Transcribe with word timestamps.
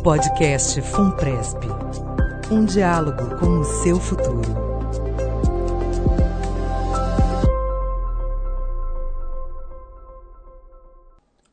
Podcast 0.00 0.80
Funpresp. 0.82 1.58
Um 2.50 2.64
diálogo 2.64 3.38
com 3.38 3.60
o 3.60 3.64
seu 3.64 4.00
futuro. 4.00 4.42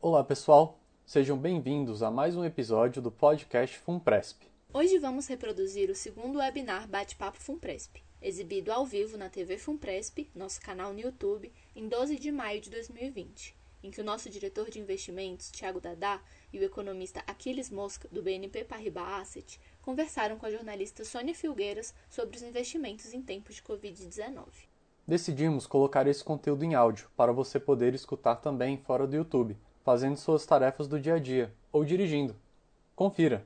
Olá, 0.01 0.23
pessoal. 0.23 0.79
Sejam 1.05 1.37
bem-vindos 1.37 2.01
a 2.01 2.09
mais 2.09 2.35
um 2.35 2.43
episódio 2.43 3.03
do 3.03 3.11
podcast 3.11 3.77
Funpresp. 3.77 4.41
Hoje 4.73 4.97
vamos 4.97 5.27
reproduzir 5.27 5.91
o 5.91 5.95
segundo 5.95 6.39
webinar 6.39 6.87
Bate-Papo 6.87 7.37
Funpresp, 7.39 7.97
exibido 8.19 8.71
ao 8.71 8.83
vivo 8.83 9.15
na 9.15 9.29
TV 9.29 9.59
Funpresp, 9.59 10.27
nosso 10.33 10.59
canal 10.59 10.91
no 10.91 10.99
YouTube, 10.99 11.53
em 11.75 11.87
12 11.87 12.17
de 12.17 12.31
maio 12.31 12.59
de 12.59 12.71
2020 12.71 13.59
em 13.83 13.91
que 13.91 14.01
o 14.01 14.03
nosso 14.03 14.29
diretor 14.29 14.69
de 14.69 14.79
investimentos, 14.79 15.51
Tiago 15.51 15.79
Dadá, 15.79 16.21
e 16.51 16.59
o 16.59 16.63
economista 16.63 17.23
Aquiles 17.27 17.69
Mosca, 17.69 18.07
do 18.11 18.21
BNP 18.21 18.63
Paribas 18.63 19.21
Asset, 19.21 19.59
conversaram 19.81 20.37
com 20.37 20.45
a 20.45 20.51
jornalista 20.51 21.03
Sônia 21.03 21.35
Filgueiras 21.35 21.93
sobre 22.09 22.37
os 22.37 22.43
investimentos 22.43 23.13
em 23.13 23.21
tempos 23.21 23.55
de 23.55 23.63
Covid-19. 23.63 24.45
Decidimos 25.07 25.65
colocar 25.65 26.07
esse 26.07 26.23
conteúdo 26.23 26.63
em 26.63 26.75
áudio 26.75 27.09
para 27.17 27.31
você 27.31 27.59
poder 27.59 27.93
escutar 27.93 28.35
também 28.35 28.77
fora 28.77 29.07
do 29.07 29.15
YouTube, 29.15 29.57
fazendo 29.83 30.17
suas 30.17 30.45
tarefas 30.45 30.87
do 30.87 30.99
dia 30.99 31.15
a 31.15 31.19
dia 31.19 31.53
ou 31.71 31.83
dirigindo. 31.83 32.35
Confira! 32.95 33.45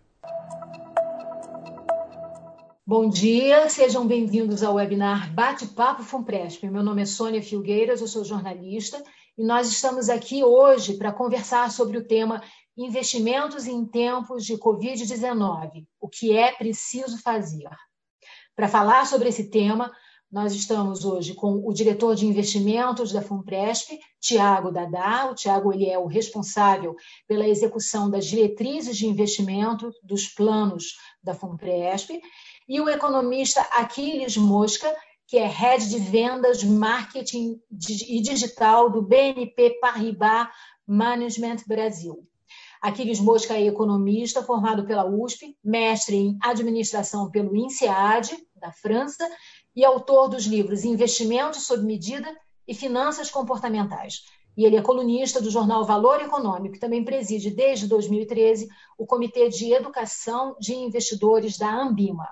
Bom 2.86 3.08
dia, 3.08 3.70
sejam 3.70 4.06
bem-vindos 4.06 4.62
ao 4.62 4.76
webinar 4.76 5.34
Bate-Papo 5.34 6.04
Funpresp. 6.04 6.64
Meu 6.64 6.84
nome 6.84 7.02
é 7.02 7.06
Sônia 7.06 7.42
Filgueiras, 7.42 8.02
eu 8.02 8.08
sou 8.08 8.26
jornalista 8.26 9.02
e 9.38 9.44
nós 9.46 9.70
estamos 9.72 10.10
aqui 10.10 10.44
hoje 10.44 10.96
para 10.96 11.14
conversar 11.14 11.72
sobre 11.72 11.98
o 11.98 12.04
tema 12.04 12.44
investimentos 12.78 13.68
em 13.68 13.86
tempos 13.86 14.46
de 14.46 14.58
Covid-19, 14.58 15.86
o 16.00 16.10
que 16.10 16.36
é 16.36 16.52
preciso 16.52 17.22
fazer. 17.22 17.70
Para 18.56 18.68
falar 18.68 19.06
sobre 19.06 19.30
esse 19.30 19.50
tema, 19.50 19.92
nós 20.34 20.54
estamos 20.54 21.06
hoje 21.06 21.36
com 21.36 21.62
o 21.64 21.72
diretor 21.72 22.16
de 22.16 22.26
investimentos 22.26 23.12
da 23.12 23.22
Funpresp, 23.22 24.00
Tiago 24.20 24.72
Dadá. 24.72 25.30
O 25.30 25.36
Tiago 25.36 25.72
ele 25.72 25.88
é 25.88 26.00
o 26.00 26.08
responsável 26.08 26.96
pela 27.28 27.48
execução 27.48 28.10
das 28.10 28.26
diretrizes 28.26 28.98
de 28.98 29.06
investimento 29.06 29.92
dos 30.02 30.28
planos 30.28 30.98
da 31.22 31.36
Funpresp, 31.36 32.20
e 32.68 32.82
o 32.82 32.90
economista 32.90 33.62
Aquiles 33.74 34.36
Mosca, 34.36 34.92
que 35.28 35.38
é 35.38 35.46
Head 35.46 35.90
de 35.90 36.00
Vendas, 36.00 36.64
Marketing 36.64 37.60
e 38.08 38.20
Digital 38.20 38.90
do 38.90 39.04
BNP 39.04 39.78
Paribas 39.80 40.48
Management 40.88 41.58
Brasil. 41.68 42.28
Aquiles 42.84 43.22
Mosca 43.22 43.54
é 43.54 43.66
economista, 43.66 44.44
formado 44.44 44.84
pela 44.84 45.06
USP, 45.06 45.58
mestre 45.64 46.18
em 46.18 46.38
administração 46.42 47.32
pelo 47.32 47.56
INSEAD, 47.56 48.46
da 48.58 48.74
França, 48.74 49.26
e 49.74 49.86
autor 49.86 50.28
dos 50.28 50.46
livros 50.46 50.84
Investimentos 50.84 51.66
sob 51.66 51.82
Medida 51.86 52.28
e 52.68 52.76
Finanças 52.76 53.32
Comportamentais. 53.32 54.26
E 54.58 54.66
ele 54.66 54.76
é 54.76 54.82
colunista 54.82 55.42
do 55.42 55.50
jornal 55.50 55.86
Valor 55.86 56.22
Econômico, 56.22 56.74
que 56.74 56.80
também 56.80 57.06
preside 57.06 57.52
desde 57.52 57.88
2013 57.88 58.68
o 58.98 59.06
Comitê 59.06 59.48
de 59.48 59.72
Educação 59.72 60.58
de 60.60 60.76
Investidores 60.76 61.58
da 61.58 61.74
Ambima. 61.74 62.28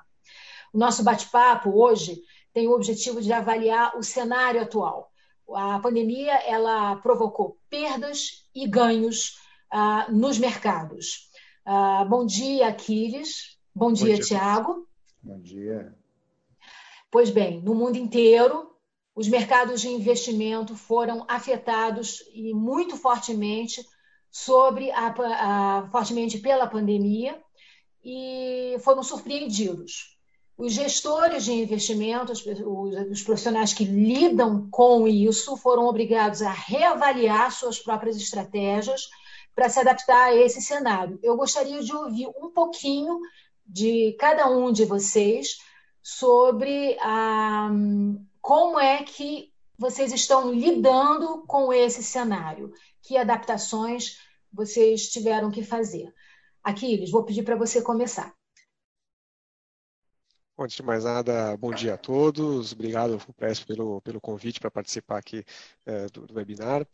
O 0.73 0.77
nosso 0.77 1.01
bate-papo 1.01 1.69
hoje 1.81 2.21
tem 2.53 2.67
o 2.67 2.73
objetivo 2.73 3.21
de 3.21 3.31
avaliar 3.31 3.97
o 3.97 4.03
cenário 4.03 4.61
atual. 4.61 5.13
A 5.55 5.79
pandemia 5.79 6.33
ela 6.45 6.97
provocou 6.97 7.57
perdas 7.69 8.45
e 8.53 8.67
ganhos 8.67 9.39
uh, 9.73 10.11
nos 10.11 10.37
mercados. 10.37 11.29
Uh, 11.65 12.07
bom 12.07 12.25
dia, 12.25 12.67
Aquiles. 12.67 13.57
Bom, 13.73 13.87
bom 13.87 13.93
dia, 13.93 14.15
dia, 14.15 14.23
Tiago. 14.23 14.87
Bom 15.21 15.39
dia. 15.39 15.95
Pois 17.09 17.29
bem, 17.29 17.61
no 17.61 17.75
mundo 17.75 17.97
inteiro, 17.97 18.71
os 19.15 19.27
mercados 19.27 19.81
de 19.81 19.89
investimento 19.89 20.75
foram 20.75 21.25
afetados 21.27 22.23
e 22.33 22.53
muito 22.53 22.95
fortemente 22.95 23.85
sobre 24.29 24.89
a, 24.91 25.07
a, 25.07 25.89
fortemente 25.91 26.37
pela 26.39 26.67
pandemia 26.67 27.41
e 28.03 28.77
foram 28.79 29.03
surpreendidos 29.03 30.11
os 30.61 30.73
gestores 30.73 31.45
de 31.45 31.53
investimentos, 31.53 32.45
os, 32.45 33.23
profissionais 33.23 33.73
que 33.73 33.83
lidam 33.83 34.69
com 34.69 35.07
isso, 35.07 35.57
foram 35.57 35.87
obrigados 35.87 36.43
a 36.43 36.51
reavaliar 36.51 37.51
suas 37.51 37.79
próprias 37.79 38.15
estratégias 38.15 39.09
para 39.55 39.69
se 39.69 39.79
adaptar 39.79 40.29
a 40.29 40.35
esse 40.35 40.61
cenário. 40.61 41.19
Eu 41.21 41.35
gostaria 41.35 41.81
de 41.81 41.93
ouvir 41.93 42.27
um 42.27 42.49
pouquinho 42.51 43.19
de 43.65 44.15
cada 44.19 44.49
um 44.49 44.71
de 44.71 44.85
vocês 44.85 45.57
sobre 46.01 46.97
a, 46.99 47.67
ah, 47.67 47.71
como 48.41 48.79
é 48.79 49.03
que 49.03 49.51
vocês 49.77 50.11
estão 50.13 50.51
lidando 50.51 51.43
com 51.47 51.73
esse 51.73 52.03
cenário, 52.03 52.71
que 53.01 53.17
adaptações 53.17 54.17
vocês 54.53 55.09
tiveram 55.09 55.49
que 55.49 55.63
fazer. 55.63 56.13
Aquiles, 56.63 57.09
vou 57.09 57.23
pedir 57.23 57.43
para 57.43 57.55
você 57.55 57.81
começar. 57.81 58.31
Antes 60.63 60.75
de 60.75 60.83
mais 60.83 61.03
nada, 61.03 61.57
bom 61.57 61.73
dia 61.73 61.95
a 61.95 61.97
todos. 61.97 62.71
Obrigado, 62.71 63.17
FUPRES, 63.17 63.61
pelo, 63.61 63.99
pelo 64.01 64.21
convite 64.21 64.59
para 64.59 64.69
participar 64.69 65.17
aqui 65.17 65.43
é, 65.87 66.05
do, 66.07 66.27
do, 66.27 66.35
webinar. 66.35 66.85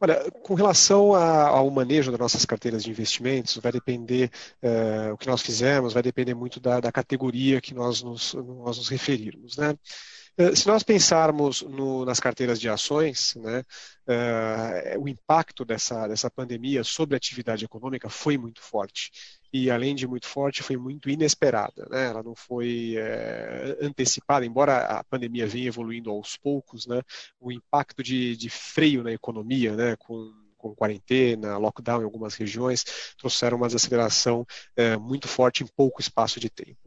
Olha, 0.00 0.30
com 0.30 0.54
relação 0.54 1.14
a, 1.14 1.48
ao 1.48 1.70
manejo 1.70 2.10
das 2.10 2.18
nossas 2.18 2.46
carteiras 2.46 2.82
de 2.82 2.90
investimentos, 2.90 3.58
vai 3.58 3.70
depender, 3.70 4.30
é, 4.62 5.12
o 5.12 5.18
que 5.18 5.26
nós 5.26 5.42
fizemos, 5.42 5.92
vai 5.92 6.02
depender 6.02 6.32
muito 6.32 6.58
da, 6.58 6.80
da 6.80 6.90
categoria 6.90 7.60
que 7.60 7.74
nós 7.74 8.02
nos, 8.02 8.32
nós 8.32 8.78
nos 8.78 8.88
referirmos. 8.88 9.58
Né? 9.58 9.76
Eh, 10.38 10.56
se 10.56 10.66
nós 10.66 10.82
pensarmos 10.82 11.62
no, 11.62 12.04
nas 12.06 12.18
carteiras 12.18 12.58
de 12.58 12.68
ações, 12.68 13.34
né, 13.36 13.62
uh, 14.08 15.00
o 15.00 15.08
impacto 15.08 15.64
dessa, 15.64 16.06
dessa 16.08 16.30
pandemia 16.30 16.82
sobre 16.82 17.14
a 17.14 17.18
atividade 17.18 17.64
econômica 17.64 18.08
foi 18.08 18.38
muito 18.38 18.62
forte. 18.62 19.10
E, 19.52 19.70
além 19.70 19.94
de 19.94 20.06
muito 20.06 20.26
forte, 20.26 20.62
foi 20.62 20.78
muito 20.78 21.10
inesperada. 21.10 21.86
Né? 21.90 22.06
Ela 22.06 22.22
não 22.22 22.34
foi 22.34 22.94
é, 22.96 23.76
antecipada, 23.82 24.46
embora 24.46 24.78
a 24.86 25.04
pandemia 25.04 25.46
venha 25.46 25.68
evoluindo 25.68 26.10
aos 26.10 26.38
poucos, 26.38 26.86
né? 26.86 27.02
o 27.38 27.52
impacto 27.52 28.02
de, 28.02 28.34
de 28.34 28.48
freio 28.48 29.02
na 29.02 29.12
economia, 29.12 29.76
né? 29.76 29.96
com 29.98 30.32
com 30.62 30.74
quarentena, 30.76 31.58
lockdown 31.58 32.02
em 32.02 32.04
algumas 32.04 32.34
regiões, 32.34 32.84
trouxeram 33.18 33.56
uma 33.56 33.66
desaceleração 33.66 34.46
é, 34.76 34.96
muito 34.96 35.26
forte 35.26 35.64
em 35.64 35.66
pouco 35.66 36.00
espaço 36.00 36.38
de 36.38 36.48
tempo. 36.48 36.78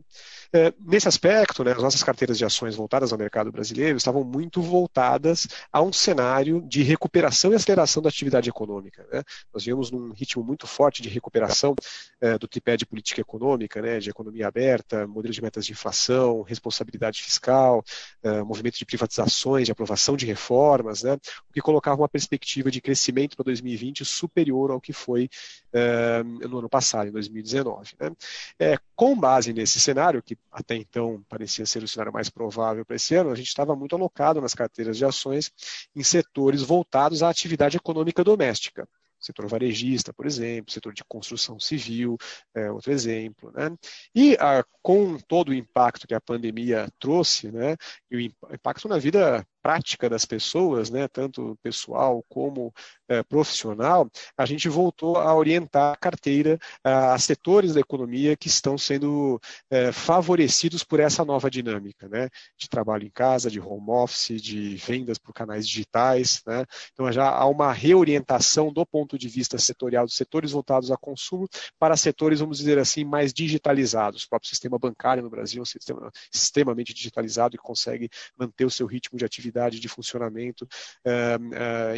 É, 0.53 0.73
nesse 0.79 1.07
aspecto, 1.07 1.63
né, 1.63 1.71
as 1.71 1.81
nossas 1.81 2.03
carteiras 2.03 2.37
de 2.37 2.45
ações 2.45 2.75
voltadas 2.75 3.11
ao 3.11 3.17
mercado 3.17 3.51
brasileiro 3.51 3.97
estavam 3.97 4.23
muito 4.23 4.61
voltadas 4.61 5.47
a 5.71 5.81
um 5.81 5.91
cenário 5.91 6.61
de 6.67 6.83
recuperação 6.83 7.51
e 7.51 7.55
aceleração 7.55 8.01
da 8.01 8.09
atividade 8.09 8.49
econômica. 8.49 9.07
Né? 9.11 9.23
Nós 9.53 9.65
vimos 9.65 9.91
num 9.91 10.11
ritmo 10.11 10.43
muito 10.43 10.67
forte 10.67 11.01
de 11.01 11.09
recuperação 11.09 11.75
é, 12.21 12.37
do 12.37 12.47
tripé 12.47 12.77
de 12.77 12.85
política 12.85 13.21
econômica, 13.21 13.81
né, 13.81 13.99
de 13.99 14.09
economia 14.09 14.47
aberta, 14.47 15.07
modelo 15.07 15.33
de 15.33 15.41
metas 15.41 15.65
de 15.65 15.71
inflação, 15.71 16.41
responsabilidade 16.41 17.21
fiscal, 17.21 17.83
é, 18.23 18.41
movimento 18.41 18.77
de 18.77 18.85
privatizações, 18.85 19.65
de 19.65 19.71
aprovação 19.71 20.15
de 20.15 20.25
reformas, 20.25 21.03
né, 21.03 21.13
o 21.49 21.53
que 21.53 21.61
colocava 21.61 22.01
uma 22.01 22.09
perspectiva 22.09 22.71
de 22.71 22.81
crescimento 22.81 23.35
para 23.35 23.45
2020 23.45 24.05
superior 24.05 24.71
ao 24.71 24.81
que 24.81 24.93
foi 24.93 25.29
é, 25.73 26.23
no 26.23 26.59
ano 26.59 26.69
passado, 26.69 27.07
em 27.07 27.11
2019. 27.11 27.95
Né? 27.99 28.77
Com 28.95 29.17
base 29.17 29.51
nesse 29.51 29.79
cenário, 29.79 30.23
que 30.23 30.37
até 30.51 30.75
então 30.75 31.23
parecia 31.27 31.65
ser 31.65 31.83
o 31.83 31.87
cenário 31.87 32.13
mais 32.13 32.29
provável 32.29 32.85
para 32.85 32.95
esse 32.95 33.13
ano, 33.15 33.31
a 33.31 33.35
gente 33.35 33.47
estava 33.47 33.75
muito 33.75 33.95
alocado 33.95 34.39
nas 34.39 34.53
carteiras 34.53 34.97
de 34.97 35.03
ações 35.03 35.51
em 35.95 36.03
setores 36.03 36.61
voltados 36.61 37.21
à 37.21 37.29
atividade 37.29 37.77
econômica 37.77 38.23
doméstica 38.23 38.87
setor 39.25 39.47
varejista, 39.47 40.13
por 40.13 40.25
exemplo, 40.25 40.71
setor 40.71 40.93
de 40.93 41.03
construção 41.03 41.59
civil, 41.59 42.17
é 42.53 42.71
outro 42.71 42.91
exemplo. 42.91 43.51
Né? 43.51 43.75
E 44.13 44.35
a, 44.39 44.63
com 44.81 45.17
todo 45.17 45.49
o 45.49 45.53
impacto 45.53 46.07
que 46.07 46.13
a 46.13 46.21
pandemia 46.21 46.87
trouxe, 46.99 47.51
né, 47.51 47.75
e 48.09 48.15
o 48.15 48.19
impacto 48.53 48.87
na 48.87 48.97
vida 48.97 49.45
prática 49.65 50.07
das 50.07 50.25
pessoas, 50.25 50.91
né, 50.91 51.07
tanto 51.07 51.57
pessoal 51.63 52.23
como 52.29 52.71
é, 53.09 53.23
profissional, 53.23 54.07
a 54.37 54.45
gente 54.45 54.69
voltou 54.69 55.17
a 55.17 55.33
orientar 55.33 55.93
a 55.93 55.97
carteira 55.97 56.59
a, 56.83 57.15
a 57.15 57.17
setores 57.17 57.73
da 57.73 57.79
economia 57.79 58.37
que 58.37 58.47
estão 58.47 58.77
sendo 58.77 59.41
é, 59.71 59.91
favorecidos 59.91 60.83
por 60.83 60.99
essa 60.99 61.25
nova 61.25 61.49
dinâmica, 61.49 62.07
né, 62.07 62.29
de 62.55 62.69
trabalho 62.69 63.07
em 63.07 63.09
casa, 63.09 63.49
de 63.49 63.59
home 63.59 63.89
office, 63.89 64.39
de 64.39 64.75
vendas 64.75 65.17
por 65.17 65.33
canais 65.33 65.67
digitais. 65.67 66.43
Né, 66.45 66.63
então 66.93 67.11
já 67.11 67.27
há 67.27 67.47
uma 67.47 67.73
reorientação 67.73 68.71
do 68.71 68.85
ponto 68.85 69.17
de 69.17 69.27
vista 69.27 69.57
setorial 69.57 70.05
dos 70.05 70.15
setores 70.15 70.51
voltados 70.51 70.91
a 70.91 70.97
consumo 70.97 71.49
para 71.79 71.97
setores, 71.97 72.39
vamos 72.39 72.59
dizer 72.59 72.77
assim, 72.77 73.03
mais 73.03 73.33
digitalizados. 73.33 74.25
O 74.25 74.29
próprio 74.29 74.47
sistema 74.47 74.77
bancário 74.77 75.23
no 75.23 75.29
Brasil 75.31 75.57
é 75.57 75.63
um 75.63 75.65
sistema 75.65 76.11
extremamente 76.31 76.93
digitalizado 76.93 77.55
e 77.55 77.57
consegue 77.57 78.11
manter 78.37 78.65
o 78.65 78.69
seu 78.69 78.85
ritmo 78.85 79.17
de 79.17 79.25
atividade 79.25 79.54
capacidade 79.55 79.79
de 79.79 79.87
funcionamento 79.87 80.67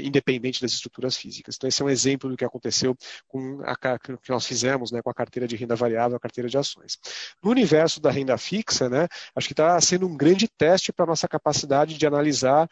independente 0.03 0.61
das 0.61 0.71
estruturas 0.71 1.17
físicas. 1.17 1.55
Então, 1.55 1.67
esse 1.67 1.81
é 1.81 1.85
um 1.85 1.89
exemplo 1.89 2.29
do 2.29 2.37
que 2.37 2.45
aconteceu 2.45 2.95
com 3.27 3.61
a 3.63 3.75
que 3.97 4.29
nós 4.29 4.45
fizemos 4.45 4.91
né, 4.91 5.01
com 5.01 5.09
a 5.09 5.13
carteira 5.13 5.47
de 5.47 5.55
renda 5.55 5.75
variável, 5.75 6.17
a 6.17 6.19
carteira 6.19 6.49
de 6.49 6.57
ações. 6.57 6.97
No 7.41 7.51
universo 7.51 7.99
da 7.99 8.11
renda 8.11 8.37
fixa, 8.37 8.89
né, 8.89 9.07
acho 9.35 9.47
que 9.47 9.53
está 9.53 9.79
sendo 9.81 10.07
um 10.07 10.15
grande 10.15 10.47
teste 10.47 10.93
para 10.93 11.05
a 11.05 11.07
nossa 11.07 11.27
capacidade 11.27 11.97
de 11.97 12.05
analisar, 12.05 12.67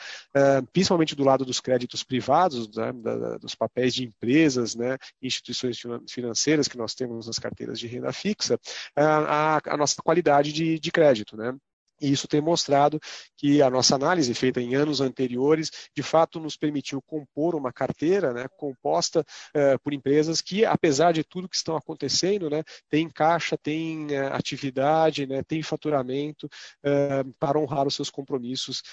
principalmente 0.72 1.16
do 1.16 1.24
lado 1.24 1.46
dos 1.46 1.60
créditos 1.60 2.04
privados, 2.04 2.70
né, 2.76 2.92
dos 3.40 3.56
papéis 3.56 3.94
de 3.94 4.04
empresas, 4.04 4.76
né, 4.76 4.98
instituições 5.22 5.80
financeiras 6.10 6.68
que 6.68 6.78
nós 6.78 6.94
temos 6.94 7.28
nas 7.28 7.40
carteiras 7.40 7.80
de 7.80 7.88
renda 7.88 8.12
fixa, 8.12 8.60
a, 8.96 9.62
a 9.66 9.78
nossa 9.78 10.02
qualidade 10.04 10.52
de, 10.52 10.80
de 10.80 10.92
crédito. 10.92 11.38
Né? 11.38 11.56
E 12.02 12.12
isso 12.12 12.28
tem 12.28 12.42
mostrado 12.42 13.00
que 13.38 13.62
a 13.62 13.70
nossa 13.70 13.96
análise, 13.96 14.34
feita 14.34 14.62
em 14.62 14.76
anos 14.76 15.00
anteriores, 15.02 15.72
de 15.96 16.04
fato 16.04 16.40
nos 16.40 16.58
permitiu 16.58 17.02
compor 17.02 17.56
uma 17.56 17.72
carteira 17.72 18.34
né, 18.34 18.48
composta 18.58 19.22
uh, 19.22 19.80
por 19.82 19.94
empresas 19.94 20.42
que, 20.42 20.66
apesar 20.66 21.14
de 21.14 21.24
tudo 21.24 21.48
que 21.48 21.56
estão 21.56 21.76
acontecendo, 21.76 22.50
né, 22.50 22.64
tem 22.90 23.10
caixa, 23.10 23.58
tem 23.58 24.08
uh, 24.08 24.34
atividade, 24.34 25.26
né, 25.26 25.42
tem 25.44 25.64
faturamento 25.64 26.48
uh, 26.48 27.34
para 27.40 27.60
honrar 27.60 27.88
os 27.88 27.96
seus 27.96 28.10
compromissos, 28.10 28.84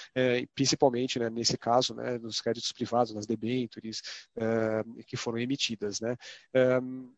principalmente 0.55 1.19
né, 1.19 1.29
nesse 1.29 1.57
caso 1.57 1.93
né, 1.93 2.17
nos 2.17 2.39
créditos 2.39 2.71
privados, 2.71 3.13
nas 3.13 3.25
debêntures 3.25 4.01
que 5.05 5.17
foram 5.17 5.37
emitidas. 5.37 5.99
Né. 5.99 6.15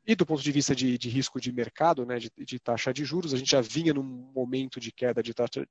e 0.06 0.16
do 0.16 0.26
ponto 0.26 0.42
de 0.42 0.52
vista 0.52 0.76
de, 0.76 0.98
de 0.98 1.10
risco 1.10 1.40
de 1.40 1.52
mercado, 1.52 2.06
né, 2.06 2.18
de, 2.18 2.32
de 2.38 2.60
taxa 2.60 2.94
de 2.94 3.04
juros, 3.06 3.34
a 3.34 3.38
gente 3.38 3.52
já 3.52 3.62
vinha 3.62 3.94
num 3.94 4.04
momento 4.04 4.80
de 4.80 4.92
queda 4.92 5.22
de 5.22 5.34
taxa 5.34 5.66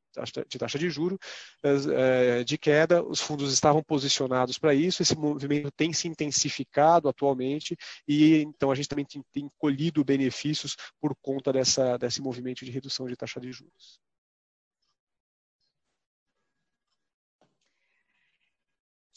de 0.48 0.58
taxa 0.58 0.78
de 0.78 0.88
juro 0.90 1.18
eh, 1.62 2.44
de 2.44 2.58
queda, 2.58 3.02
os 3.02 3.20
fundos 3.20 3.52
estavam 3.52 3.82
posicionados 3.82 4.58
para 4.58 4.74
isso, 4.74 5.02
esse 5.02 5.16
movimento 5.16 5.70
tem 5.72 5.92
se 5.92 6.08
intensificado 6.08 7.08
atualmente 7.08 7.76
e 8.06 8.42
então 8.42 8.70
a 8.70 8.74
gente 8.74 8.88
também 8.88 9.04
tem, 9.04 9.22
tem 9.32 9.50
colhido 9.58 10.04
benefícios 10.04 10.76
por 11.00 11.14
conta 11.20 11.52
dessa, 11.52 11.96
desse 11.96 12.20
movimento 12.20 12.64
de 12.64 12.70
redução 12.70 13.06
de 13.06 13.16
taxa 13.16 13.40
de 13.40 13.52
juros. 13.52 13.98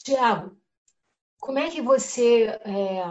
Tiago, 0.02 0.56
como 1.38 1.58
é 1.58 1.70
que 1.70 1.82
você, 1.82 2.46
é, 2.64 3.02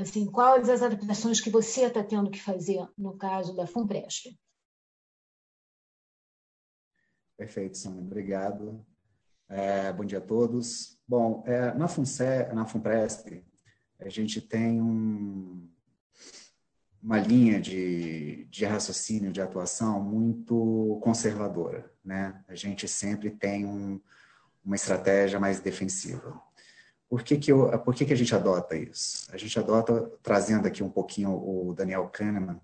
assim, 0.00 0.30
quais 0.30 0.68
as 0.68 0.82
adaptações 0.82 1.40
que 1.40 1.50
você 1.50 1.86
está 1.86 2.02
tendo 2.02 2.30
que 2.30 2.40
fazer 2.40 2.86
no 2.96 3.16
caso 3.16 3.54
da 3.54 3.66
Funpresp? 3.66 4.26
Perfeito, 7.40 7.78
Sônia. 7.78 8.02
Obrigado. 8.02 8.84
É, 9.48 9.90
bom 9.94 10.04
dia 10.04 10.18
a 10.18 10.20
todos. 10.20 10.98
Bom, 11.08 11.42
é, 11.46 11.72
na, 11.72 11.88
Funce, 11.88 12.22
na 12.52 12.66
FUNPRESP, 12.66 13.42
a 13.98 14.10
gente 14.10 14.42
tem 14.42 14.78
um, 14.78 15.66
uma 17.02 17.18
linha 17.18 17.58
de, 17.58 18.44
de 18.50 18.66
raciocínio, 18.66 19.32
de 19.32 19.40
atuação 19.40 20.02
muito 20.02 21.00
conservadora. 21.02 21.90
Né? 22.04 22.38
A 22.46 22.54
gente 22.54 22.86
sempre 22.86 23.30
tem 23.30 23.64
um, 23.64 23.98
uma 24.62 24.76
estratégia 24.76 25.40
mais 25.40 25.60
defensiva. 25.60 26.38
Por 27.08 27.22
que, 27.22 27.38
que, 27.38 27.50
eu, 27.50 27.70
por 27.78 27.94
que, 27.94 28.04
que 28.04 28.12
a 28.12 28.16
gente 28.16 28.34
adota 28.34 28.76
isso? 28.76 29.26
A 29.32 29.38
gente 29.38 29.58
adota, 29.58 30.12
trazendo 30.22 30.68
aqui 30.68 30.82
um 30.82 30.90
pouquinho 30.90 31.30
o 31.30 31.72
Daniel 31.72 32.06
Kahneman, 32.08 32.60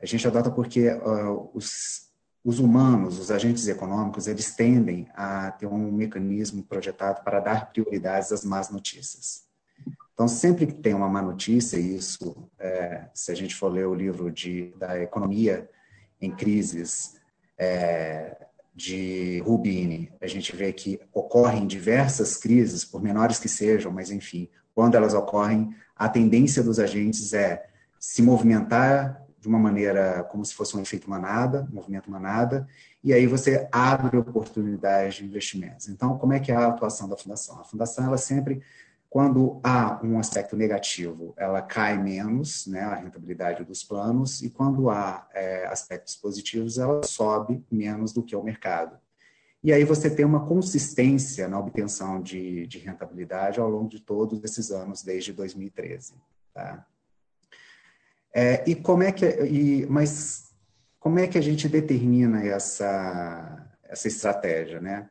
a 0.00 0.04
gente 0.04 0.26
adota 0.26 0.50
porque 0.50 0.88
uh, 0.90 1.48
os 1.54 2.09
os 2.44 2.58
humanos, 2.58 3.18
os 3.18 3.30
agentes 3.30 3.68
econômicos, 3.68 4.26
eles 4.26 4.54
tendem 4.54 5.06
a 5.14 5.50
ter 5.50 5.66
um 5.66 5.92
mecanismo 5.92 6.62
projetado 6.62 7.22
para 7.22 7.40
dar 7.40 7.70
prioridades 7.70 8.32
às 8.32 8.44
más 8.44 8.70
notícias. 8.70 9.44
Então, 10.14 10.26
sempre 10.26 10.66
que 10.66 10.74
tem 10.74 10.94
uma 10.94 11.08
má 11.08 11.22
notícia, 11.22 11.78
isso, 11.78 12.48
é, 12.58 13.06
se 13.14 13.30
a 13.30 13.34
gente 13.34 13.54
for 13.54 13.68
ler 13.68 13.86
o 13.86 13.94
livro 13.94 14.30
de, 14.30 14.72
da 14.78 15.00
Economia 15.00 15.68
em 16.20 16.30
Crises, 16.30 17.16
é, 17.58 18.46
de 18.74 19.40
Rubini, 19.40 20.10
a 20.20 20.26
gente 20.26 20.54
vê 20.54 20.72
que 20.72 21.00
ocorrem 21.12 21.66
diversas 21.66 22.36
crises, 22.36 22.84
por 22.84 23.02
menores 23.02 23.38
que 23.38 23.48
sejam, 23.48 23.92
mas 23.92 24.10
enfim, 24.10 24.48
quando 24.74 24.94
elas 24.94 25.12
ocorrem, 25.12 25.74
a 25.94 26.08
tendência 26.08 26.62
dos 26.62 26.78
agentes 26.78 27.34
é 27.34 27.66
se 27.98 28.22
movimentar 28.22 29.22
de 29.40 29.48
uma 29.48 29.58
maneira 29.58 30.22
como 30.24 30.44
se 30.44 30.54
fosse 30.54 30.76
um 30.76 30.80
efeito 30.80 31.08
manada, 31.08 31.66
um 31.72 31.76
movimento 31.76 32.10
manada, 32.10 32.68
e 33.02 33.12
aí 33.12 33.26
você 33.26 33.66
abre 33.72 34.18
oportunidades 34.18 35.14
de 35.14 35.24
investimentos. 35.24 35.88
Então, 35.88 36.18
como 36.18 36.34
é 36.34 36.40
que 36.40 36.52
é 36.52 36.54
a 36.54 36.68
atuação 36.68 37.08
da 37.08 37.16
fundação? 37.16 37.58
A 37.58 37.64
fundação, 37.64 38.04
ela 38.04 38.18
sempre, 38.18 38.62
quando 39.08 39.58
há 39.64 39.98
um 40.04 40.18
aspecto 40.18 40.54
negativo, 40.56 41.32
ela 41.38 41.62
cai 41.62 41.96
menos, 41.96 42.66
né, 42.66 42.82
a 42.82 42.96
rentabilidade 42.96 43.64
dos 43.64 43.82
planos, 43.82 44.42
e 44.42 44.50
quando 44.50 44.90
há 44.90 45.26
é, 45.32 45.66
aspectos 45.66 46.14
positivos, 46.16 46.76
ela 46.76 47.02
sobe 47.02 47.64
menos 47.70 48.12
do 48.12 48.22
que 48.22 48.36
o 48.36 48.42
mercado. 48.42 48.98
E 49.62 49.72
aí 49.72 49.84
você 49.84 50.08
tem 50.08 50.24
uma 50.24 50.46
consistência 50.46 51.48
na 51.48 51.58
obtenção 51.58 52.22
de, 52.22 52.66
de 52.66 52.78
rentabilidade 52.78 53.58
ao 53.58 53.68
longo 53.68 53.88
de 53.88 54.00
todos 54.00 54.42
esses 54.44 54.70
anos, 54.70 55.02
desde 55.02 55.32
2013. 55.32 56.14
Tá? 56.52 56.86
É, 58.32 58.62
e 58.68 58.74
como 58.74 59.02
é 59.02 59.10
que, 59.12 59.26
e, 59.26 59.86
mas 59.86 60.50
como 60.98 61.18
é 61.18 61.26
que 61.26 61.38
a 61.38 61.40
gente 61.40 61.68
determina 61.68 62.44
essa, 62.44 63.66
essa 63.84 64.06
estratégia, 64.06 64.80
né? 64.80 65.08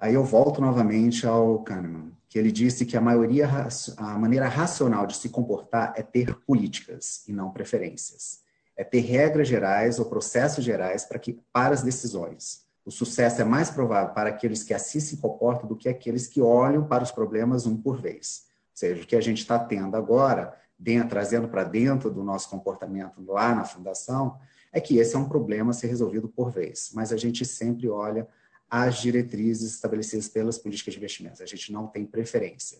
Aí 0.00 0.14
eu 0.14 0.24
volto 0.24 0.60
novamente 0.60 1.26
ao 1.26 1.58
Kahneman, 1.64 2.12
que 2.28 2.38
ele 2.38 2.52
disse 2.52 2.86
que 2.86 2.96
a 2.96 3.00
maioria, 3.00 3.48
a 3.96 4.18
maneira 4.18 4.46
racional 4.46 5.06
de 5.06 5.16
se 5.16 5.28
comportar 5.28 5.92
é 5.96 6.02
ter 6.02 6.34
políticas 6.46 7.26
e 7.26 7.32
não 7.32 7.50
preferências. 7.50 8.40
É 8.76 8.84
ter 8.84 9.00
regras 9.00 9.48
gerais 9.48 9.98
ou 9.98 10.06
processos 10.06 10.64
gerais 10.64 11.04
para, 11.04 11.18
que, 11.18 11.40
para 11.52 11.74
as 11.74 11.82
decisões. 11.82 12.68
O 12.84 12.92
sucesso 12.92 13.42
é 13.42 13.44
mais 13.44 13.70
provável 13.70 14.14
para 14.14 14.30
aqueles 14.30 14.62
que 14.62 14.72
assim 14.72 15.00
se 15.00 15.16
comportam 15.16 15.68
do 15.68 15.76
que 15.76 15.88
aqueles 15.88 16.28
que 16.28 16.40
olham 16.40 16.86
para 16.86 17.02
os 17.02 17.10
problemas 17.10 17.66
um 17.66 17.76
por 17.76 18.00
vez. 18.00 18.44
Ou 18.70 18.76
seja, 18.76 19.02
o 19.02 19.06
que 19.06 19.16
a 19.16 19.20
gente 19.20 19.38
está 19.38 19.58
tendo 19.58 19.96
agora 19.96 20.56
dentro, 20.78 21.10
trazendo 21.10 21.48
para 21.48 21.64
dentro 21.64 22.10
do 22.10 22.22
nosso 22.22 22.48
comportamento 22.48 23.20
lá 23.26 23.54
na 23.54 23.64
fundação, 23.64 24.38
é 24.72 24.80
que 24.80 24.98
esse 24.98 25.16
é 25.16 25.18
um 25.18 25.28
problema 25.28 25.70
a 25.70 25.74
ser 25.74 25.88
resolvido 25.88 26.28
por 26.28 26.50
vez. 26.50 26.90
Mas 26.94 27.12
a 27.12 27.16
gente 27.16 27.44
sempre 27.44 27.88
olha 27.88 28.28
as 28.70 28.98
diretrizes 28.98 29.74
estabelecidas 29.74 30.28
pelas 30.28 30.58
políticas 30.58 30.94
de 30.94 30.98
investimentos. 30.98 31.40
A 31.40 31.46
gente 31.46 31.72
não 31.72 31.86
tem 31.86 32.04
preferência. 32.04 32.78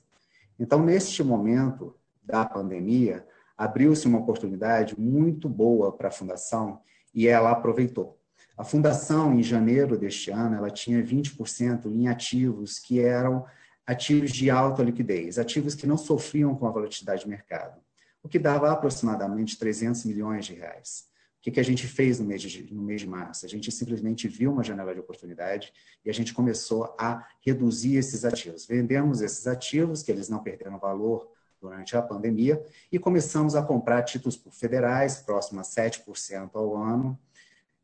Então, 0.58 0.84
neste 0.84 1.24
momento 1.24 1.96
da 2.22 2.44
pandemia, 2.44 3.26
abriu-se 3.56 4.06
uma 4.06 4.18
oportunidade 4.18 4.98
muito 5.00 5.48
boa 5.48 5.90
para 5.90 6.08
a 6.08 6.12
fundação 6.12 6.80
e 7.14 7.26
ela 7.26 7.50
aproveitou. 7.50 8.18
A 8.56 8.64
fundação, 8.64 9.34
em 9.34 9.42
janeiro 9.42 9.96
deste 9.96 10.30
ano, 10.30 10.56
ela 10.56 10.70
tinha 10.70 11.02
20% 11.02 11.87
em 11.87 12.08
ativos 12.08 12.78
que 12.78 13.00
eram 13.00 13.46
ativos 13.87 14.30
de 14.30 14.50
alta 14.50 14.82
liquidez, 14.82 15.38
ativos 15.38 15.75
que 15.75 15.87
não 15.87 15.96
sofriam 15.96 16.54
com 16.54 16.66
a 16.66 16.70
volatilidade 16.70 17.23
de 17.23 17.28
mercado 17.28 17.80
o 18.22 18.28
que 18.28 18.38
dava 18.38 18.70
aproximadamente 18.70 19.58
300 19.58 20.04
milhões 20.04 20.46
de 20.46 20.54
reais. 20.54 21.08
O 21.38 21.40
que, 21.40 21.52
que 21.52 21.60
a 21.60 21.64
gente 21.64 21.87
fez 21.87 22.18
no 22.18 22.26
mês, 22.26 22.42
de, 22.42 22.75
no 22.75 22.82
mês 22.82 23.00
de 23.00 23.06
março? 23.06 23.46
A 23.46 23.48
gente 23.48 23.70
simplesmente 23.70 24.26
viu 24.26 24.52
uma 24.52 24.64
janela 24.64 24.92
de 24.92 24.98
oportunidade 24.98 25.72
e 26.04 26.10
a 26.10 26.12
gente 26.12 26.34
começou 26.34 26.96
a 26.98 27.25
reduzir 27.40 27.96
esses 27.96 28.25
ativos. 28.25 28.66
Vendemos 28.66 29.20
esses 29.20 29.46
ativos, 29.46 30.02
que 30.02 30.10
eles 30.10 30.28
não 30.28 30.42
perderam 30.42 30.78
valor 30.78 31.30
durante 31.60 31.96
a 31.96 32.02
pandemia, 32.02 32.64
e 32.90 32.98
começamos 32.98 33.54
a 33.54 33.62
comprar 33.62 34.02
títulos 34.02 34.40
federais, 34.52 35.18
próximo 35.18 35.60
a 35.60 35.62
7% 35.62 36.50
ao 36.54 36.76
ano, 36.76 37.18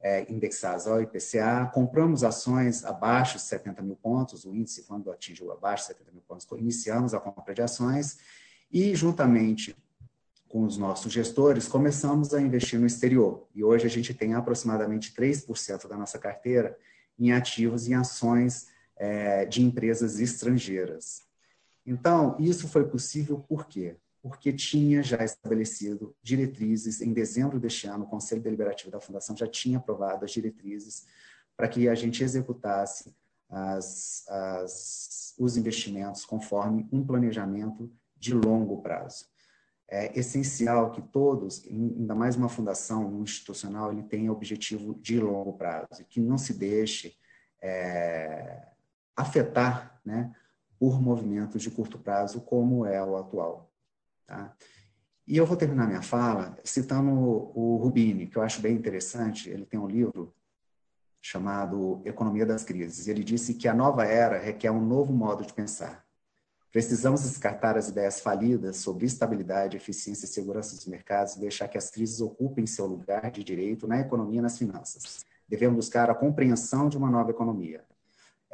é, 0.01 0.31
indexados 0.31 0.87
ao 0.87 1.01
IPCA. 1.01 1.71
Compramos 1.73 2.25
ações 2.25 2.85
abaixo 2.85 3.37
de 3.37 3.43
70 3.43 3.83
mil 3.83 3.97
pontos, 3.97 4.45
o 4.45 4.55
índice, 4.55 4.83
quando 4.83 5.11
atingiu 5.11 5.53
abaixo 5.53 5.85
de 5.85 5.95
70 5.95 6.13
mil 6.13 6.23
pontos, 6.23 6.47
iniciamos 6.59 7.15
a 7.15 7.21
compra 7.21 7.55
de 7.55 7.63
ações 7.63 8.19
e, 8.71 8.95
juntamente 8.95 9.77
com 10.55 10.63
os 10.63 10.79
nossos 10.79 11.13
gestores, 11.13 11.67
começamos 11.67 12.33
a 12.33 12.41
investir 12.41 12.79
no 12.79 12.87
exterior. 12.87 13.45
E 13.53 13.65
hoje 13.65 13.87
a 13.87 13.91
gente 13.91 14.15
tem 14.15 14.35
aproximadamente 14.35 15.13
3% 15.13 15.89
da 15.89 15.97
nossa 15.97 16.17
carteira 16.17 16.79
em 17.19 17.33
ativos 17.33 17.89
em 17.89 17.95
ações 17.95 18.69
é, 18.95 19.45
de 19.47 19.65
empresas 19.65 20.21
estrangeiras. 20.21 21.25
Então, 21.85 22.37
isso 22.39 22.69
foi 22.69 22.85
possível 22.85 23.37
por 23.37 23.67
quê? 23.67 23.97
Porque 24.23 24.53
tinha 24.53 25.03
já 25.03 25.25
estabelecido 25.25 26.15
diretrizes, 26.23 27.01
em 27.01 27.13
dezembro 27.13 27.59
deste 27.59 27.89
ano, 27.89 28.05
o 28.05 28.09
Conselho 28.09 28.41
Deliberativo 28.41 28.93
da 28.93 29.01
Fundação 29.01 29.37
já 29.37 29.49
tinha 29.49 29.79
aprovado 29.79 30.25
as 30.25 30.31
diretrizes 30.31 31.05
para 31.57 31.67
que 31.67 31.89
a 31.89 31.97
gente 31.97 32.23
executasse 32.23 33.13
as, 33.51 34.25
as, 34.29 35.35
os 35.37 35.57
investimentos 35.57 36.25
conforme 36.25 36.89
um 36.93 37.05
planejamento 37.05 37.91
de 38.17 38.33
longo 38.33 38.81
prazo 38.81 39.34
é 39.89 40.19
essencial 40.19 40.91
que 40.91 41.03
todos, 41.03 41.65
ainda 41.67 42.15
mais 42.15 42.37
uma 42.37 42.49
fundação, 42.49 43.07
um 43.07 43.23
institucional, 43.23 43.93
ele 43.93 44.03
tenha 44.03 44.33
objetivo 44.33 44.95
de 44.95 45.21
longo 45.21 45.53
prazo, 45.53 46.01
e 46.01 46.05
que 46.05 46.21
não 46.21 46.39
se 46.39 46.55
deixe 46.55 47.15
é, 47.63 48.67
afetar 49.17 50.01
né, 50.05 50.35
por 50.79 51.01
movimentos 51.01 51.63
de 51.63 51.71
curto 51.71 51.99
prazo, 51.99 52.41
como 52.41 52.85
é 52.87 53.03
o 53.03 53.17
atual. 53.17 53.71
Tá? 54.27 54.55
E 55.27 55.37
eu 55.37 55.47
vou 55.47 55.57
terminar 55.57 55.87
minha 55.87 56.03
fala 56.03 56.57
citando 56.65 57.11
o 57.11 57.79
Rubini, 57.83 58.27
que 58.27 58.37
eu 58.37 58.43
acho 58.43 58.61
bem 58.61 58.75
interessante. 58.75 59.49
Ele 59.49 59.65
tem 59.65 59.81
um 59.81 59.87
livro 59.87 60.35
chamado 61.21 62.03
Economia 62.05 62.45
das 62.45 62.63
Crises. 62.63 63.09
Ele 63.09 63.25
disse 63.25 63.55
que 63.55 63.67
a 63.67 63.73
nova 63.73 64.05
era 64.05 64.39
requer 64.39 64.71
um 64.71 64.85
novo 64.85 65.13
modo 65.13 65.45
de 65.45 65.55
pensar. 65.55 66.04
Precisamos 66.75 67.23
descartar 67.23 67.79
as 67.79 67.89
ideias 67.89 68.19
falidas 68.19 68.79
sobre 68.79 69.07
estabilidade, 69.07 69.77
eficiência 69.77 70.25
e 70.25 70.29
segurança 70.29 70.75
dos 70.75 70.87
mercados 70.87 71.37
e 71.37 71.41
deixar 71.41 71.69
que 71.69 71.79
as 71.79 71.89
crises 71.89 72.21
ocupem 72.21 72.67
seu 72.67 72.85
lugar 72.85 73.31
de 73.31 73.45
direito 73.45 73.87
na 73.87 74.01
economia 74.01 74.41
e 74.41 74.43
nas 74.43 74.59
finanças. 74.59 75.25
Devemos 75.49 75.77
buscar 75.77 76.11
a 76.11 76.15
compreensão 76.17 76.89
de 76.89 76.99
uma 76.99 77.09
nova 77.09 77.31
economia, 77.31 77.85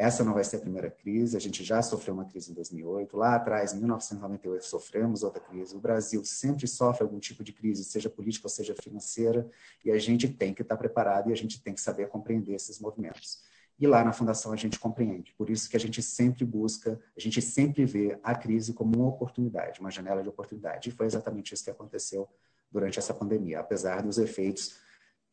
essa 0.00 0.24
não 0.24 0.32
vai 0.32 0.42
ser 0.42 0.56
a 0.56 0.60
primeira 0.60 0.90
crise, 0.90 1.36
a 1.36 1.40
gente 1.40 1.62
já 1.62 1.82
sofreu 1.82 2.14
uma 2.14 2.24
crise 2.24 2.50
em 2.50 2.54
2008, 2.54 3.14
lá 3.18 3.34
atrás, 3.34 3.74
em 3.74 3.80
1998, 3.80 4.64
sofremos 4.64 5.22
outra 5.22 5.42
crise. 5.42 5.76
O 5.76 5.78
Brasil 5.78 6.24
sempre 6.24 6.66
sofre 6.66 7.02
algum 7.02 7.18
tipo 7.18 7.44
de 7.44 7.52
crise, 7.52 7.84
seja 7.84 8.08
política 8.08 8.46
ou 8.46 8.50
seja 8.50 8.74
financeira, 8.82 9.46
e 9.84 9.90
a 9.90 9.98
gente 9.98 10.26
tem 10.26 10.54
que 10.54 10.62
estar 10.62 10.78
preparado 10.78 11.28
e 11.28 11.34
a 11.34 11.36
gente 11.36 11.62
tem 11.62 11.74
que 11.74 11.82
saber 11.82 12.08
compreender 12.08 12.54
esses 12.54 12.80
movimentos. 12.80 13.42
E 13.80 13.86
lá 13.86 14.04
na 14.04 14.12
Fundação 14.12 14.52
a 14.52 14.56
gente 14.56 14.78
compreende. 14.78 15.32
Por 15.38 15.48
isso 15.48 15.70
que 15.70 15.76
a 15.76 15.80
gente 15.80 16.02
sempre 16.02 16.44
busca, 16.44 17.00
a 17.16 17.20
gente 17.20 17.40
sempre 17.40 17.86
vê 17.86 18.18
a 18.22 18.34
crise 18.34 18.74
como 18.74 18.94
uma 18.98 19.08
oportunidade, 19.08 19.80
uma 19.80 19.90
janela 19.90 20.22
de 20.22 20.28
oportunidade. 20.28 20.90
E 20.90 20.92
foi 20.92 21.06
exatamente 21.06 21.54
isso 21.54 21.64
que 21.64 21.70
aconteceu 21.70 22.28
durante 22.70 22.98
essa 22.98 23.14
pandemia, 23.14 23.58
apesar 23.58 24.02
dos 24.02 24.18
efeitos 24.18 24.78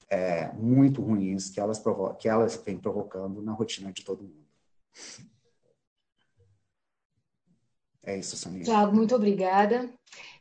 é, 0.10 0.50
muito 0.54 1.02
ruins 1.02 1.50
que 1.50 1.60
elas, 1.60 1.84
que 2.18 2.30
elas 2.30 2.56
vêm 2.56 2.78
provocando 2.78 3.42
na 3.42 3.52
rotina 3.52 3.92
de 3.92 4.06
todo 4.06 4.24
mundo. 4.24 4.48
É 8.02 8.18
isso, 8.18 8.38
Samir. 8.38 8.64
Tiago, 8.64 8.96
muito 8.96 9.14
obrigada. 9.14 9.94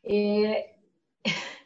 É... 0.04 0.76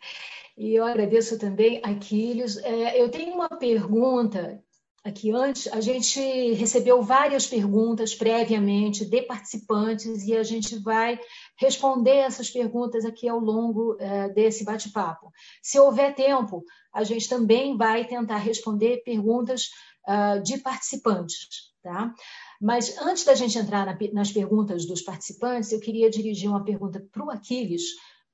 E 0.57 0.75
eu 0.75 0.85
agradeço 0.85 1.39
também, 1.39 1.81
Aquiles. 1.83 2.59
É, 2.59 3.01
eu 3.01 3.11
tenho 3.11 3.33
uma 3.33 3.49
pergunta 3.49 4.63
aqui 5.05 5.31
antes. 5.31 5.67
A 5.73 5.81
gente 5.81 6.21
recebeu 6.53 7.03
várias 7.03 7.47
perguntas 7.47 8.15
previamente 8.15 9.05
de 9.05 9.23
participantes 9.23 10.27
e 10.27 10.37
a 10.37 10.43
gente 10.43 10.79
vai 10.79 11.19
responder 11.59 12.17
essas 12.17 12.51
perguntas 12.51 13.05
aqui 13.05 13.29
ao 13.29 13.39
longo 13.39 13.97
é, 13.99 14.29
desse 14.29 14.65
bate-papo. 14.65 15.33
Se 15.63 15.79
houver 15.79 16.15
tempo, 16.15 16.63
a 16.93 17.05
gente 17.05 17.29
também 17.29 17.77
vai 17.77 18.07
tentar 18.07 18.39
responder 18.39 19.03
perguntas 19.05 19.71
uh, 20.09 20.43
de 20.43 20.59
participantes. 20.59 21.71
Tá? 21.83 22.13
Mas 22.61 22.99
antes 22.99 23.25
da 23.25 23.35
gente 23.35 23.59
entrar 23.59 23.87
na, 23.87 23.97
nas 24.13 24.31
perguntas 24.31 24.85
dos 24.85 25.01
participantes, 25.01 25.73
eu 25.73 25.81
queria 25.81 26.11
dirigir 26.11 26.51
uma 26.51 26.63
pergunta 26.63 27.03
para 27.11 27.25
o 27.25 27.31
Aquiles, 27.31 27.83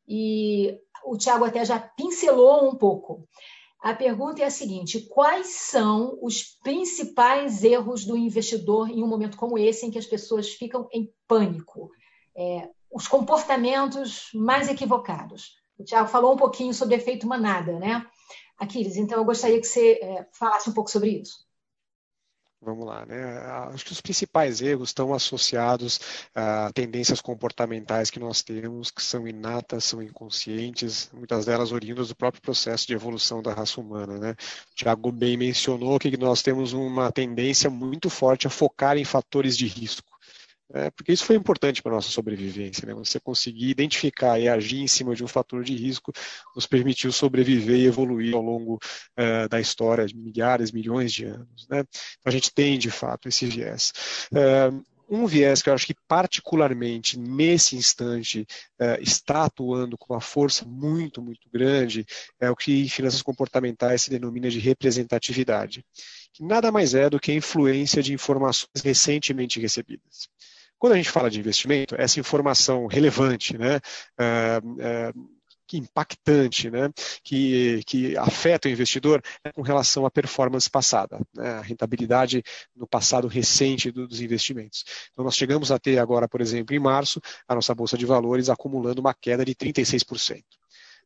e 0.08 0.78
o 1.04 1.16
Tiago 1.16 1.44
até 1.44 1.64
já 1.64 1.78
pincelou 1.78 2.68
um 2.68 2.76
pouco. 2.76 3.26
A 3.86 3.94
pergunta 3.94 4.42
é 4.42 4.44
a 4.44 4.50
seguinte: 4.50 4.98
quais 5.02 5.46
são 5.46 6.18
os 6.20 6.42
principais 6.42 7.62
erros 7.62 8.04
do 8.04 8.16
investidor 8.16 8.90
em 8.90 9.00
um 9.00 9.06
momento 9.06 9.36
como 9.36 9.56
esse, 9.56 9.86
em 9.86 9.92
que 9.92 9.98
as 9.98 10.06
pessoas 10.06 10.54
ficam 10.54 10.88
em 10.92 11.08
pânico? 11.28 11.92
É, 12.36 12.68
os 12.90 13.06
comportamentos 13.06 14.30
mais 14.34 14.68
equivocados. 14.68 15.52
O 15.78 15.84
Tiago 15.84 16.08
falou 16.08 16.34
um 16.34 16.36
pouquinho 16.36 16.74
sobre 16.74 16.96
efeito 16.96 17.28
manada, 17.28 17.78
né? 17.78 18.04
Aquiles, 18.58 18.96
então 18.96 19.18
eu 19.18 19.24
gostaria 19.24 19.60
que 19.60 19.68
você 19.68 20.00
é, 20.02 20.26
falasse 20.32 20.68
um 20.68 20.74
pouco 20.74 20.90
sobre 20.90 21.20
isso. 21.20 21.45
Vamos 22.60 22.86
lá, 22.86 23.04
né? 23.04 23.38
Acho 23.72 23.84
que 23.84 23.92
os 23.92 24.00
principais 24.00 24.60
erros 24.62 24.88
estão 24.88 25.12
associados 25.12 26.00
a 26.34 26.70
tendências 26.72 27.20
comportamentais 27.20 28.10
que 28.10 28.18
nós 28.18 28.42
temos, 28.42 28.90
que 28.90 29.02
são 29.02 29.28
inatas, 29.28 29.84
são 29.84 30.02
inconscientes, 30.02 31.10
muitas 31.12 31.44
delas 31.44 31.70
oriundas 31.70 32.08
do 32.08 32.16
próprio 32.16 32.42
processo 32.42 32.86
de 32.86 32.94
evolução 32.94 33.42
da 33.42 33.52
raça 33.52 33.80
humana, 33.80 34.18
né? 34.18 34.30
O 34.72 34.74
Tiago 34.74 35.12
bem 35.12 35.36
mencionou 35.36 35.98
que 35.98 36.16
nós 36.16 36.42
temos 36.42 36.72
uma 36.72 37.12
tendência 37.12 37.68
muito 37.68 38.08
forte 38.08 38.46
a 38.46 38.50
focar 38.50 38.96
em 38.96 39.04
fatores 39.04 39.56
de 39.56 39.66
risco. 39.66 40.15
É, 40.74 40.90
porque 40.90 41.12
isso 41.12 41.24
foi 41.24 41.36
importante 41.36 41.80
para 41.80 41.92
a 41.92 41.94
nossa 41.96 42.10
sobrevivência. 42.10 42.86
Né? 42.86 42.94
Você 42.94 43.20
conseguir 43.20 43.70
identificar 43.70 44.38
e 44.38 44.48
agir 44.48 44.80
em 44.80 44.88
cima 44.88 45.14
de 45.14 45.22
um 45.22 45.28
fator 45.28 45.62
de 45.62 45.76
risco 45.76 46.12
nos 46.54 46.66
permitiu 46.66 47.12
sobreviver 47.12 47.76
e 47.76 47.86
evoluir 47.86 48.34
ao 48.34 48.42
longo 48.42 48.74
uh, 48.74 49.48
da 49.48 49.60
história 49.60 50.06
de 50.06 50.16
milhares, 50.16 50.72
milhões 50.72 51.12
de 51.12 51.24
anos. 51.24 51.68
Né? 51.68 51.80
Então, 51.80 52.24
a 52.24 52.30
gente 52.30 52.52
tem, 52.52 52.78
de 52.78 52.90
fato, 52.90 53.28
esse 53.28 53.46
viés. 53.46 53.92
Uh, 54.32 54.84
um 55.08 55.24
viés 55.24 55.62
que 55.62 55.70
eu 55.70 55.74
acho 55.74 55.86
que 55.86 55.94
particularmente 56.08 57.16
nesse 57.16 57.76
instante 57.76 58.44
uh, 58.80 59.00
está 59.00 59.44
atuando 59.44 59.96
com 59.96 60.14
uma 60.14 60.20
força 60.20 60.64
muito, 60.64 61.22
muito 61.22 61.48
grande 61.48 62.04
é 62.40 62.50
o 62.50 62.56
que 62.56 62.82
em 62.82 62.88
finanças 62.88 63.22
comportamentais 63.22 64.02
se 64.02 64.10
denomina 64.10 64.50
de 64.50 64.58
representatividade, 64.58 65.84
que 66.32 66.42
nada 66.42 66.72
mais 66.72 66.92
é 66.92 67.08
do 67.08 67.20
que 67.20 67.30
a 67.30 67.36
influência 67.36 68.02
de 68.02 68.12
informações 68.12 68.82
recentemente 68.82 69.60
recebidas. 69.60 70.28
Quando 70.78 70.92
a 70.92 70.96
gente 70.96 71.10
fala 71.10 71.30
de 71.30 71.38
investimento, 71.38 71.94
essa 71.98 72.20
informação 72.20 72.86
relevante, 72.86 73.56
né, 73.56 73.80
é, 74.18 74.60
é, 74.80 75.12
que 75.66 75.76
impactante, 75.78 76.70
né, 76.70 76.90
que, 77.24 77.82
que 77.86 78.16
afeta 78.16 78.68
o 78.68 78.70
investidor 78.70 79.22
é 79.42 79.50
com 79.50 79.62
relação 79.62 80.06
à 80.06 80.10
performance 80.10 80.70
passada, 80.70 81.18
né, 81.34 81.50
a 81.50 81.60
rentabilidade 81.60 82.42
no 82.74 82.86
passado 82.86 83.26
recente 83.26 83.90
dos 83.90 84.20
investimentos. 84.20 84.84
Então, 85.12 85.24
nós 85.24 85.34
chegamos 85.34 85.72
a 85.72 85.78
ter 85.78 85.98
agora, 85.98 86.28
por 86.28 86.40
exemplo, 86.40 86.74
em 86.74 86.78
março, 86.78 87.20
a 87.48 87.54
nossa 87.54 87.74
Bolsa 87.74 87.98
de 87.98 88.06
Valores 88.06 88.48
acumulando 88.48 89.00
uma 89.00 89.14
queda 89.14 89.44
de 89.44 89.54
36%. 89.54 90.44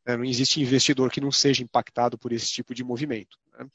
Né, 0.06 0.16
não 0.16 0.24
existe 0.24 0.60
investidor 0.60 1.10
que 1.10 1.20
não 1.20 1.32
seja 1.32 1.62
impactado 1.62 2.18
por 2.18 2.32
esse 2.32 2.48
tipo 2.48 2.74
de 2.74 2.84
movimento. 2.84 3.38
Né. 3.58 3.66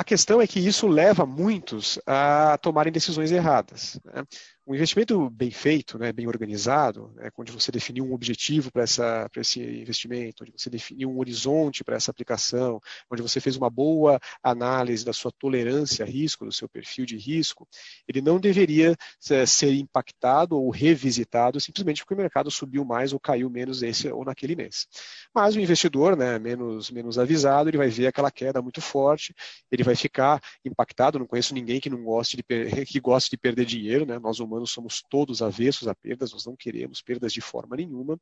A 0.00 0.04
questão 0.04 0.40
é 0.40 0.46
que 0.46 0.58
isso 0.58 0.88
leva 0.88 1.26
muitos 1.26 1.98
a 2.06 2.56
tomarem 2.56 2.90
decisões 2.90 3.30
erradas. 3.30 4.00
Né? 4.02 4.24
Um 4.70 4.74
investimento 4.76 5.28
bem 5.30 5.50
feito, 5.50 5.98
né, 5.98 6.12
bem 6.12 6.28
organizado, 6.28 7.12
né, 7.16 7.28
onde 7.36 7.50
você 7.50 7.72
definiu 7.72 8.04
um 8.04 8.14
objetivo 8.14 8.70
para 8.70 8.84
esse 8.84 9.60
investimento, 9.60 10.44
onde 10.44 10.52
você 10.56 10.70
definiu 10.70 11.10
um 11.10 11.18
horizonte 11.18 11.82
para 11.82 11.96
essa 11.96 12.12
aplicação, 12.12 12.80
onde 13.10 13.20
você 13.20 13.40
fez 13.40 13.56
uma 13.56 13.68
boa 13.68 14.20
análise 14.40 15.04
da 15.04 15.12
sua 15.12 15.32
tolerância 15.32 16.04
a 16.04 16.08
risco, 16.08 16.44
do 16.44 16.52
seu 16.52 16.68
perfil 16.68 17.04
de 17.04 17.16
risco, 17.16 17.66
ele 18.06 18.20
não 18.20 18.38
deveria 18.38 18.94
é, 19.28 19.44
ser 19.44 19.74
impactado 19.74 20.56
ou 20.56 20.70
revisitado 20.70 21.60
simplesmente 21.60 22.02
porque 22.02 22.14
o 22.14 22.16
mercado 22.16 22.48
subiu 22.48 22.84
mais 22.84 23.12
ou 23.12 23.18
caiu 23.18 23.50
menos 23.50 23.82
esse 23.82 24.08
ou 24.08 24.24
naquele 24.24 24.54
mês. 24.54 24.86
Mas 25.34 25.56
o 25.56 25.60
investidor, 25.60 26.16
né, 26.16 26.38
menos, 26.38 26.92
menos 26.92 27.18
avisado, 27.18 27.68
ele 27.68 27.76
vai 27.76 27.88
ver 27.88 28.06
aquela 28.06 28.30
queda 28.30 28.62
muito 28.62 28.80
forte, 28.80 29.34
ele 29.68 29.82
vai 29.82 29.96
ficar 29.96 30.40
impactado. 30.64 31.18
Não 31.18 31.26
conheço 31.26 31.54
ninguém 31.54 31.80
que 31.80 31.90
não 31.90 32.04
goste 32.04 32.36
de, 32.36 32.44
que 32.86 33.00
goste 33.00 33.30
de 33.30 33.36
perder 33.36 33.64
dinheiro, 33.64 34.06
né? 34.06 34.16
Nós 34.20 34.38
humanos 34.38 34.59
humanos 34.60 34.70
somos 34.70 35.02
todos 35.02 35.42
avessos 35.42 35.88
a 35.88 35.94
perdas, 35.94 36.32
nós 36.32 36.44
não 36.44 36.54
queremos 36.54 37.02
perdas 37.02 37.32
de 37.32 37.40
forma 37.40 37.76
nenhuma. 37.76 38.18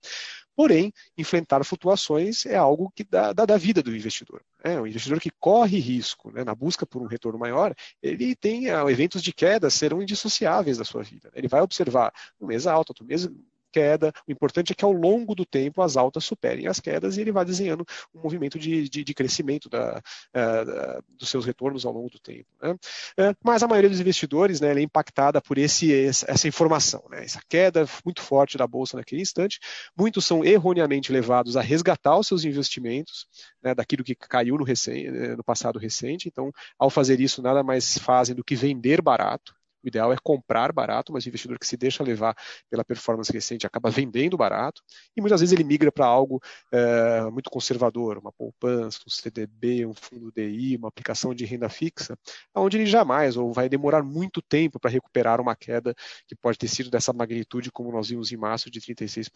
Porém, 0.54 0.92
enfrentar 1.16 1.64
flutuações 1.64 2.47
é 2.47 2.57
algo 2.57 2.90
que 2.95 3.04
dá, 3.04 3.33
dá 3.33 3.45
da 3.45 3.57
vida 3.57 3.83
do 3.83 3.95
investidor. 3.95 4.42
É, 4.62 4.80
o 4.80 4.87
investidor 4.87 5.21
que 5.21 5.30
corre 5.38 5.78
risco 5.78 6.30
né, 6.30 6.45
na 6.45 6.54
busca 6.54 6.87
por 6.87 7.02
um 7.02 7.07
retorno 7.07 7.38
maior, 7.38 7.75
ele 8.02 8.35
tem 8.35 8.71
uh, 8.71 8.88
eventos 8.88 9.23
de 9.23 9.33
queda 9.33 9.71
serão 9.71 10.02
indissociáveis 10.02 10.78
da 10.78 10.85
sua 10.85 11.02
vida. 11.02 11.30
Ele 11.35 11.49
vai 11.49 11.61
observar 11.61 12.12
um 12.40 12.47
mês 12.47 12.66
alto, 12.66 12.90
outro 12.90 13.04
mês 13.04 13.28
queda. 13.73 14.13
O 14.27 14.33
importante 14.33 14.73
é 14.73 14.75
que 14.75 14.85
ao 14.85 14.93
longo 14.93 15.35
do 15.35 15.45
tempo 15.45 15.83
as 15.83 15.97
altas 15.97 16.25
superem 16.25 16.67
as 16.67 16.81
quedas 16.81 17.17
e 17.17 17.21
ele 17.21 17.33
vai 17.33 17.45
desenhando 17.45 17.85
um 18.15 18.21
movimento 18.21 18.59
de, 18.59 18.89
de, 18.89 19.05
de 19.05 19.15
crescimento 19.15 19.69
da, 19.69 20.03
uh, 20.35 21.03
dos 21.17 21.29
seus 21.29 21.45
retornos 21.45 21.85
ao 21.85 21.93
longo 21.93 22.11
do 22.11 22.19
tempo. 22.19 22.47
Né? 22.61 22.73
Uh, 22.73 23.37
mas 23.45 23.63
a 23.63 23.69
maioria 23.69 23.91
dos 23.91 24.01
investidores 24.01 24.61
né, 24.61 24.73
é 24.73 24.81
impactada 24.81 25.41
por 25.41 25.59
esse, 25.59 25.93
essa 25.93 26.49
informação, 26.49 27.05
né? 27.11 27.25
essa 27.25 27.41
queda 27.49 27.87
muito 28.05 28.23
forte 28.23 28.57
da 28.57 28.67
bolsa 28.67 28.97
naquele 28.97 29.23
instante. 29.23 29.59
Muitos 29.97 30.25
são 30.25 30.45
erroneamente 30.45 31.13
levados 31.13 31.57
a 31.57 31.61
resgatar 31.61 32.19
os 32.19 32.27
seus 32.27 32.45
investimentos 32.45 33.27
né, 33.63 33.75
daquilo 33.75 34.05
que 34.05 34.15
caiu 34.15 34.57
no, 34.57 34.65
recém, 34.65 35.11
no 35.37 35.45
passado 35.45 35.79
recente. 35.79 36.29
Então, 36.29 36.53
ao 36.79 36.91
fazer 36.91 37.21
isso, 37.21 37.43
nada 37.43 37.63
mais 37.63 37.99
fazem 37.99 38.35
do 38.35 38.45
que 38.45 38.55
vender 38.55 39.03
barato 39.03 39.58
O 39.82 39.88
ideal 39.88 40.12
é 40.12 40.16
comprar 40.23 40.73
barato, 40.73 41.12
mas 41.12 41.25
o 41.25 41.28
investidor 41.28 41.58
que 41.58 41.66
se 41.66 41.76
deixa 41.76 42.02
levar 42.02 42.37
pela 42.70 42.85
performance 42.85 43.32
recente 43.32 43.66
acaba 43.66 43.90
vendendo 43.90 44.37
barato 44.37 44.82
e 45.16 45.20
muitas 45.20 45.40
vezes 45.40 45.52
ele 45.52 45.64
migra 45.64 45.92
para 45.92 46.06
algo 46.06 46.40
é, 46.73 47.23
muito 47.30 47.50
conservador, 47.50 48.18
uma 48.18 48.32
poupança, 48.32 49.00
um 49.06 49.11
CDB, 49.11 49.87
um 49.87 49.94
fundo 49.94 50.32
DI, 50.35 50.76
uma 50.76 50.88
aplicação 50.88 51.35
de 51.35 51.44
renda 51.44 51.68
fixa, 51.68 52.16
onde 52.54 52.76
ele 52.76 52.87
jamais 52.87 53.37
ou 53.37 53.52
vai 53.52 53.68
demorar 53.68 54.02
muito 54.02 54.42
tempo 54.42 54.80
para 54.80 54.90
recuperar 54.90 55.40
uma 55.40 55.54
queda 55.54 55.94
que 56.26 56.35
pode 56.35 56.58
ter 56.58 56.68
sido 56.68 56.90
dessa 56.90 57.12
magnitude 57.12 57.70
como 57.70 57.92
nós 57.92 58.08
vimos 58.08 58.32
em 58.32 58.37
março 58.37 58.70
de 58.70 58.80
36%. 58.80 59.30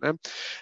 Né? 0.00 0.14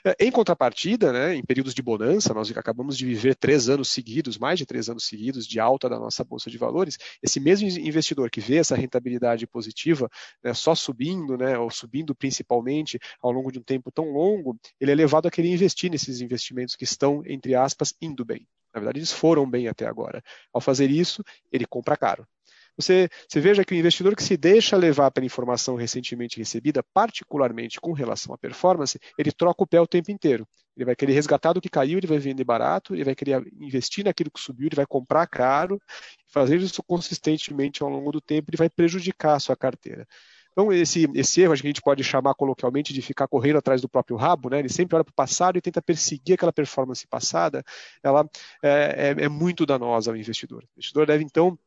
É, 0.04 0.16
em 0.20 0.30
contrapartida, 0.30 1.12
né, 1.12 1.34
em 1.34 1.42
períodos 1.42 1.74
de 1.74 1.82
bonança, 1.82 2.34
nós 2.34 2.50
acabamos 2.56 2.96
de 2.96 3.06
viver 3.06 3.34
três 3.36 3.68
anos 3.68 3.90
seguidos, 3.90 4.38
mais 4.38 4.58
de 4.58 4.66
três 4.66 4.88
anos 4.88 5.04
seguidos 5.04 5.46
de 5.46 5.60
alta 5.60 5.88
da 5.88 5.98
nossa 5.98 6.24
bolsa 6.24 6.50
de 6.50 6.58
valores. 6.58 6.98
Esse 7.22 7.38
mesmo 7.40 7.68
investidor 7.68 8.30
que 8.30 8.40
vê 8.40 8.56
essa 8.56 8.74
rentabilidade 8.74 9.19
positiva 9.46 10.08
né, 10.42 10.54
só 10.54 10.74
subindo, 10.74 11.36
né, 11.36 11.58
ou 11.58 11.70
subindo 11.70 12.14
principalmente 12.14 12.98
ao 13.20 13.30
longo 13.30 13.50
de 13.50 13.58
um 13.58 13.62
tempo 13.62 13.90
tão 13.90 14.10
longo, 14.10 14.58
ele 14.80 14.92
é 14.92 14.94
levado 14.94 15.26
a 15.26 15.30
querer 15.30 15.48
investir 15.48 15.90
nesses 15.90 16.20
investimentos 16.20 16.76
que 16.76 16.84
estão, 16.84 17.22
entre 17.26 17.54
aspas, 17.54 17.94
indo 18.00 18.24
bem. 18.24 18.46
Na 18.72 18.80
verdade, 18.80 18.98
eles 18.98 19.12
foram 19.12 19.48
bem 19.48 19.68
até 19.68 19.86
agora. 19.86 20.22
Ao 20.52 20.60
fazer 20.60 20.90
isso, 20.90 21.24
ele 21.50 21.66
compra 21.66 21.96
caro. 21.96 22.26
Você, 22.76 23.08
você, 23.28 23.40
veja 23.40 23.64
que 23.64 23.74
o 23.74 23.76
investidor 23.76 24.16
que 24.16 24.22
se 24.22 24.36
deixa 24.36 24.76
levar 24.76 25.10
pela 25.10 25.26
informação 25.26 25.76
recentemente 25.76 26.38
recebida, 26.38 26.82
particularmente 26.94 27.80
com 27.80 27.92
relação 27.92 28.34
à 28.34 28.38
performance, 28.38 28.98
ele 29.18 29.32
troca 29.32 29.62
o 29.62 29.66
pé 29.66 29.80
o 29.80 29.86
tempo 29.86 30.10
inteiro. 30.10 30.46
Ele 30.76 30.84
vai 30.84 30.96
querer 30.96 31.12
resgatar 31.12 31.52
do 31.52 31.60
que 31.60 31.68
caiu, 31.68 31.98
ele 31.98 32.06
vai 32.06 32.18
vender 32.18 32.44
barato, 32.44 32.94
ele 32.94 33.04
vai 33.04 33.14
querer 33.14 33.46
investir 33.60 34.04
naquilo 34.04 34.30
que 34.30 34.40
subiu, 34.40 34.66
ele 34.66 34.76
vai 34.76 34.86
comprar 34.86 35.26
caro, 35.26 35.80
fazer 36.26 36.58
isso 36.58 36.82
consistentemente 36.82 37.82
ao 37.82 37.88
longo 37.88 38.12
do 38.12 38.20
tempo, 38.20 38.50
ele 38.50 38.56
vai 38.56 38.70
prejudicar 38.70 39.34
a 39.34 39.40
sua 39.40 39.56
carteira. 39.56 40.06
Então, 40.52 40.72
esse, 40.72 41.08
esse 41.14 41.40
erro, 41.40 41.52
a 41.52 41.56
gente 41.56 41.80
pode 41.80 42.02
chamar 42.02 42.34
coloquialmente 42.34 42.92
de 42.92 43.00
ficar 43.00 43.28
correndo 43.28 43.58
atrás 43.58 43.80
do 43.80 43.88
próprio 43.88 44.16
rabo, 44.16 44.50
né? 44.50 44.58
ele 44.58 44.68
sempre 44.68 44.96
olha 44.96 45.04
para 45.04 45.12
o 45.12 45.14
passado 45.14 45.56
e 45.56 45.60
tenta 45.60 45.80
perseguir 45.80 46.34
aquela 46.34 46.52
performance 46.52 47.06
passada, 47.06 47.64
ela 48.02 48.28
é, 48.62 49.14
é, 49.18 49.24
é 49.24 49.28
muito 49.28 49.64
danosa 49.64 50.10
ao 50.10 50.16
investidor. 50.16 50.62
O 50.62 50.68
investidor 50.76 51.06
deve, 51.06 51.24
então, 51.24 51.58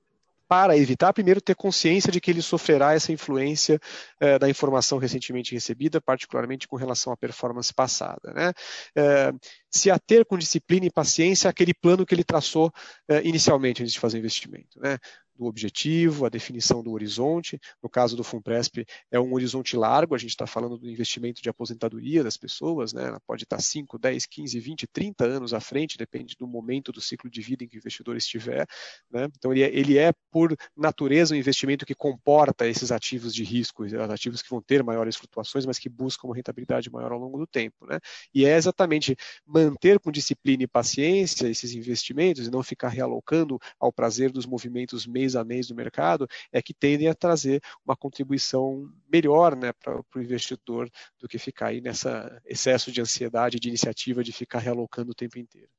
para 0.54 0.78
evitar, 0.78 1.12
primeiro, 1.14 1.42
ter 1.42 1.56
consciência 1.56 2.12
de 2.12 2.22
que 2.22 2.30
ele 2.30 2.40
sofrerá 2.44 2.94
essa 2.94 3.12
influência 3.12 3.80
eh, 4.20 4.38
da 4.38 4.48
informação 4.48 5.00
recentemente 5.00 5.52
recebida, 5.52 6.00
particularmente 6.00 6.68
com 6.68 6.76
relação 6.76 7.12
à 7.12 7.18
performance 7.18 7.74
passada. 7.74 8.32
Né? 8.32 8.54
Eh, 8.96 9.34
se 9.68 9.90
ater 9.90 10.24
com 10.24 10.38
disciplina 10.38 10.86
e 10.86 10.92
paciência 10.92 11.50
àquele 11.50 11.74
plano 11.74 12.06
que 12.06 12.14
ele 12.14 12.24
traçou 12.24 12.72
eh, 13.10 13.24
inicialmente 13.24 13.82
antes 13.82 13.94
de 13.94 14.00
fazer 14.00 14.18
o 14.18 14.20
investimento. 14.20 14.80
Né? 14.80 15.00
Do 15.36 15.46
objetivo, 15.46 16.26
a 16.26 16.30
definição 16.30 16.84
do 16.84 16.92
horizonte. 16.92 17.60
No 17.82 17.90
caso 17.90 18.16
do 18.16 18.24
FUNPRESP, 18.24 18.86
é 19.12 19.20
um 19.20 19.34
horizonte 19.34 19.76
largo, 19.76 20.16
a 20.16 20.18
gente 20.18 20.32
está 20.32 20.46
falando 20.46 20.78
do 20.78 20.90
investimento 20.90 21.42
de 21.42 21.50
aposentadoria 21.50 22.24
das 22.24 22.38
pessoas, 22.38 22.94
né? 22.94 23.08
ela 23.08 23.20
pode 23.26 23.44
estar 23.44 23.62
5, 23.62 23.98
10, 23.98 24.26
15, 24.26 24.60
20, 24.60 24.88
30 24.88 25.26
anos 25.26 25.54
à 25.54 25.60
frente, 25.60 25.98
depende 25.98 26.36
do 26.38 26.48
momento 26.48 26.92
do 26.92 27.02
ciclo 27.02 27.30
de 27.30 27.42
vida 27.42 27.64
em 27.64 27.68
que 27.68 27.78
o 27.78 27.80
investidor 27.80 28.16
estiver. 28.16 28.68
Né? 29.12 29.28
Então, 29.38 29.52
ele 29.52 29.64
é, 29.64 29.76
ele 29.76 29.98
é, 29.98 30.12
por 30.32 30.56
natureza, 30.76 31.34
um 31.34 31.38
investimento 31.38 31.86
que 31.86 31.96
comporta 31.96 32.68
esses 32.68 32.92
ativos 32.92 33.34
de 33.34 33.44
risco, 33.44 33.84
ativos 34.12 34.42
que 34.42 34.50
vão 34.50 34.62
ter 34.62 34.84
maiores 34.84 35.16
flutuações, 35.16 35.66
mas 35.66 35.80
que 35.80 35.90
buscam 35.90 36.28
uma 36.28 36.36
rentabilidade 36.36 36.92
maior 36.92 37.12
ao 37.12 37.20
longo 37.20 37.38
do 37.38 37.48
tempo. 37.48 37.86
Né? 37.86 38.00
E 38.34 38.46
é 38.46 38.56
exatamente 38.56 39.16
manter 39.46 40.00
com 40.00 40.12
disciplina 40.12 40.64
e 40.64 40.68
paciência 40.68 41.48
esses 41.48 41.74
investimentos 41.74 42.48
e 42.48 42.52
não 42.52 42.64
ficar 42.64 42.90
realocando 42.90 43.60
ao 43.80 43.92
prazer 43.92 44.32
dos 44.32 44.46
movimentos 44.46 45.06
mês 45.06 45.23
mês 45.24 45.36
a 45.36 45.44
mês 45.44 45.68
do 45.68 45.76
mercado, 45.76 46.28
é 46.52 46.62
que 46.62 46.74
tendem 46.74 47.08
a 47.08 47.16
trazer 47.16 47.62
uma 47.86 47.96
contribuição 47.96 48.90
melhor 49.12 49.56
né, 49.56 49.72
para 49.74 49.98
o 49.98 50.20
investidor 50.20 50.90
do 51.20 51.28
que 51.28 51.38
ficar 51.38 51.68
aí 51.68 51.82
nessa 51.82 52.42
excesso 52.46 52.92
de 52.92 53.02
ansiedade, 53.02 53.60
de 53.60 53.70
iniciativa 53.70 54.24
de 54.24 54.34
ficar 54.34 54.60
realocando 54.60 55.12
o 55.12 55.16
tempo 55.16 55.40
inteiro. 55.40 55.70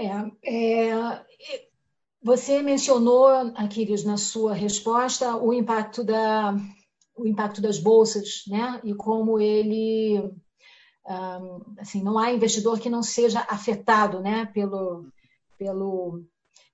É, 0.00 0.06
é, 0.44 1.26
você 2.22 2.62
mencionou, 2.62 3.26
Aquiles, 3.56 4.04
na 4.04 4.16
sua 4.16 4.54
resposta, 4.54 5.36
o 5.36 5.52
impacto, 5.52 6.04
da, 6.04 6.56
o 7.16 7.26
impacto 7.26 7.60
das 7.60 7.78
bolsas, 7.78 8.44
né? 8.46 8.80
E 8.84 8.94
como 8.94 9.40
ele, 9.40 10.18
um, 11.04 11.74
assim, 11.78 12.02
não 12.02 12.16
há 12.16 12.32
investidor 12.32 12.78
que 12.78 12.88
não 12.88 13.02
seja 13.02 13.40
afetado, 13.48 14.20
né? 14.20 14.46
Pelo, 14.46 15.08
pelo, 15.58 16.22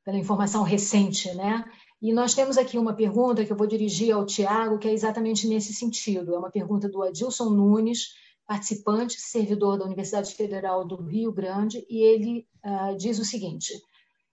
pela 0.05 0.19
informação 0.19 0.63
recente, 0.63 1.33
né? 1.35 1.65
E 2.01 2.13
nós 2.13 2.35
temos 2.35 2.59
aqui 2.59 2.77
uma 2.77 2.93
pergunta 2.93 3.45
que 3.45 3.51
eu 3.51 3.57
vou 3.57 3.67
dirigir 3.67 4.15
ao 4.15 4.27
Tiago, 4.27 4.79
que 4.79 4.87
é 4.87 4.93
exatamente 4.93 5.49
nesse 5.49 5.73
sentido. 5.73 6.35
É 6.35 6.39
uma 6.39 6.51
pergunta 6.51 6.87
do 6.87 7.03
Adilson 7.03 7.49
Nunes, 7.49 8.15
participante, 8.47 9.19
servidor 9.19 9.79
da 9.79 9.87
Universidade 9.87 10.35
Federal 10.35 10.85
do 10.87 10.97
Rio 10.97 11.33
Grande, 11.33 11.85
e 11.89 12.03
ele 12.03 12.47
uh, 12.63 12.95
diz 12.99 13.19
o 13.19 13.25
seguinte: 13.25 13.73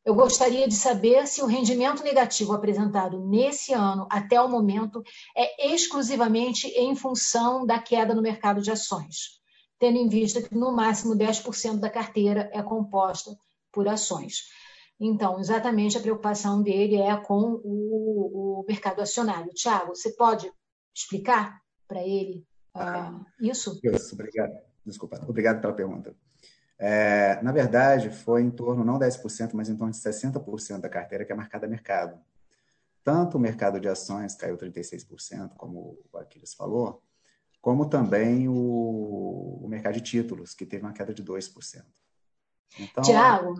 Eu 0.03 0.13
gostaria 0.13 0.67
de 0.67 0.75
saber 0.75 1.25
se 1.27 1.41
o 1.41 1.45
rendimento 1.45 2.03
negativo 2.03 2.51
apresentado 2.51 3.25
nesse 3.25 3.71
ano, 3.71 4.05
até 4.09 4.41
o 4.41 4.49
momento, 4.49 5.01
é 5.33 5.73
exclusivamente 5.73 6.67
em 6.67 6.93
função 6.93 7.65
da 7.65 7.79
queda 7.79 8.13
no 8.13 8.21
mercado 8.21 8.61
de 8.61 8.69
ações, 8.69 9.39
tendo 9.79 9.97
em 9.97 10.09
vista 10.09 10.41
que 10.41 10.53
no 10.53 10.73
máximo 10.73 11.15
10% 11.15 11.79
da 11.79 11.89
carteira 11.89 12.49
é 12.53 12.61
composta 12.61 13.33
por 13.71 13.87
ações. 13.87 14.41
Então, 15.03 15.39
exatamente 15.39 15.97
a 15.97 16.01
preocupação 16.01 16.61
dele 16.61 16.97
é 16.97 17.17
com 17.17 17.59
o, 17.63 18.59
o 18.61 18.65
mercado 18.67 19.01
acionário. 19.01 19.51
Tiago, 19.51 19.95
você 19.95 20.11
pode 20.11 20.51
explicar 20.95 21.59
para 21.87 22.03
ele 22.03 22.45
uh, 22.75 23.25
isso? 23.39 23.79
Isso, 23.83 24.13
obrigado. 24.13 24.53
Desculpa, 24.85 25.19
obrigado 25.27 25.59
pela 25.59 25.73
pergunta. 25.73 26.15
É, 26.77 27.41
na 27.41 27.51
verdade, 27.51 28.11
foi 28.11 28.43
em 28.43 28.51
torno, 28.51 28.85
não 28.85 28.99
10%, 28.99 29.53
mas 29.55 29.69
em 29.69 29.75
torno 29.75 29.91
de 29.91 29.97
60% 29.97 30.79
da 30.79 30.89
carteira 30.89 31.25
que 31.25 31.31
é 31.31 31.35
marcada 31.35 31.65
a 31.65 31.69
mercado. 31.69 32.19
Tanto 33.03 33.37
o 33.37 33.39
mercado 33.39 33.79
de 33.79 33.89
ações 33.89 34.35
caiu 34.35 34.55
36%, 34.55 35.55
como 35.57 35.97
o 36.13 36.17
Aquiles 36.19 36.53
falou, 36.53 37.01
como 37.59 37.89
também 37.89 38.47
o, 38.47 39.63
o 39.63 39.67
mercado 39.67 39.95
de 39.95 40.01
títulos, 40.01 40.53
que 40.53 40.63
teve 40.63 40.83
uma 40.83 40.93
queda 40.93 41.11
de 41.11 41.23
2%. 41.23 41.83
Então, 42.79 43.03
Tiago, 43.03 43.55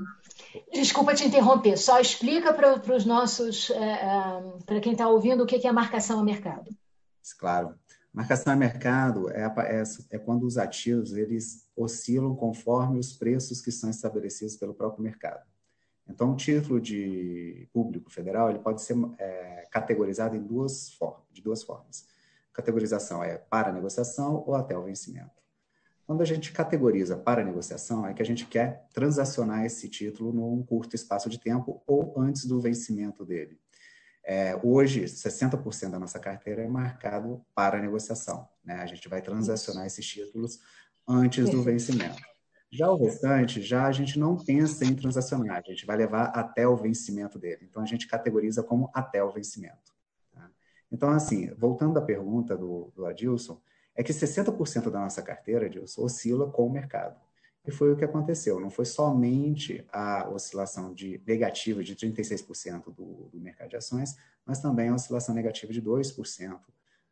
desculpa 0.72 1.14
te 1.14 1.26
interromper, 1.26 1.78
só 1.78 2.00
explica 2.00 2.54
para 2.54 2.96
os 2.96 3.06
nossos, 3.06 3.70
é, 3.70 3.76
é, 3.76 4.44
para 4.66 4.80
quem 4.80 4.94
está 4.94 5.08
ouvindo, 5.08 5.44
o 5.44 5.46
que 5.46 5.66
é 5.68 5.72
marcação 5.72 6.20
a 6.20 6.24
mercado. 6.24 6.70
Claro. 7.38 7.76
Marcação 8.14 8.52
a 8.52 8.56
mercado 8.56 9.30
é, 9.30 9.46
é, 9.46 9.84
é, 10.12 10.20
quando 10.20 10.44
os 10.44 10.58
ativos 10.58 11.14
eles 11.14 11.66
oscilam 11.76 12.36
conforme 12.36 13.00
os 13.00 13.14
preços 13.14 13.62
que 13.62 13.72
são 13.72 13.90
estabelecidos 13.90 14.58
pelo 14.58 14.74
próprio 14.74 15.04
mercado. 15.04 15.46
Então, 16.08 16.34
o 16.34 16.36
título 16.36 16.82
de 16.82 17.70
público 17.72 18.12
federal 18.12 18.50
ele 18.50 18.60
pode 18.60 18.82
ser 18.82 18.98
é, 19.18 19.66
categorizado 19.72 20.36
em 20.36 20.44
duas 20.44 20.92
formas, 20.94 21.24
de 21.32 21.42
duas 21.42 21.64
formas. 21.64 22.06
Categorização 22.52 23.24
é 23.24 23.38
para 23.38 23.72
negociação 23.72 24.44
ou 24.46 24.56
até 24.56 24.78
o 24.78 24.84
vencimento. 24.84 25.41
Quando 26.12 26.24
a 26.24 26.26
gente 26.26 26.52
categoriza 26.52 27.16
para 27.16 27.42
negociação, 27.42 28.06
é 28.06 28.14
que 28.14 28.22
a 28.22 28.26
gente 28.26 28.46
quer 28.46 28.86
transacionar 28.94 29.64
esse 29.64 29.88
título 29.88 30.34
num 30.34 30.62
curto 30.62 30.94
espaço 30.94 31.30
de 31.30 31.40
tempo 31.40 31.82
ou 31.88 32.20
antes 32.20 32.46
do 32.46 32.60
vencimento 32.60 33.26
dele. 33.26 33.58
É, 34.22 34.60
hoje, 34.62 35.06
60% 35.06 35.90
da 35.90 35.98
nossa 35.98 36.20
carteira 36.20 36.64
é 36.64 36.68
marcado 36.68 37.42
para 37.56 37.80
negociação. 37.80 38.46
Né? 38.62 38.74
A 38.82 38.86
gente 38.88 39.08
vai 39.08 39.22
transacionar 39.22 39.86
esses 39.86 40.06
títulos 40.06 40.60
antes 41.08 41.50
do 41.50 41.64
vencimento. 41.64 42.22
Já 42.70 42.92
o 42.92 42.98
restante, 42.98 43.62
já 43.62 43.86
a 43.86 43.92
gente 43.94 44.20
não 44.20 44.36
pensa 44.36 44.84
em 44.84 44.94
transacionar, 44.94 45.64
a 45.66 45.72
gente 45.72 45.86
vai 45.86 45.96
levar 45.96 46.26
até 46.26 46.68
o 46.68 46.76
vencimento 46.76 47.40
dele. 47.40 47.66
Então, 47.70 47.82
a 47.82 47.86
gente 47.86 48.06
categoriza 48.06 48.62
como 48.62 48.92
até 48.94 49.24
o 49.24 49.32
vencimento. 49.32 49.94
Tá? 50.34 50.52
Então, 50.92 51.10
assim, 51.10 51.54
voltando 51.54 51.98
à 51.98 52.02
pergunta 52.02 52.58
do, 52.58 52.92
do 52.94 53.06
Adilson, 53.06 53.62
é 53.96 54.04
que 54.04 54.14
60% 54.14 54.90
da 54.90 55.00
nossa 55.00 55.22
carteira, 55.22 55.70
Dilson, 55.70 56.04
oscila 56.04 56.50
com 56.50 56.66
o 56.66 56.72
mercado. 56.72 57.20
E 57.66 57.72
foi 57.72 57.92
o 57.92 57.98
que 57.98 58.04
aconteceu. 58.04 58.60
Não 58.60 58.70
foi 58.70 58.86
somente 58.86 59.86
a 59.92 60.28
oscilação 60.30 60.94
de 60.94 61.22
negativa 61.28 61.84
de 61.84 61.96
36% 61.96 62.86
do, 62.86 63.30
do 63.32 63.40
mercado 63.40 63.70
de 63.70 63.76
ações, 63.76 64.16
mas 64.46 64.60
também 64.60 64.90
a 64.90 64.96
oscilação 64.96 65.36
negativa 65.36 65.72
de 65.72 65.82
2% 65.82 66.60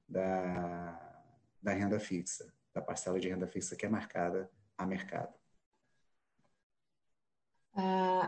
da, 0.08 1.24
da 1.62 1.72
renda 1.72 2.00
fixa, 2.00 2.52
da 2.74 2.82
parcela 2.82 3.20
de 3.20 3.30
renda 3.30 3.48
fixa 3.48 3.76
que 3.76 3.86
é 3.86 3.89
marcada 3.89 4.50
a 4.78 4.86
mercado. 4.86 5.34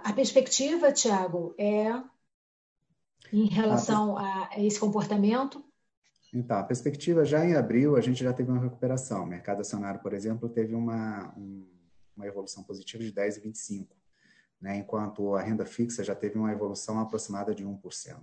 a 0.04 0.14
perspectiva, 0.14 0.92
Tiago, 0.92 1.56
é 1.58 2.04
em 3.34 3.48
relação 3.48 4.18
a 4.18 4.50
esse 4.58 4.80
comportamento? 4.80 5.64
Então, 6.34 6.58
a 6.58 6.64
perspectiva 6.64 7.26
já 7.26 7.46
em 7.46 7.56
abril, 7.56 7.98
a 7.98 8.02
gente 8.02 8.24
já 8.24 8.32
teve 8.32 8.50
uma 8.50 8.62
recuperação. 8.62 9.24
O 9.24 9.28
mercado 9.28 9.62
acionário, 9.62 10.00
por 10.00 10.14
exemplo, 10.14 10.48
teve 10.48 10.74
uma, 10.74 11.34
um, 11.38 11.68
uma 12.16 12.26
evolução 12.26 12.64
positiva 12.64 13.04
de 13.04 13.12
10,25, 13.12 13.88
né? 14.62 14.78
enquanto 14.78 15.36
a 15.36 15.42
renda 15.42 15.66
fixa 15.66 16.04
já 16.04 16.16
teve 16.16 16.38
uma 16.38 16.52
evolução 16.52 17.00
aproximada 17.00 17.54
de 17.54 17.66
1%. 17.66 18.18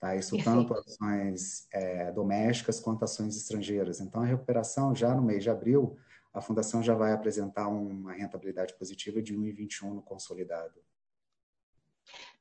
Tá? 0.00 0.16
Isso 0.16 0.34
Perfeito. 0.34 0.44
tanto 0.44 0.74
ações 0.74 1.68
é, 1.72 2.10
domésticas 2.10 2.80
quanto 2.80 3.04
ações 3.04 3.36
estrangeiras. 3.36 4.00
Então, 4.00 4.22
a 4.22 4.26
recuperação, 4.26 4.92
já 4.92 5.14
no 5.14 5.22
mês 5.22 5.44
de 5.44 5.50
abril, 5.50 5.96
a 6.32 6.40
Fundação 6.40 6.82
já 6.82 6.94
vai 6.94 7.12
apresentar 7.12 7.68
uma 7.68 8.12
rentabilidade 8.12 8.74
positiva 8.74 9.22
de 9.22 9.36
1,21 9.36 9.94
no 9.94 10.02
consolidado. 10.02 10.80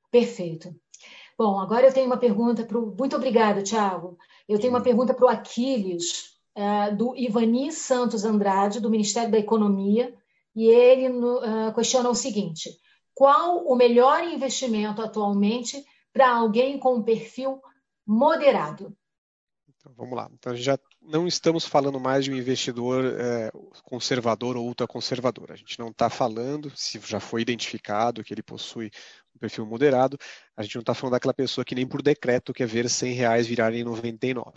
Perfeito. 0.09 0.73
Bom, 1.39 1.57
agora 1.57 1.87
eu 1.87 1.93
tenho 1.93 2.05
uma 2.05 2.17
pergunta 2.17 2.65
para 2.65 2.77
o. 2.77 2.93
Muito 2.99 3.15
obrigada, 3.15 3.63
Tiago. 3.63 4.17
Eu 4.45 4.59
tenho 4.59 4.73
uma 4.73 4.83
pergunta 4.83 5.13
para 5.13 5.25
o 5.25 5.29
Aquiles, 5.29 6.37
uh, 6.53 6.93
do 6.97 7.15
Ivani 7.15 7.71
Santos 7.71 8.25
Andrade, 8.25 8.81
do 8.81 8.89
Ministério 8.89 9.31
da 9.31 9.39
Economia, 9.39 10.13
e 10.53 10.67
ele 10.67 11.07
uh, 11.07 11.73
questiona 11.73 12.09
o 12.09 12.13
seguinte: 12.13 12.69
qual 13.15 13.65
o 13.65 13.73
melhor 13.73 14.21
investimento 14.25 15.01
atualmente 15.01 15.81
para 16.11 16.29
alguém 16.29 16.77
com 16.77 16.95
um 16.95 17.03
perfil 17.03 17.61
moderado? 18.05 18.93
Então, 19.69 19.93
vamos 19.95 20.17
lá. 20.17 20.29
Então, 20.33 20.53
já 20.53 20.77
não 21.09 21.27
estamos 21.27 21.65
falando 21.65 21.99
mais 21.99 22.23
de 22.23 22.31
um 22.31 22.35
investidor 22.35 23.03
é, 23.19 23.51
conservador 23.83 24.55
ou 24.55 24.67
ultraconservador. 24.67 25.51
A 25.51 25.55
gente 25.55 25.79
não 25.79 25.89
está 25.89 26.09
falando, 26.09 26.71
se 26.75 26.99
já 26.99 27.19
foi 27.19 27.41
identificado 27.41 28.23
que 28.23 28.33
ele 28.33 28.43
possui 28.43 28.91
um 29.35 29.39
perfil 29.39 29.65
moderado, 29.65 30.17
a 30.55 30.61
gente 30.61 30.75
não 30.75 30.81
está 30.81 30.93
falando 30.93 31.13
daquela 31.13 31.33
pessoa 31.33 31.65
que 31.65 31.73
nem 31.73 31.87
por 31.87 32.01
decreto 32.01 32.53
quer 32.53 32.67
ver 32.67 32.87
100 32.89 33.13
reais 33.13 33.47
virarem 33.47 33.83
99. 33.83 34.51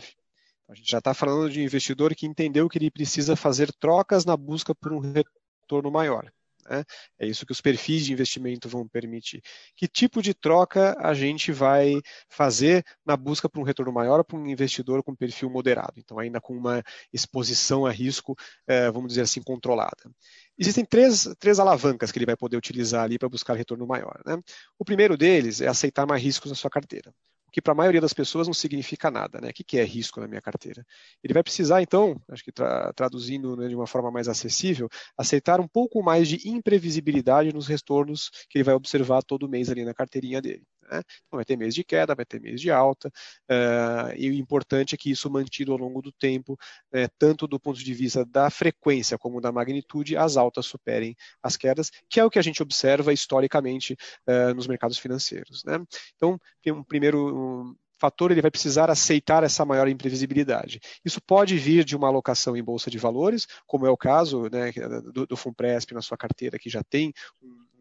A 0.69 0.75
gente 0.75 0.91
já 0.91 0.99
está 0.99 1.15
falando 1.15 1.51
de 1.51 1.61
um 1.61 1.65
investidor 1.65 2.15
que 2.15 2.27
entendeu 2.27 2.69
que 2.69 2.79
ele 2.79 2.91
precisa 2.91 3.35
fazer 3.35 3.73
trocas 3.73 4.25
na 4.25 4.37
busca 4.37 4.75
por 4.75 4.93
um 4.93 5.01
retorno 5.01 5.91
maior. 5.91 6.31
Né? 6.69 6.85
É 7.19 7.27
isso 7.27 7.45
que 7.47 7.53
os 7.53 7.61
perfis 7.61 8.05
de 8.05 8.13
investimento 8.13 8.69
vão 8.69 8.87
permitir. 8.87 9.43
Que 9.77 9.89
tipo 9.89 10.23
de 10.23 10.35
troca 10.35 10.97
a 10.99 11.15
gente 11.15 11.53
vai 11.53 12.01
fazer 12.29 12.85
na 13.05 13.17
busca 13.17 13.49
por 13.49 13.61
um 13.61 13.65
retorno 13.65 13.93
maior 13.93 14.25
para 14.25 14.37
um 14.37 14.47
investidor 14.47 15.03
com 15.03 15.15
perfil 15.15 15.51
moderado? 15.51 15.95
Então, 15.97 16.19
ainda 16.19 16.41
com 16.41 16.57
uma 16.57 16.83
exposição 17.13 17.87
a 17.87 17.91
risco, 17.91 18.37
é, 18.67 18.91
vamos 18.91 19.09
dizer 19.09 19.23
assim, 19.23 19.43
controlada. 19.43 20.11
Existem 20.59 20.85
três, 20.85 21.29
três 21.39 21.59
alavancas 21.59 22.13
que 22.13 22.19
ele 22.19 22.27
vai 22.27 22.37
poder 22.37 22.57
utilizar 22.57 23.05
ali 23.05 23.19
para 23.19 23.29
buscar 23.29 23.55
retorno 23.55 23.87
maior. 23.87 24.21
Né? 24.27 24.39
O 24.79 24.85
primeiro 24.85 25.17
deles 25.17 25.61
é 25.61 25.69
aceitar 25.69 26.07
mais 26.07 26.23
riscos 26.23 26.51
na 26.51 26.57
sua 26.57 26.71
carteira 26.71 27.13
que 27.53 27.61
para 27.61 27.73
a 27.73 27.77
maioria 27.77 28.01
das 28.01 28.15
pessoas 28.15 28.47
não 28.47 28.55
significa 28.55 29.11
nada. 29.11 29.41
Né? 29.41 29.51
O 29.51 29.53
que 29.53 29.79
é 29.79 29.85
risco 29.85 30.21
na 30.21 30.27
minha 30.27 30.41
carteira? 30.41 30.85
Ele 31.23 31.35
vai 31.35 31.43
precisar, 31.43 31.83
então, 31.83 32.21
acho 32.29 32.43
que 32.43 32.51
tra 32.51 32.93
traduzindo 32.95 33.55
né, 33.57 33.69
de 33.69 33.75
uma 33.75 33.87
forma 33.87 34.11
mais 34.11 34.27
acessível, 34.27 34.89
aceitar 35.17 35.61
um 35.61 35.69
pouco 35.69 36.03
mais 36.03 36.27
de 36.27 36.49
imprevisibilidade 36.49 37.53
nos 37.53 37.67
retornos 37.67 38.31
que 38.49 38.59
ele 38.59 38.65
vai 38.65 38.75
observar 38.75 39.23
todo 39.23 39.49
mês 39.49 39.69
ali 39.69 39.85
na 39.85 39.93
carteirinha 39.93 40.41
dele. 40.41 40.65
Né? 40.93 41.03
Então, 41.27 41.39
vai 41.39 41.45
ter 41.45 41.57
mês 41.57 41.75
de 41.75 41.83
queda, 41.83 42.15
vai 42.15 42.27
ter 42.27 42.39
mês 42.39 42.61
de 42.61 42.71
alta, 42.71 43.09
uh, 43.09 44.15
e 44.17 44.29
o 44.29 44.35
importante 44.35 44.95
é 44.95 44.99
que 44.99 45.11
isso 45.11 45.31
mantido 45.31 45.73
ao 45.73 45.79
longo 45.79 46.03
do 46.03 46.13
tempo, 46.13 46.53
uh, 46.53 47.09
tanto 47.19 47.47
do 47.47 47.59
ponto 47.59 47.83
de 47.83 47.95
vista 47.95 48.27
da 48.27 48.51
frequência 48.51 49.17
como 49.17 49.41
da 49.41 49.51
magnitude, 49.51 50.17
as 50.17 50.37
altas 50.37 50.67
superem 50.67 51.17
as 51.43 51.57
quedas, 51.57 51.91
que 52.11 52.21
é 52.21 52.25
o 52.25 52.31
que 52.31 52.39
a 52.39 52.43
gente 52.43 52.63
observa 52.63 53.13
historicamente 53.13 53.97
uh, 54.29 54.55
nos 54.55 54.67
mercados 54.67 54.99
financeiros. 54.99 55.65
Né? 55.65 55.83
Então, 56.17 56.39
um 56.67 56.83
primeiro 56.85 57.63
um 57.63 57.75
fator 57.99 58.33
ele 58.33 58.43
vai 58.43 58.51
precisar 58.51 58.91
aceitar 58.91 59.45
essa 59.45 59.65
maior 59.65 59.87
imprevisibilidade. 59.87 60.81
Isso 61.05 61.23
pode 61.23 61.57
vir 61.57 61.85
de 61.85 61.97
uma 61.97 62.09
alocação 62.09 62.57
em 62.57 62.63
bolsa 62.63 62.91
de 62.91 62.99
valores, 62.99 63.47
como 63.65 63.87
é 63.87 63.91
o 63.91 63.97
caso 63.97 64.49
né, 64.51 64.73
do, 65.13 65.25
do 65.25 65.37
Funpresp 65.37 65.93
na 65.93 66.03
sua 66.03 66.17
carteira, 66.19 66.59
que 66.59 66.69
já 66.69 66.83
tem 66.83 67.15
um 67.41 67.72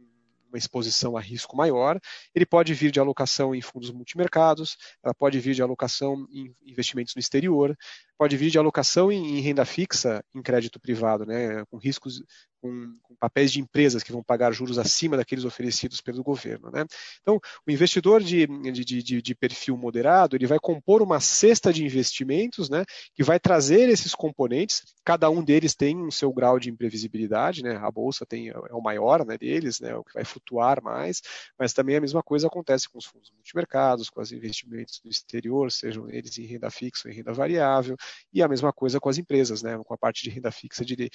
uma 0.52 0.58
exposição 0.58 1.16
a 1.16 1.22
risco 1.22 1.56
maior, 1.56 2.00
ele 2.36 2.46
pode 2.46 2.74
vir 2.74 2.92
de 2.92 3.00
alocação 3.00 3.56
em 3.56 3.62
fundos 3.62 3.90
multimercados, 3.92 4.78
ela 5.04 5.14
pode 5.14 5.40
vir 5.40 5.56
de 5.56 5.62
alocação 5.62 6.28
em 6.32 6.54
investimentos 6.66 7.16
no 7.16 7.20
exterior, 7.20 7.78
pode 8.22 8.38
vir 8.38 8.52
de 8.52 8.60
alocação 8.60 9.12
em, 9.12 9.40
em 9.40 9.42
renda 9.42 9.66
fixa 9.66 10.24
em 10.36 10.44
crédito 10.44 10.80
privado, 10.80 11.26
né, 11.26 11.66
com 11.72 11.78
riscos, 11.78 12.22
com, 12.62 12.96
com, 13.02 13.16
papéis 13.16 13.52
de 13.52 13.60
empresas 13.60 14.04
que 14.04 14.12
vão 14.12 14.24
pagar 14.24 14.52
juros 14.52 14.78
acima 14.78 15.18
daqueles 15.18 15.44
oferecidos 15.44 16.02
pelo 16.02 16.24
governo. 16.24 16.70
Né? 16.72 16.86
Então, 17.22 17.40
o 17.68 17.72
investidor 17.72 18.22
de, 18.22 18.46
de, 18.46 18.86
de, 18.86 19.22
de, 19.22 19.36
perfil 19.36 19.76
moderado, 19.76 20.36
ele 20.36 20.46
vai 20.46 20.60
compor 20.60 21.02
uma 21.02 21.20
cesta 21.20 21.74
de 21.74 21.84
investimentos 21.84 22.70
né, 22.70 22.86
que 23.16 23.24
vai 23.24 23.40
trazer 23.40 23.90
esses 23.90 24.14
componentes, 24.14 24.84
cada 25.04 25.28
um 25.30 25.44
deles 25.44 25.74
tem 25.74 25.98
um 25.98 26.12
seu 26.12 26.32
grau 26.32 26.60
de 26.60 26.70
imprevisibilidade, 26.70 27.64
né? 27.64 27.76
a 27.78 27.90
bolsa 27.90 28.24
tem, 28.24 28.50
é 28.50 28.74
o 28.74 28.82
maior 28.82 29.26
né, 29.26 29.36
deles, 29.36 29.80
né, 29.80 29.96
o 29.96 30.04
que 30.04 30.14
vai 30.14 30.24
flutuar 30.24 30.82
mais, 30.84 31.22
mas 31.58 31.74
também 31.74 31.96
a 31.96 32.02
mesma 32.02 32.22
coisa 32.22 32.46
acontece 32.46 32.88
com 32.88 33.00
os 33.00 33.06
fundos 33.06 33.32
multimercados, 33.32 34.12
com 34.12 34.22
os 34.22 34.32
investimentos 34.32 35.02
no 35.04 35.10
exterior, 35.10 35.72
sejam 35.72 36.08
eles 36.08 36.38
em 36.38 36.46
renda 36.46 36.70
fixa 36.70 37.08
ou 37.08 37.12
em 37.12 37.16
renda 37.16 37.34
variável, 37.34 37.98
e 38.34 38.42
a 38.42 38.48
mesma 38.48 38.72
coisa 38.72 39.00
com 39.00 39.10
as 39.10 39.18
empresas, 39.18 39.62
né, 39.62 39.78
com 39.84 39.94
a 39.94 39.98
parte 39.98 40.24
de 40.24 40.30
renda 40.30 40.52
fixa 40.52 40.84
de, 40.84 41.10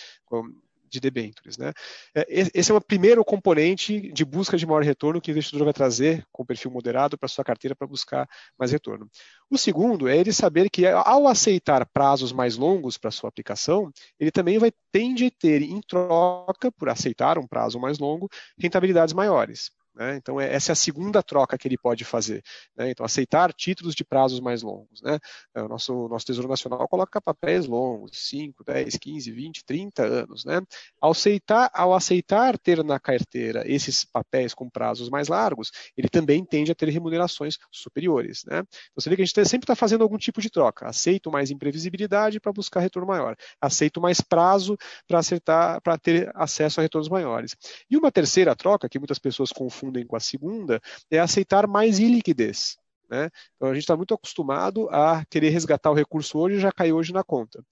de 0.89 1.01
debêntures. 1.01 1.57
Né? 1.57 1.73
É, 2.15 2.27
esse 2.55 2.71
é 2.71 2.75
o 2.75 2.81
primeiro 2.81 3.25
componente 3.25 4.13
de 4.13 4.25
busca 4.25 4.57
de 4.57 4.67
maior 4.67 4.83
retorno 4.83 5.21
que 5.21 5.31
o 5.31 5.33
investidor 5.33 5.65
vai 5.65 5.73
trazer 5.73 6.25
com 6.33 6.45
perfil 6.45 6.71
moderado 6.71 7.19
para 7.19 7.29
sua 7.29 7.45
carteira 7.45 7.75
para 7.75 7.87
buscar 7.87 8.29
mais 8.59 8.73
retorno. 8.73 9.09
O 9.51 9.59
segundo 9.59 10.09
é 10.09 10.17
ele 10.17 10.33
saber 10.33 10.71
que 10.71 10.87
ao 10.87 11.27
aceitar 11.27 11.87
prazos 11.87 12.33
mais 12.33 12.57
longos 12.57 12.97
para 12.99 13.11
sua 13.11 13.29
aplicação, 13.29 13.91
ele 14.19 14.31
também 14.31 14.59
vai 14.59 14.73
tende 14.93 15.27
a 15.27 15.31
ter 15.31 15.63
em 15.63 15.81
troca 15.81 16.73
por 16.73 16.89
aceitar 16.89 17.39
um 17.39 17.47
prazo 17.47 17.79
mais 17.79 17.99
longo 17.99 18.29
rentabilidades 18.59 19.15
maiores. 19.15 19.71
Né? 19.97 20.17
Então, 20.17 20.39
é, 20.39 20.53
essa 20.53 20.73
é 20.73 20.75
a 20.75 20.77
segunda 20.77 21.23
troca 21.23 21.57
que 21.57 21.67
ele 21.67 21.79
pode 21.79 22.05
fazer. 22.05 22.43
Né? 22.77 22.91
Então, 22.91 23.05
aceitar 23.07 23.53
títulos 23.53 23.95
de 23.95 24.05
prazos 24.05 24.41
mais 24.41 24.63
longos. 24.63 25.01
Né? 25.03 25.19
É, 25.55 25.63
o 25.63 25.69
nosso, 25.69 26.07
nosso 26.09 26.27
Tesouro 26.27 26.49
Nacional 26.49 26.87
coloca 26.87 27.21
papéis 27.21 27.67
longos, 27.67 28.11
5, 28.29 28.63
10, 28.63 28.97
15, 28.99 29.33
20, 29.33 29.65
30 29.65 30.05
anos. 30.05 30.45
Né? 30.45 30.61
Ao, 31.01 31.13
aceitar, 31.13 31.71
ao 31.73 31.95
aceitar 31.95 32.59
ter 32.59 32.85
na 32.85 33.01
carteira 33.01 33.63
esses 33.67 34.05
papéis 34.05 34.53
com 34.53 34.69
prazos 34.69 35.09
mais 35.09 35.29
largos, 35.29 35.73
ele 35.97 36.09
também 36.09 36.45
tende 36.45 36.71
a 36.71 36.75
ter 36.75 36.91
remunerações 36.91 37.57
superiores. 37.73 38.45
Né? 38.45 38.59
Então, 38.59 38.69
você 38.97 39.09
vê 39.09 39.17
que 39.17 39.23
a 39.23 39.25
gente 39.25 39.49
sempre 39.49 39.65
está 39.65 39.75
fazendo 39.75 40.03
algum 40.03 40.19
tipo 40.19 40.43
de 40.43 40.51
troca. 40.51 40.87
Aceito 40.87 41.31
mais 41.31 41.51
imprevisibilidade 41.51 42.39
para 42.39 42.53
buscar 42.53 42.81
retorno 42.81 43.09
maior. 43.09 43.35
Aceito 43.61 43.99
mais 43.99 44.21
prazo 44.21 44.77
para 45.09 45.21
acertar, 45.21 45.81
para 45.81 45.97
ter 45.97 46.31
acesso 46.35 46.81
a 46.81 46.83
retornos 46.83 47.09
maiores. 47.09 47.57
E 47.91 47.97
uma 47.97 48.13
terceira 48.13 48.55
troca, 48.55 48.89
que 48.89 48.99
muitas 48.99 49.19
pessoas 49.19 49.51
confundem 49.51 49.86
confundem 49.87 50.07
com 50.07 50.17
a 50.17 50.21
segunda, 50.21 50.81
é 51.11 51.19
aceitar 51.19 51.67
mais 51.67 51.99
iliquidez. 51.99 52.77
Né? 53.09 53.31
Então 53.55 53.71
a 53.71 53.75
gente 53.75 53.85
está 53.85 53.97
muito 53.97 54.15
acostumado 54.15 54.89
a 54.91 55.25
querer 55.27 55.51
resgatar 55.51 55.91
o 55.91 55.95
recurso 55.95 56.39
hoje 56.39 56.57
e 56.57 56.61
já 56.61 56.73
cai 56.73 56.93
hoje 56.93 57.13
na 57.13 57.23
conta. 57.23 57.63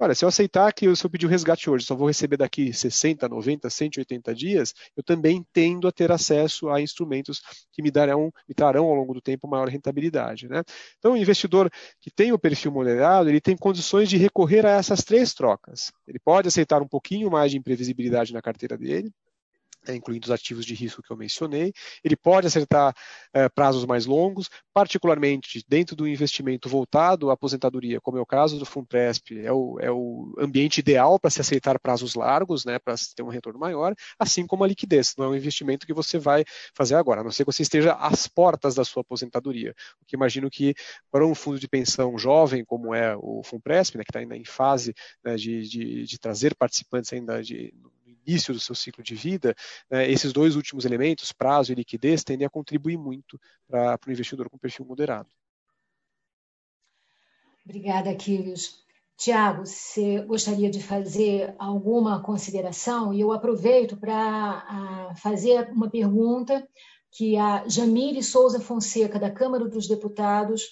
Olha, 0.00 0.12
se 0.12 0.24
eu 0.24 0.28
aceitar 0.28 0.72
que 0.72 0.94
se 0.96 1.06
eu 1.06 1.10
pedir 1.10 1.26
o 1.26 1.28
resgate 1.28 1.70
hoje, 1.70 1.86
só 1.86 1.94
vou 1.94 2.08
receber 2.08 2.36
daqui 2.36 2.72
60, 2.72 3.28
90, 3.28 3.70
180 3.70 4.34
dias, 4.34 4.74
eu 4.96 5.04
também 5.04 5.46
tendo 5.52 5.86
a 5.86 5.92
ter 5.92 6.10
acesso 6.10 6.68
a 6.68 6.80
instrumentos 6.80 7.40
que 7.72 7.80
me 7.80 7.92
darão, 7.92 8.32
me 8.48 8.54
trarão 8.56 8.86
ao 8.86 8.94
longo 8.94 9.14
do 9.14 9.20
tempo 9.20 9.46
maior 9.46 9.68
rentabilidade. 9.68 10.48
Né? 10.48 10.64
Então, 10.98 11.12
o 11.12 11.16
investidor 11.16 11.70
que 12.00 12.10
tem 12.10 12.32
o 12.32 12.38
perfil 12.38 12.72
moderado, 12.72 13.28
ele 13.28 13.40
tem 13.40 13.56
condições 13.56 14.08
de 14.08 14.16
recorrer 14.16 14.66
a 14.66 14.70
essas 14.70 15.04
três 15.04 15.32
trocas. 15.32 15.92
Ele 16.08 16.18
pode 16.18 16.48
aceitar 16.48 16.82
um 16.82 16.88
pouquinho 16.88 17.30
mais 17.30 17.52
de 17.52 17.58
imprevisibilidade 17.58 18.32
na 18.32 18.42
carteira 18.42 18.76
dele, 18.76 19.12
incluindo 19.92 20.26
os 20.26 20.30
ativos 20.30 20.64
de 20.64 20.74
risco 20.74 21.02
que 21.02 21.10
eu 21.10 21.16
mencionei. 21.16 21.72
Ele 22.02 22.16
pode 22.16 22.46
acertar 22.46 22.94
é, 23.32 23.48
prazos 23.48 23.84
mais 23.84 24.06
longos, 24.06 24.48
particularmente 24.72 25.64
dentro 25.68 25.96
do 25.96 26.06
investimento 26.06 26.68
voltado 26.68 27.30
à 27.30 27.34
aposentadoria, 27.34 28.00
como 28.00 28.18
é 28.18 28.20
o 28.20 28.26
caso 28.26 28.58
do 28.58 28.64
Fundpresp, 28.64 29.32
é 29.32 29.52
o, 29.52 29.78
é 29.80 29.90
o 29.90 30.34
ambiente 30.38 30.78
ideal 30.78 31.18
para 31.18 31.30
se 31.30 31.40
aceitar 31.40 31.78
prazos 31.78 32.14
largos, 32.14 32.64
né, 32.64 32.78
para 32.78 32.94
ter 33.14 33.22
um 33.22 33.28
retorno 33.28 33.58
maior, 33.58 33.94
assim 34.18 34.46
como 34.46 34.64
a 34.64 34.66
liquidez. 34.66 35.14
Não 35.18 35.26
é 35.26 35.28
um 35.28 35.36
investimento 35.36 35.86
que 35.86 35.92
você 35.92 36.18
vai 36.18 36.44
fazer 36.74 36.94
agora, 36.94 37.20
a 37.20 37.24
não 37.24 37.30
ser 37.30 37.44
que 37.44 37.52
você 37.52 37.62
esteja 37.62 37.94
às 37.94 38.26
portas 38.28 38.74
da 38.74 38.84
sua 38.84 39.02
aposentadoria. 39.02 39.74
O 40.00 40.04
que 40.06 40.16
imagino 40.16 40.48
que 40.50 40.74
para 41.10 41.26
um 41.26 41.34
fundo 41.34 41.58
de 41.58 41.68
pensão 41.68 42.16
jovem, 42.16 42.64
como 42.64 42.94
é 42.94 43.16
o 43.16 43.42
Fundpresp, 43.42 43.96
né, 43.96 44.04
que 44.04 44.10
está 44.10 44.20
ainda 44.20 44.36
em 44.36 44.44
fase 44.44 44.94
né, 45.24 45.36
de, 45.36 45.68
de, 45.68 46.04
de, 46.04 46.18
trazer 46.18 46.54
participantes 46.54 47.12
ainda 47.12 47.42
de, 47.42 47.74
início 48.26 48.54
do 48.54 48.60
seu 48.60 48.74
ciclo 48.74 49.02
de 49.02 49.14
vida, 49.14 49.54
né, 49.90 50.10
esses 50.10 50.32
dois 50.32 50.56
últimos 50.56 50.84
elementos, 50.84 51.32
prazo 51.32 51.72
e 51.72 51.74
liquidez, 51.74 52.24
tendem 52.24 52.46
a 52.46 52.50
contribuir 52.50 52.96
muito 52.96 53.40
para 53.68 53.98
o 54.06 54.10
investidor 54.12 54.48
com 54.48 54.58
perfil 54.58 54.86
moderado. 54.86 55.28
Obrigada, 57.64 58.10
Aquiles. 58.10 58.84
Tiago, 59.16 59.64
você 59.64 60.20
gostaria 60.22 60.68
de 60.68 60.82
fazer 60.82 61.54
alguma 61.58 62.20
consideração? 62.20 63.14
E 63.14 63.20
eu 63.20 63.32
aproveito 63.32 63.96
para 63.96 65.14
fazer 65.16 65.70
uma 65.70 65.88
pergunta 65.88 66.66
que 67.10 67.36
a 67.36 67.66
Jamile 67.68 68.22
Souza 68.22 68.58
Fonseca, 68.58 69.18
da 69.20 69.30
Câmara 69.30 69.68
dos 69.68 69.86
Deputados, 69.86 70.64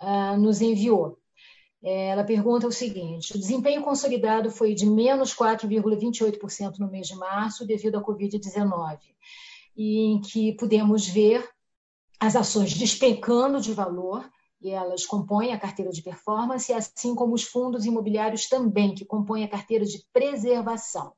uh, 0.00 0.36
nos 0.38 0.60
enviou. 0.60 1.18
É, 1.88 2.08
ela 2.08 2.24
pergunta 2.24 2.66
o 2.66 2.72
seguinte: 2.72 3.36
o 3.36 3.38
desempenho 3.38 3.80
consolidado 3.80 4.50
foi 4.50 4.74
de 4.74 4.84
menos 4.84 5.32
4,28% 5.32 6.80
no 6.80 6.90
mês 6.90 7.06
de 7.06 7.14
março 7.14 7.64
devido 7.64 7.96
à 7.96 8.02
Covid-19, 8.02 8.98
e 9.76 10.00
em 10.00 10.20
que 10.20 10.52
pudemos 10.54 11.06
ver 11.06 11.48
as 12.18 12.34
ações 12.34 12.74
despencando 12.74 13.60
de 13.60 13.72
valor, 13.72 14.28
elas 14.64 15.06
compõem 15.06 15.52
a 15.52 15.60
carteira 15.60 15.92
de 15.92 16.02
performance, 16.02 16.72
assim 16.72 17.14
como 17.14 17.34
os 17.34 17.44
fundos 17.44 17.84
imobiliários 17.84 18.48
também, 18.48 18.92
que 18.92 19.04
compõem 19.04 19.44
a 19.44 19.48
carteira 19.48 19.84
de 19.84 20.04
preservação. 20.12 21.12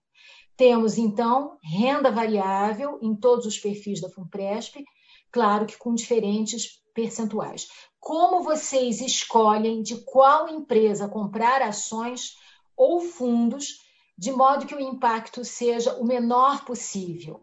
Temos, 0.55 0.99
então, 0.99 1.57
renda 1.63 2.11
variável 2.11 2.99
em 3.01 3.17
todos 3.17 3.47
os 3.47 3.59
perfis 3.59 4.03
da 4.03 4.11
FUNPRESP, 4.11 4.85
claro 5.33 5.65
que 5.65 5.79
com 5.79 5.95
diferentes 5.95 6.83
percentuais. 6.93 7.69
Como 8.01 8.43
vocês 8.43 9.01
escolhem 9.01 9.83
de 9.83 9.97
qual 10.05 10.49
empresa 10.49 11.09
comprar 11.09 11.63
ações 11.63 12.37
ou 12.77 13.01
fundos, 13.01 13.81
de 14.17 14.33
modo 14.33 14.67
que 14.67 14.75
o 14.75 14.81
impacto 14.81 15.45
seja 15.45 15.95
o 15.95 16.05
menor 16.05 16.65
possível? 16.65 17.43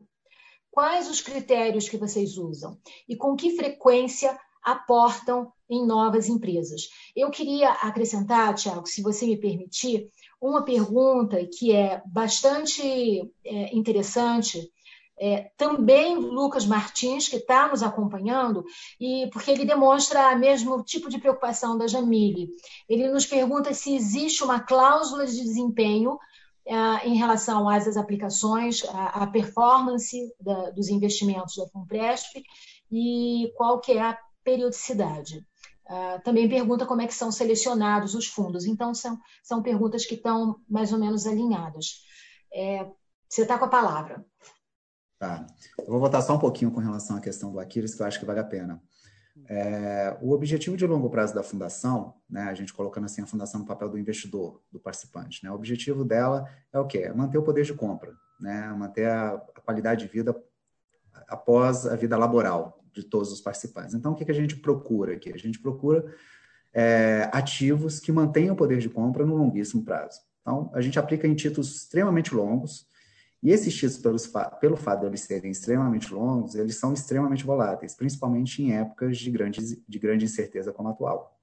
Quais 0.71 1.09
os 1.09 1.21
critérios 1.21 1.87
que 1.87 1.97
vocês 1.97 2.37
usam? 2.37 2.77
E 3.07 3.15
com 3.15 3.35
que 3.35 3.55
frequência 3.55 4.37
aportam 4.61 5.51
em 5.69 5.85
novas 5.85 6.27
empresas? 6.27 6.89
Eu 7.15 7.29
queria 7.29 7.71
acrescentar, 7.71 8.53
Tiago, 8.55 8.85
se 8.85 9.01
você 9.01 9.25
me 9.25 9.37
permitir, 9.37 10.09
uma 10.41 10.65
pergunta 10.65 11.37
que 11.45 11.71
é 11.71 12.01
bastante 12.05 13.31
é, 13.45 13.75
interessante. 13.75 14.69
É, 15.17 15.49
também 15.55 16.17
Lucas 16.17 16.65
Martins, 16.65 17.29
que 17.29 17.37
está 17.37 17.69
nos 17.69 17.81
acompanhando, 17.81 18.65
e 18.99 19.29
porque 19.31 19.49
ele 19.49 19.63
demonstra 19.63 20.35
o 20.35 20.39
mesmo 20.39 20.83
tipo 20.83 21.09
de 21.09 21.19
preocupação 21.19 21.77
da 21.77 21.87
Jamile. 21.87 22.49
Ele 22.89 23.07
nos 23.07 23.25
pergunta 23.25 23.73
se 23.73 23.95
existe 23.95 24.43
uma 24.43 24.59
cláusula 24.59 25.25
de 25.25 25.41
desempenho 25.41 26.17
é, 26.65 27.07
em 27.07 27.15
relação 27.15 27.69
às 27.69 27.95
aplicações, 27.95 28.83
à 28.89 29.25
performance 29.27 30.33
da, 30.39 30.71
dos 30.71 30.89
investimentos 30.89 31.55
da 31.55 31.67
FUNPRESP 31.67 32.43
e 32.91 33.53
qual 33.55 33.79
que 33.79 33.93
é 33.93 34.01
a 34.01 34.17
periodicidade. 34.43 35.45
Uh, 35.87 36.19
também 36.23 36.49
pergunta 36.49 36.85
como 36.85 37.01
é 37.01 37.07
que 37.07 37.13
são 37.13 37.31
selecionados 37.31 38.15
os 38.15 38.25
fundos. 38.25 38.65
Então, 38.65 38.93
são, 38.93 39.19
são 39.43 39.61
perguntas 39.61 40.03
que 40.05 40.15
estão 40.15 40.55
mais 40.67 40.91
ou 40.91 40.97
menos 40.97 41.27
alinhadas. 41.27 42.03
É, 42.51 42.87
você 43.29 43.43
está 43.43 43.57
com 43.57 43.65
a 43.65 43.69
palavra. 43.69 44.25
Tá. 45.17 45.45
Eu 45.79 45.87
vou 45.87 45.99
voltar 45.99 46.21
só 46.21 46.35
um 46.35 46.39
pouquinho 46.39 46.71
com 46.71 46.79
relação 46.79 47.15
à 47.15 47.21
questão 47.21 47.51
do 47.51 47.59
Aquiles, 47.59 47.95
que 47.95 48.01
eu 48.01 48.05
acho 48.05 48.19
que 48.19 48.25
vale 48.25 48.39
a 48.39 48.43
pena. 48.43 48.81
É, 49.47 50.17
o 50.21 50.31
objetivo 50.31 50.77
de 50.77 50.87
longo 50.87 51.09
prazo 51.09 51.33
da 51.33 51.43
fundação, 51.43 52.15
né, 52.29 52.43
a 52.43 52.53
gente 52.53 52.73
colocando 52.73 53.05
assim 53.05 53.21
a 53.21 53.25
fundação 53.25 53.59
no 53.59 53.65
papel 53.65 53.89
do 53.89 53.97
investidor, 53.97 54.61
do 54.71 54.79
participante, 54.79 55.43
né, 55.43 55.51
o 55.51 55.55
objetivo 55.55 56.05
dela 56.05 56.49
é 56.71 56.79
o 56.79 56.85
quê? 56.85 56.99
É 56.99 57.13
manter 57.13 57.37
o 57.37 57.43
poder 57.43 57.65
de 57.65 57.73
compra, 57.73 58.13
né, 58.39 58.67
manter 58.69 59.09
a, 59.09 59.33
a 59.33 59.61
qualidade 59.61 60.05
de 60.05 60.11
vida 60.11 60.35
após 61.27 61.85
a 61.85 61.95
vida 61.95 62.17
laboral, 62.17 62.79
de 62.93 63.03
todos 63.03 63.31
os 63.31 63.41
participantes. 63.41 63.93
Então, 63.93 64.13
o 64.13 64.15
que, 64.15 64.23
que 64.23 64.31
a 64.31 64.35
gente 64.35 64.55
procura 64.55 65.13
aqui? 65.13 65.31
A 65.33 65.37
gente 65.37 65.59
procura 65.59 66.05
é, 66.73 67.29
ativos 67.33 67.99
que 67.99 68.11
mantenham 68.11 68.53
o 68.53 68.57
poder 68.57 68.79
de 68.79 68.89
compra 68.89 69.25
no 69.25 69.35
longuíssimo 69.35 69.83
prazo. 69.83 70.21
Então, 70.41 70.71
a 70.73 70.81
gente 70.81 70.97
aplica 70.97 71.27
em 71.27 71.35
títulos 71.35 71.75
extremamente 71.75 72.33
longos, 72.33 72.87
e 73.45 73.51
esses 73.51 73.75
títulos, 73.75 74.01
pelos, 74.01 74.27
pelo 74.59 74.75
fato 74.75 75.01
de 75.01 75.05
eles 75.05 75.21
serem 75.21 75.51
extremamente 75.51 76.11
longos, 76.11 76.55
eles 76.55 76.77
são 76.77 76.91
extremamente 76.91 77.45
voláteis, 77.45 77.93
principalmente 77.93 78.63
em 78.63 78.73
épocas 78.73 79.19
de 79.19 79.29
grande, 79.29 79.83
de 79.87 79.99
grande 79.99 80.25
incerteza 80.25 80.73
como 80.73 80.89
a 80.89 80.91
atual. 80.93 81.39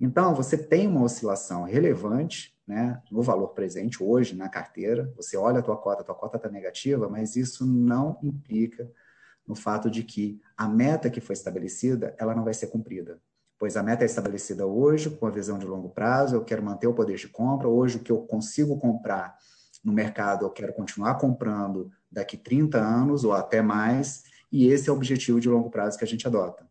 Então, 0.00 0.36
você 0.36 0.56
tem 0.56 0.86
uma 0.86 1.02
oscilação 1.02 1.64
relevante 1.64 2.56
né, 2.64 3.02
no 3.10 3.22
valor 3.22 3.48
presente 3.48 4.00
hoje 4.00 4.36
na 4.36 4.48
carteira, 4.48 5.12
você 5.16 5.36
olha 5.36 5.58
a 5.58 5.62
tua 5.62 5.76
cota, 5.76 6.02
a 6.02 6.04
tua 6.04 6.14
cota 6.14 6.36
está 6.36 6.48
negativa, 6.48 7.08
mas 7.08 7.34
isso 7.34 7.66
não 7.66 8.20
implica 8.22 8.88
no 9.44 9.56
fato 9.56 9.90
de 9.90 10.04
que 10.04 10.40
a 10.56 10.68
meta 10.68 11.10
que 11.10 11.20
foi 11.20 11.32
estabelecida, 11.32 12.14
ela 12.20 12.36
não 12.36 12.44
vai 12.44 12.54
ser 12.54 12.68
cumprida. 12.68 13.20
Pois 13.58 13.76
a 13.76 13.82
meta 13.82 14.04
é 14.04 14.06
estabelecida 14.06 14.64
hoje, 14.64 15.10
com 15.10 15.26
a 15.26 15.30
visão 15.30 15.58
de 15.58 15.66
longo 15.66 15.88
prazo, 15.88 16.36
eu 16.36 16.44
quero 16.44 16.62
manter 16.62 16.86
o 16.86 16.94
poder 16.94 17.16
de 17.16 17.26
compra, 17.26 17.66
hoje 17.66 17.96
o 17.96 18.00
que 18.00 18.12
eu 18.12 18.18
consigo 18.18 18.78
comprar 18.78 19.36
no 19.82 19.92
mercado, 19.92 20.44
eu 20.44 20.50
quero 20.50 20.72
continuar 20.72 21.16
comprando 21.16 21.90
daqui 22.10 22.36
30 22.36 22.78
anos 22.78 23.24
ou 23.24 23.32
até 23.32 23.60
mais, 23.60 24.24
e 24.50 24.66
esse 24.66 24.88
é 24.88 24.92
o 24.92 24.96
objetivo 24.96 25.40
de 25.40 25.48
longo 25.48 25.70
prazo 25.70 25.98
que 25.98 26.04
a 26.04 26.06
gente 26.06 26.26
adota. 26.26 26.66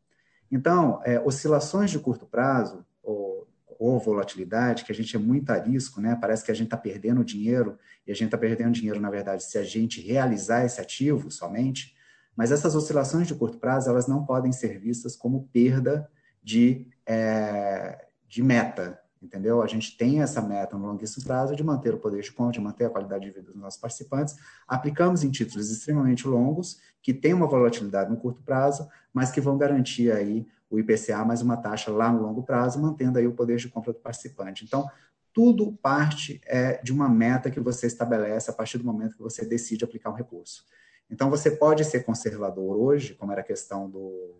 Então, 0.52 1.02
é, 1.04 1.19
oscilações 1.19 1.89
de 1.89 2.00
curto 2.00 2.26
prazo, 2.26 2.86
ou, 3.02 3.47
ou, 3.80 4.00
volatilidade, 4.00 4.84
que 4.84 4.91
a 4.91 4.95
gente 4.95 5.15
é 5.15 5.19
muito 5.19 5.50
a 5.50 5.58
risco, 5.58 6.00
né? 6.00 6.17
parece 6.19 6.43
que 6.45 6.52
a 6.52 6.54
gente 6.54 6.67
está 6.67 6.78
perdendo 6.78 7.24
dinheiro, 7.24 7.78
e 8.06 8.12
a 8.12 8.13
gente 8.13 8.26
está 8.26 8.38
perdendo 8.38 8.71
dinheiro, 8.71 9.00
na 9.00 9.10
verdade, 9.10 9.43
se 9.43 9.58
a 9.58 9.63
gente 9.63 10.02
realizar 10.02 10.65
esse 10.65 10.80
ativo 10.80 11.32
somente, 11.32 11.95
mas 12.36 12.52
essas 12.52 12.76
oscilações 12.76 13.28
de 13.28 13.36
curto 13.36 13.58
prazo, 13.58 13.89
elas 13.89 14.08
não 14.08 14.26
podem 14.26 14.52
ser 14.52 14.80
vistas 14.80 15.15
como 15.15 15.47
perda 15.52 16.10
de, 16.43 16.88
é, 17.06 18.08
de 18.28 18.43
meta, 18.43 19.00
entendeu? 19.22 19.62
A 19.62 19.68
gente 19.68 19.96
tem 19.96 20.22
essa 20.22 20.42
meta 20.42 20.78
no 20.78 20.88
longuíssimo 20.88 21.24
prazo 21.24 21.56
de 21.56 21.64
manter 21.64 21.94
o 21.94 22.00
poder 22.00 22.22
de 22.22 22.32
compra, 22.32 22.54
de 22.54 22.62
manter 22.62 22.86
a 22.86 22.90
qualidade 22.90 23.26
de 23.26 23.32
vida 23.32 23.52
dos 23.52 23.62
nossos 23.62 23.80
participantes. 23.80 24.36
Aplicamos 24.68 25.24
em 25.24 25.30
títulos 25.30 25.70
extremamente 25.70 26.28
longos, 26.28 26.80
que 27.02 27.14
têm 27.14 27.34
uma 27.34 27.48
volatilidade 27.48 28.10
no 28.10 28.18
curto 28.18 28.42
prazo, 28.42 28.90
mas 29.14 29.32
que 29.32 29.40
vão 29.40 29.58
garantir 29.58 30.12
aí 30.12 30.48
o 30.70 30.80
IPCA 30.80 31.24
mais 31.26 31.42
uma 31.42 31.58
taxa 31.58 31.92
lá 31.92 32.12
no 32.12 32.22
longo 32.22 32.44
prazo, 32.44 32.82
mantendo 32.82 33.20
aí 33.20 33.28
o 33.28 33.34
poder 33.34 33.58
de 33.58 33.68
compra 33.68 33.94
do 33.94 34.00
participante. 34.00 34.64
Então, 34.64 34.90
tudo 35.34 35.74
parte 35.82 36.42
é, 36.46 36.82
de 36.82 36.92
uma 36.92 37.08
meta 37.08 37.52
que 37.52 37.60
você 37.60 37.88
estabelece 37.88 38.50
a 38.50 38.54
partir 38.54 38.78
do 38.78 38.84
momento 38.84 39.16
que 39.16 39.22
você 39.22 39.46
decide 39.46 39.84
aplicar 39.84 40.10
um 40.10 40.16
recurso. 40.16 40.66
Então, 41.10 41.30
você 41.30 41.52
pode 41.52 41.84
ser 41.86 42.04
conservador 42.04 42.78
hoje, 42.78 43.14
como 43.16 43.32
era 43.32 43.42
a 43.42 43.44
questão 43.44 43.90
do 43.90 44.36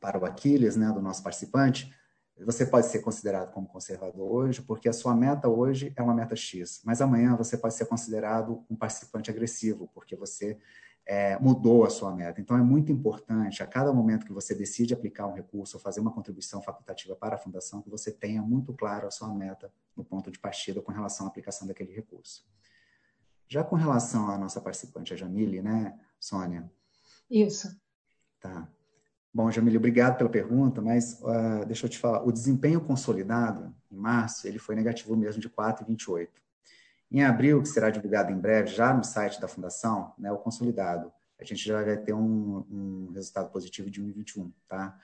para 0.00 0.18
o 0.18 0.24
Aquiles, 0.26 0.76
né, 0.76 0.90
do 0.92 1.00
nosso 1.00 1.22
participante, 1.22 1.94
você 2.42 2.66
pode 2.66 2.86
ser 2.86 3.00
considerado 3.00 3.52
como 3.52 3.68
conservador 3.68 4.30
hoje, 4.30 4.60
porque 4.62 4.88
a 4.88 4.92
sua 4.92 5.14
meta 5.14 5.48
hoje 5.48 5.92
é 5.94 6.02
uma 6.02 6.14
meta 6.14 6.34
X, 6.34 6.80
mas 6.84 7.00
amanhã 7.00 7.36
você 7.36 7.56
pode 7.56 7.74
ser 7.74 7.86
considerado 7.86 8.64
um 8.68 8.74
participante 8.74 9.30
agressivo, 9.30 9.88
porque 9.94 10.16
você 10.16 10.58
é, 11.06 11.38
mudou 11.38 11.84
a 11.84 11.90
sua 11.90 12.14
meta. 12.14 12.40
Então, 12.40 12.56
é 12.56 12.62
muito 12.62 12.90
importante, 12.90 13.62
a 13.62 13.66
cada 13.66 13.92
momento 13.92 14.24
que 14.24 14.32
você 14.32 14.54
decide 14.54 14.94
aplicar 14.94 15.26
um 15.26 15.34
recurso 15.34 15.76
ou 15.76 15.82
fazer 15.82 16.00
uma 16.00 16.12
contribuição 16.12 16.62
facultativa 16.62 17.14
para 17.14 17.36
a 17.36 17.38
fundação, 17.38 17.82
que 17.82 17.90
você 17.90 18.10
tenha 18.10 18.42
muito 18.42 18.72
claro 18.72 19.06
a 19.06 19.10
sua 19.10 19.32
meta 19.32 19.72
no 19.96 20.04
ponto 20.04 20.30
de 20.30 20.38
partida 20.38 20.80
com 20.80 20.92
relação 20.92 21.26
à 21.26 21.28
aplicação 21.28 21.68
daquele 21.68 21.92
recurso. 21.92 22.44
Já 23.46 23.62
com 23.62 23.76
relação 23.76 24.30
à 24.30 24.38
nossa 24.38 24.60
participante, 24.60 25.12
a 25.12 25.16
Jamile, 25.16 25.60
né, 25.60 25.98
Sônia? 26.18 26.70
Isso. 27.30 27.78
Tá. 28.40 28.68
Bom, 29.34 29.50
Jamile, 29.50 29.76
obrigado 29.76 30.16
pela 30.16 30.30
pergunta, 30.30 30.80
mas 30.80 31.20
uh, 31.20 31.66
deixa 31.66 31.86
eu 31.86 31.90
te 31.90 31.98
falar, 31.98 32.22
o 32.22 32.30
desempenho 32.30 32.80
consolidado, 32.80 33.74
em 33.90 33.96
março, 33.96 34.46
ele 34.46 34.60
foi 34.60 34.76
negativo 34.76 35.16
mesmo 35.16 35.42
de 35.42 35.50
4,28. 35.50 36.28
Em 37.10 37.24
abril, 37.24 37.60
que 37.60 37.68
será 37.68 37.90
divulgado 37.90 38.30
em 38.30 38.38
breve, 38.38 38.68
já 38.68 38.94
no 38.94 39.02
site 39.02 39.40
da 39.40 39.48
Fundação, 39.48 40.12
né, 40.16 40.30
o 40.30 40.38
consolidado, 40.38 41.12
a 41.40 41.42
gente 41.42 41.66
já 41.66 41.82
vai 41.82 41.96
ter 41.96 42.12
um, 42.12 42.64
um 42.70 43.12
resultado 43.12 43.50
positivo 43.50 43.90
de 43.90 44.00
1,21, 44.00 44.52
tá? 44.68 44.96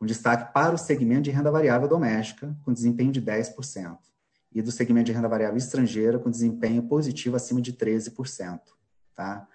Com 0.00 0.04
destaque 0.04 0.52
para 0.52 0.74
o 0.74 0.78
segmento 0.78 1.22
de 1.22 1.30
renda 1.30 1.50
variável 1.50 1.86
doméstica, 1.86 2.56
com 2.64 2.72
desempenho 2.72 3.12
de 3.12 3.22
10% 3.22 3.98
e 4.52 4.60
do 4.60 4.72
segmento 4.72 5.06
de 5.06 5.12
renda 5.12 5.28
variável 5.28 5.56
estrangeira 5.56 6.18
com 6.18 6.28
desempenho 6.28 6.82
positivo 6.82 7.36
acima 7.36 7.60
de 7.60 7.72
13%. 7.72 8.60
Tá? 9.14 9.46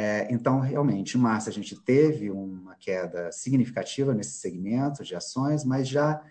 É, 0.00 0.28
então, 0.30 0.60
realmente, 0.60 1.18
em 1.18 1.20
março 1.20 1.48
a 1.48 1.52
gente 1.52 1.74
teve 1.74 2.30
uma 2.30 2.76
queda 2.76 3.32
significativa 3.32 4.14
nesse 4.14 4.38
segmento 4.38 5.02
de 5.02 5.16
ações, 5.16 5.64
mas 5.64 5.88
já 5.88 6.22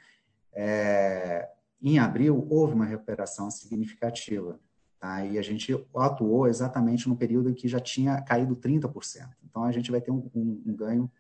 é, 0.54 1.50
em 1.82 2.00
abril 2.00 2.48
houve 2.50 2.74
uma 2.74 2.86
recuperação 2.86 3.52
significativa. 3.52 4.58
Tá? 4.98 5.26
E 5.26 5.38
a 5.38 5.42
gente 5.42 5.74
atuou 5.94 6.48
exatamente 6.48 7.10
no 7.10 7.18
período 7.18 7.50
em 7.50 7.54
que 7.54 7.68
já 7.68 7.82
tinha 7.82 8.22
caído 8.22 8.56
30%. 8.56 9.28
Então, 9.44 9.66
a 9.66 9.72
gente 9.74 9.92
vai 9.92 10.00
ter 10.00 10.12
um, 10.12 10.32
um, 10.34 10.64
um 10.66 10.74
ganho 10.74 11.12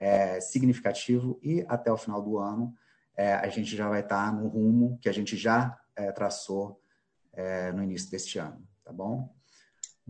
é, 0.00 0.40
significativo 0.40 1.38
e 1.40 1.64
até 1.68 1.92
o 1.92 1.96
final 1.96 2.20
do 2.20 2.36
ano 2.36 2.74
é, 3.16 3.34
a 3.34 3.48
gente 3.48 3.76
já 3.76 3.88
vai 3.88 4.00
estar 4.00 4.34
no 4.34 4.48
rumo 4.48 4.98
que 5.00 5.08
a 5.08 5.12
gente 5.12 5.36
já 5.36 5.78
é, 5.94 6.10
traçou 6.10 6.82
é, 7.32 7.70
no 7.70 7.80
início 7.80 8.10
deste 8.10 8.40
ano, 8.40 8.60
tá 8.82 8.92
bom? 8.92 9.32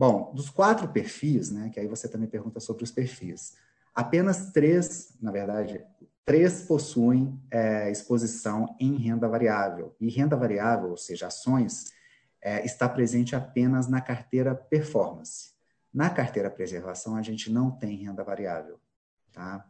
Bom, 0.05 0.33
dos 0.33 0.49
quatro 0.49 0.89
perfis, 0.89 1.49
né, 1.49 1.69
que 1.69 1.79
aí 1.79 1.87
você 1.87 2.09
também 2.09 2.27
pergunta 2.27 2.59
sobre 2.59 2.83
os 2.83 2.91
perfis, 2.91 3.55
apenas 3.95 4.51
três, 4.51 5.15
na 5.21 5.31
verdade, 5.31 5.81
três 6.25 6.63
possuem 6.63 7.41
é, 7.49 7.89
exposição 7.89 8.75
em 8.81 8.97
renda 8.97 9.29
variável. 9.29 9.95
E 10.01 10.09
renda 10.09 10.35
variável, 10.35 10.89
ou 10.89 10.97
seja, 10.97 11.27
ações, 11.27 11.93
é, 12.41 12.65
está 12.65 12.89
presente 12.89 13.33
apenas 13.33 13.87
na 13.87 14.01
carteira 14.01 14.53
performance. 14.53 15.53
Na 15.93 16.09
carteira 16.09 16.51
preservação, 16.51 17.15
a 17.15 17.21
gente 17.21 17.49
não 17.49 17.71
tem 17.71 17.95
renda 17.95 18.25
variável, 18.25 18.81
tá? 19.31 19.65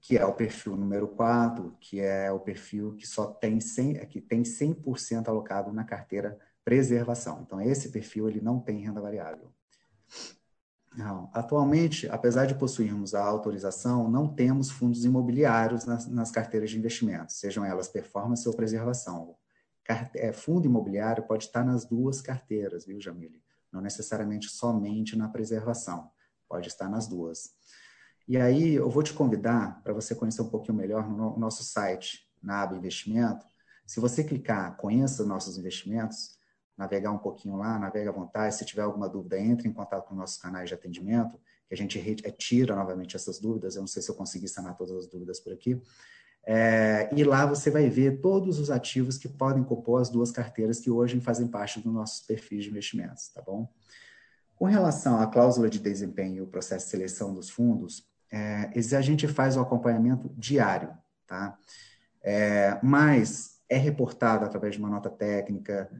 que 0.00 0.16
é 0.16 0.24
o 0.24 0.34
perfil 0.34 0.76
número 0.76 1.08
4, 1.08 1.76
que 1.80 1.98
é 2.00 2.30
o 2.30 2.38
perfil 2.38 2.94
que 2.94 3.08
só 3.08 3.26
tem 3.26 3.60
100, 3.60 4.06
que 4.06 4.20
tem 4.20 4.44
100% 4.44 5.26
alocado 5.26 5.72
na 5.72 5.82
carteira 5.82 6.38
preservação. 6.66 7.42
Então, 7.46 7.60
esse 7.60 7.90
perfil 7.90 8.28
ele 8.28 8.40
não 8.40 8.58
tem 8.58 8.80
renda 8.80 9.00
variável. 9.00 9.52
Não. 10.96 11.30
Atualmente, 11.32 12.08
apesar 12.08 12.46
de 12.46 12.56
possuirmos 12.56 13.14
a 13.14 13.22
autorização, 13.22 14.10
não 14.10 14.26
temos 14.26 14.68
fundos 14.68 15.04
imobiliários 15.04 15.84
nas, 15.84 16.08
nas 16.08 16.32
carteiras 16.32 16.70
de 16.70 16.76
investimentos, 16.76 17.36
sejam 17.36 17.64
elas 17.64 17.86
performance 17.86 18.48
ou 18.48 18.54
preservação. 18.54 19.36
Carte... 19.84 20.18
É, 20.18 20.32
fundo 20.32 20.66
imobiliário 20.66 21.22
pode 21.22 21.44
estar 21.44 21.64
nas 21.64 21.84
duas 21.84 22.20
carteiras, 22.20 22.84
viu, 22.84 23.00
Jamile? 23.00 23.40
Não 23.70 23.80
necessariamente 23.80 24.48
somente 24.48 25.14
na 25.14 25.28
preservação, 25.28 26.10
pode 26.48 26.66
estar 26.66 26.88
nas 26.88 27.06
duas. 27.06 27.54
E 28.26 28.36
aí, 28.36 28.74
eu 28.74 28.90
vou 28.90 29.04
te 29.04 29.12
convidar 29.12 29.80
para 29.84 29.92
você 29.92 30.16
conhecer 30.16 30.42
um 30.42 30.48
pouquinho 30.48 30.76
melhor 30.76 31.08
no 31.08 31.38
nosso 31.38 31.62
site, 31.62 32.28
na 32.42 32.62
aba 32.62 32.74
Investimento. 32.74 33.46
Se 33.86 34.00
você 34.00 34.24
clicar 34.24 34.76
Conheça 34.78 35.24
nossos 35.24 35.56
investimentos, 35.56 36.36
navegar 36.76 37.10
um 37.12 37.18
pouquinho 37.18 37.56
lá, 37.56 37.78
navega 37.78 38.10
à 38.10 38.12
vontade. 38.12 38.54
Se 38.54 38.64
tiver 38.64 38.82
alguma 38.82 39.08
dúvida, 39.08 39.38
entre 39.38 39.68
em 39.68 39.72
contato 39.72 40.08
com 40.08 40.14
nossos 40.14 40.36
canais 40.36 40.68
de 40.68 40.74
atendimento, 40.74 41.38
que 41.66 41.74
a 41.74 41.76
gente 41.76 41.98
retira 41.98 42.74
eh, 42.74 42.76
novamente 42.76 43.16
essas 43.16 43.38
dúvidas. 43.38 43.76
Eu 43.76 43.80
não 43.80 43.86
sei 43.86 44.02
se 44.02 44.10
eu 44.10 44.14
consegui 44.14 44.48
sanar 44.48 44.76
todas 44.76 44.96
as 44.96 45.06
dúvidas 45.06 45.40
por 45.40 45.52
aqui. 45.52 45.80
É, 46.48 47.08
e 47.12 47.24
lá 47.24 47.44
você 47.44 47.70
vai 47.70 47.88
ver 47.88 48.20
todos 48.20 48.60
os 48.60 48.70
ativos 48.70 49.18
que 49.18 49.28
podem 49.28 49.64
compor 49.64 50.00
as 50.00 50.08
duas 50.08 50.30
carteiras 50.30 50.78
que 50.78 50.88
hoje 50.88 51.20
fazem 51.20 51.48
parte 51.48 51.80
dos 51.80 51.92
nossos 51.92 52.24
perfis 52.24 52.62
de 52.62 52.70
investimentos, 52.70 53.28
tá 53.30 53.42
bom? 53.42 53.68
Com 54.54 54.66
relação 54.66 55.20
à 55.20 55.26
cláusula 55.26 55.68
de 55.68 55.80
desempenho 55.80 56.36
e 56.36 56.40
o 56.40 56.46
processo 56.46 56.84
de 56.84 56.90
seleção 56.92 57.34
dos 57.34 57.50
fundos, 57.50 58.06
é, 58.30 58.70
a 58.96 59.00
gente 59.00 59.26
faz 59.26 59.56
o 59.56 59.60
acompanhamento 59.60 60.30
diário, 60.36 60.96
tá? 61.26 61.58
É, 62.22 62.78
mas 62.80 63.60
é 63.68 63.76
reportado 63.76 64.44
através 64.44 64.74
de 64.74 64.80
uma 64.80 64.88
nota 64.88 65.10
técnica, 65.10 65.90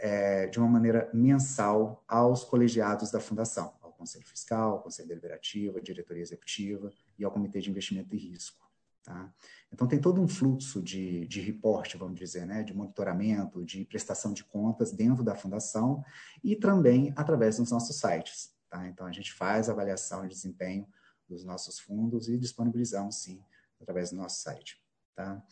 é, 0.00 0.46
de 0.46 0.58
uma 0.58 0.68
maneira 0.68 1.10
mensal 1.12 2.04
aos 2.06 2.44
colegiados 2.44 3.10
da 3.10 3.20
Fundação, 3.20 3.74
ao 3.80 3.92
Conselho 3.92 4.26
Fiscal, 4.26 4.72
ao 4.72 4.82
Conselho 4.82 5.08
Deliberativo, 5.08 5.78
à 5.78 5.80
Diretoria 5.80 6.22
Executiva 6.22 6.92
e 7.18 7.24
ao 7.24 7.30
Comitê 7.30 7.60
de 7.60 7.70
Investimento 7.70 8.14
e 8.14 8.18
Risco. 8.18 8.68
Tá? 9.02 9.32
Então, 9.72 9.88
tem 9.88 10.00
todo 10.00 10.20
um 10.20 10.28
fluxo 10.28 10.82
de, 10.82 11.26
de 11.26 11.40
reporte, 11.40 11.96
vamos 11.96 12.18
dizer, 12.18 12.46
né, 12.46 12.62
de 12.62 12.74
monitoramento, 12.74 13.64
de 13.64 13.84
prestação 13.84 14.32
de 14.32 14.44
contas 14.44 14.92
dentro 14.92 15.24
da 15.24 15.34
Fundação 15.34 16.04
e 16.44 16.54
também 16.54 17.12
através 17.16 17.56
dos 17.56 17.70
nossos 17.70 17.96
sites. 17.96 18.54
Tá? 18.68 18.86
Então, 18.86 19.06
a 19.06 19.12
gente 19.12 19.32
faz 19.32 19.68
avaliação 19.68 20.22
de 20.22 20.34
desempenho 20.34 20.86
dos 21.28 21.44
nossos 21.44 21.78
fundos 21.78 22.28
e 22.28 22.36
disponibilizamos, 22.36 23.16
sim, 23.16 23.42
através 23.80 24.10
do 24.10 24.16
nosso 24.16 24.42
site. 24.42 24.78
Tá? 25.14 25.42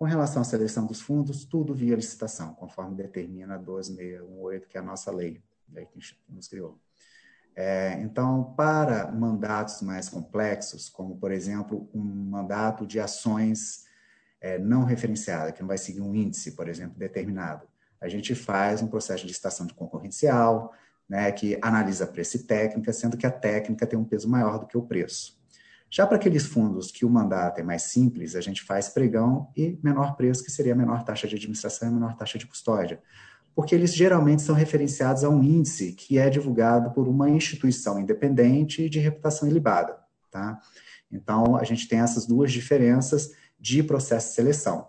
Com 0.00 0.06
relação 0.06 0.40
à 0.40 0.44
seleção 0.46 0.86
dos 0.86 1.02
fundos, 1.02 1.44
tudo 1.44 1.74
via 1.74 1.94
licitação, 1.94 2.54
conforme 2.54 2.96
determina 2.96 3.56
a 3.56 3.58
12618, 3.58 4.66
que 4.66 4.78
é 4.78 4.80
a 4.80 4.82
nossa 4.82 5.12
lei, 5.12 5.42
lei 5.70 5.84
que 5.84 5.98
nos 6.26 6.48
criou. 6.48 6.80
É, 7.54 8.00
então, 8.00 8.54
para 8.56 9.12
mandatos 9.12 9.82
mais 9.82 10.08
complexos, 10.08 10.88
como, 10.88 11.18
por 11.18 11.30
exemplo, 11.30 11.86
um 11.92 12.02
mandato 12.02 12.86
de 12.86 12.98
ações 12.98 13.84
é, 14.40 14.58
não 14.58 14.84
referenciada, 14.84 15.52
que 15.52 15.60
não 15.60 15.68
vai 15.68 15.76
seguir 15.76 16.00
um 16.00 16.14
índice, 16.14 16.52
por 16.52 16.66
exemplo, 16.66 16.98
determinado, 16.98 17.68
a 18.00 18.08
gente 18.08 18.34
faz 18.34 18.80
um 18.80 18.88
processo 18.88 19.20
de 19.20 19.28
licitação 19.28 19.66
de 19.66 19.74
concorrencial, 19.74 20.72
né, 21.06 21.30
que 21.30 21.58
analisa 21.60 22.06
preço 22.06 22.38
e 22.38 22.44
técnica, 22.44 22.90
sendo 22.90 23.18
que 23.18 23.26
a 23.26 23.30
técnica 23.30 23.86
tem 23.86 23.98
um 23.98 24.04
peso 24.06 24.30
maior 24.30 24.60
do 24.60 24.66
que 24.66 24.78
o 24.78 24.82
preço. 24.82 25.38
Já 25.90 26.06
para 26.06 26.16
aqueles 26.16 26.46
fundos 26.46 26.92
que 26.92 27.04
o 27.04 27.10
mandato 27.10 27.58
é 27.58 27.64
mais 27.64 27.82
simples, 27.82 28.36
a 28.36 28.40
gente 28.40 28.62
faz 28.62 28.88
pregão 28.88 29.50
e 29.56 29.76
menor 29.82 30.14
preço, 30.14 30.44
que 30.44 30.50
seria 30.50 30.72
a 30.72 30.76
menor 30.76 31.02
taxa 31.02 31.26
de 31.26 31.34
administração 31.34 31.88
e 31.88 31.90
a 31.90 31.94
menor 31.94 32.16
taxa 32.16 32.38
de 32.38 32.46
custódia. 32.46 33.02
Porque 33.56 33.74
eles 33.74 33.92
geralmente 33.92 34.42
são 34.42 34.54
referenciados 34.54 35.24
a 35.24 35.28
um 35.28 35.42
índice 35.42 35.92
que 35.92 36.16
é 36.16 36.30
divulgado 36.30 36.92
por 36.92 37.08
uma 37.08 37.28
instituição 37.28 37.98
independente 37.98 38.88
de 38.88 39.00
reputação 39.00 39.48
ilibada. 39.48 39.98
Tá? 40.30 40.60
Então, 41.10 41.56
a 41.56 41.64
gente 41.64 41.88
tem 41.88 41.98
essas 41.98 42.24
duas 42.24 42.52
diferenças 42.52 43.32
de 43.58 43.82
processo 43.82 44.28
de 44.28 44.34
seleção. 44.34 44.86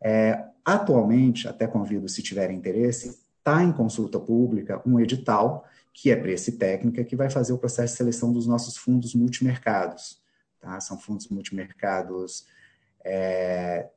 É, 0.00 0.46
atualmente, 0.64 1.46
até 1.46 1.66
convido 1.66 2.08
se 2.08 2.22
tiverem 2.22 2.56
interesse, 2.56 3.18
está 3.36 3.62
em 3.62 3.70
consulta 3.70 4.18
pública 4.18 4.80
um 4.86 4.98
edital, 4.98 5.66
que 5.92 6.10
é 6.10 6.16
preço 6.16 6.48
e 6.48 6.52
técnica, 6.54 7.04
que 7.04 7.14
vai 7.14 7.28
fazer 7.28 7.52
o 7.52 7.58
processo 7.58 7.92
de 7.92 7.98
seleção 7.98 8.32
dos 8.32 8.46
nossos 8.46 8.78
fundos 8.78 9.14
multimercados. 9.14 10.26
Tá? 10.60 10.80
São 10.80 10.98
fundos 10.98 11.28
multimercados 11.28 12.46
é, 13.04 13.88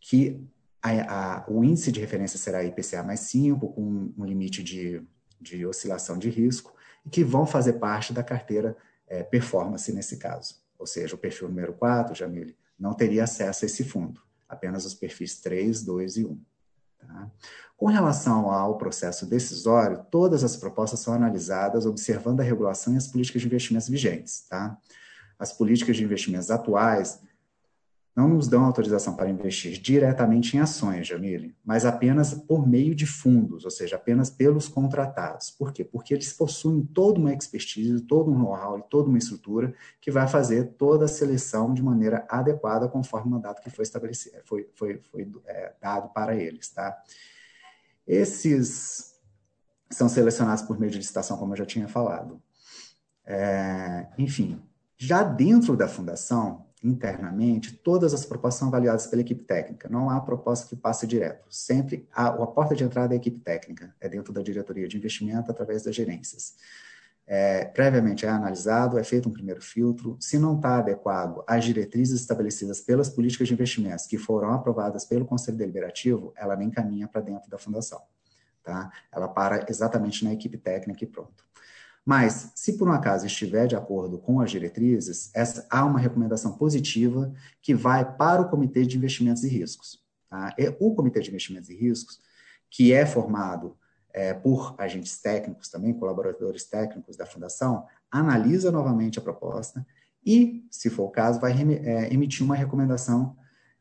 que 0.00 0.40
a, 0.82 0.90
a, 1.38 1.44
o 1.48 1.64
índice 1.64 1.90
de 1.90 2.00
referência 2.00 2.38
será 2.38 2.62
IPCA 2.62 3.02
mais 3.02 3.20
5, 3.20 3.72
com 3.72 4.12
um 4.16 4.24
limite 4.24 4.62
de, 4.62 5.02
de 5.40 5.64
oscilação 5.64 6.18
de 6.18 6.28
risco, 6.28 6.74
e 7.04 7.10
que 7.10 7.24
vão 7.24 7.46
fazer 7.46 7.74
parte 7.74 8.12
da 8.12 8.22
carteira 8.22 8.76
é, 9.06 9.22
performance 9.22 9.92
nesse 9.92 10.18
caso. 10.18 10.62
Ou 10.78 10.86
seja, 10.86 11.14
o 11.14 11.18
perfil 11.18 11.48
número 11.48 11.72
4, 11.74 12.14
Jamile, 12.14 12.56
não 12.78 12.92
teria 12.92 13.24
acesso 13.24 13.64
a 13.64 13.66
esse 13.66 13.84
fundo, 13.84 14.20
apenas 14.48 14.84
os 14.84 14.94
perfis 14.94 15.40
3, 15.40 15.82
2 15.82 16.16
e 16.18 16.24
1. 16.24 16.40
Tá? 16.98 17.30
Com 17.76 17.86
relação 17.86 18.50
ao 18.50 18.76
processo 18.76 19.26
decisório, 19.26 20.04
todas 20.10 20.44
as 20.44 20.56
propostas 20.56 21.00
são 21.00 21.14
analisadas 21.14 21.86
observando 21.86 22.40
a 22.40 22.44
regulação 22.44 22.94
e 22.94 22.96
as 22.96 23.06
políticas 23.06 23.42
de 23.42 23.48
investimentos 23.48 23.88
vigentes. 23.88 24.46
Tá? 24.48 24.78
As 25.38 25.52
políticas 25.52 25.96
de 25.96 26.04
investimentos 26.04 26.50
atuais 26.50 27.20
não 28.14 28.28
nos 28.28 28.46
dão 28.46 28.64
autorização 28.64 29.16
para 29.16 29.28
investir 29.28 29.80
diretamente 29.80 30.56
em 30.56 30.60
ações, 30.60 31.06
Jamile, 31.06 31.56
mas 31.64 31.84
apenas 31.84 32.32
por 32.32 32.66
meio 32.66 32.94
de 32.94 33.06
fundos, 33.06 33.64
ou 33.64 33.70
seja, 33.70 33.96
apenas 33.96 34.30
pelos 34.30 34.68
contratados. 34.68 35.50
Por 35.50 35.72
quê? 35.72 35.84
Porque 35.84 36.14
eles 36.14 36.32
possuem 36.32 36.84
toda 36.84 37.18
uma 37.18 37.34
expertise, 37.34 38.00
todo 38.02 38.30
um 38.30 38.38
know-how 38.38 38.78
e 38.78 38.82
toda 38.82 39.08
uma 39.08 39.18
estrutura 39.18 39.74
que 40.00 40.12
vai 40.12 40.28
fazer 40.28 40.74
toda 40.78 41.06
a 41.06 41.08
seleção 41.08 41.74
de 41.74 41.82
maneira 41.82 42.24
adequada 42.28 42.88
conforme 42.88 43.28
o 43.28 43.30
mandato 43.32 43.60
que 43.60 43.70
foi 43.70 43.82
estabelecido, 43.82 44.36
foi, 44.44 44.68
foi, 44.74 45.00
foi 45.10 45.28
é, 45.46 45.72
dado 45.80 46.08
para 46.10 46.36
eles. 46.36 46.68
Tá? 46.68 46.96
Esses 48.06 49.12
são 49.90 50.08
selecionados 50.08 50.62
por 50.62 50.78
meio 50.78 50.92
de 50.92 50.98
licitação, 50.98 51.36
como 51.36 51.52
eu 51.52 51.58
já 51.58 51.66
tinha 51.66 51.88
falado. 51.88 52.40
É, 53.26 54.06
enfim, 54.18 54.62
já 54.96 55.22
dentro 55.22 55.76
da 55.76 55.88
fundação, 55.88 56.66
internamente, 56.84 57.72
todas 57.72 58.12
as 58.12 58.26
propostas 58.26 58.58
são 58.58 58.68
avaliadas 58.68 59.06
pela 59.06 59.22
equipe 59.22 59.42
técnica. 59.42 59.88
Não 59.88 60.10
há 60.10 60.20
proposta 60.20 60.68
que 60.68 60.76
passe 60.76 61.06
direto. 61.06 61.46
Sempre 61.48 62.06
a, 62.12 62.26
a 62.26 62.46
porta 62.46 62.76
de 62.76 62.84
entrada 62.84 63.14
é 63.14 63.16
a 63.16 63.18
equipe 63.18 63.40
técnica, 63.40 63.94
é 63.98 64.08
dentro 64.08 64.32
da 64.34 64.42
diretoria 64.42 64.86
de 64.86 64.96
investimento 64.96 65.50
através 65.50 65.82
das 65.82 65.94
gerências. 65.94 66.54
É, 67.26 67.64
previamente 67.64 68.26
é 68.26 68.28
analisado, 68.28 68.98
é 68.98 69.02
feito 69.02 69.30
um 69.30 69.32
primeiro 69.32 69.62
filtro. 69.62 70.18
Se 70.20 70.38
não 70.38 70.56
está 70.56 70.76
adequado 70.76 71.42
às 71.46 71.64
diretrizes 71.64 72.20
estabelecidas 72.20 72.82
pelas 72.82 73.08
políticas 73.08 73.48
de 73.48 73.54
investimentos 73.54 74.06
que 74.06 74.18
foram 74.18 74.52
aprovadas 74.52 75.06
pelo 75.06 75.24
Conselho 75.24 75.56
Deliberativo, 75.56 76.34
ela 76.36 76.54
nem 76.54 76.70
caminha 76.70 77.08
para 77.08 77.22
dentro 77.22 77.48
da 77.48 77.56
fundação. 77.56 78.02
Tá? 78.62 78.90
Ela 79.10 79.26
para 79.26 79.64
exatamente 79.70 80.22
na 80.22 80.34
equipe 80.34 80.58
técnica 80.58 81.02
e 81.02 81.06
pronto. 81.06 81.44
Mas, 82.04 82.52
se 82.54 82.76
por 82.76 82.86
um 82.86 82.92
acaso 82.92 83.26
estiver 83.26 83.66
de 83.66 83.74
acordo 83.74 84.18
com 84.18 84.40
as 84.40 84.50
diretrizes, 84.50 85.30
essa, 85.34 85.66
há 85.70 85.84
uma 85.84 85.98
recomendação 85.98 86.52
positiva 86.52 87.32
que 87.62 87.74
vai 87.74 88.04
para 88.16 88.42
o 88.42 88.48
Comitê 88.48 88.84
de 88.84 88.96
Investimentos 88.96 89.42
e 89.42 89.48
Riscos. 89.48 90.02
Tá? 90.28 90.54
É 90.58 90.74
o 90.78 90.94
Comitê 90.94 91.20
de 91.20 91.30
Investimentos 91.30 91.70
e 91.70 91.74
Riscos, 91.74 92.20
que 92.70 92.92
é 92.92 93.06
formado 93.06 93.76
é, 94.12 94.34
por 94.34 94.74
agentes 94.78 95.20
técnicos 95.20 95.68
também, 95.68 95.94
colaboradores 95.94 96.64
técnicos 96.64 97.16
da 97.16 97.24
Fundação, 97.24 97.86
analisa 98.10 98.70
novamente 98.70 99.18
a 99.18 99.22
proposta 99.22 99.84
e, 100.24 100.66
se 100.70 100.90
for 100.90 101.04
o 101.04 101.10
caso, 101.10 101.40
vai 101.40 101.52
é, 101.52 102.12
emitir 102.12 102.44
uma 102.44 102.54
recomendação 102.54 103.36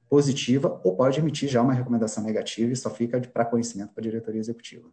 positiva 0.10 0.80
ou 0.84 0.96
pode 0.96 1.20
emitir 1.20 1.50
já 1.50 1.62
uma 1.62 1.74
recomendação 1.74 2.24
negativa 2.24 2.72
e 2.72 2.76
só 2.76 2.90
fica 2.90 3.20
para 3.22 3.46
conhecimento 3.46 3.94
para 3.94 4.02
a 4.02 4.04
diretoria 4.04 4.40
executiva. 4.40 4.88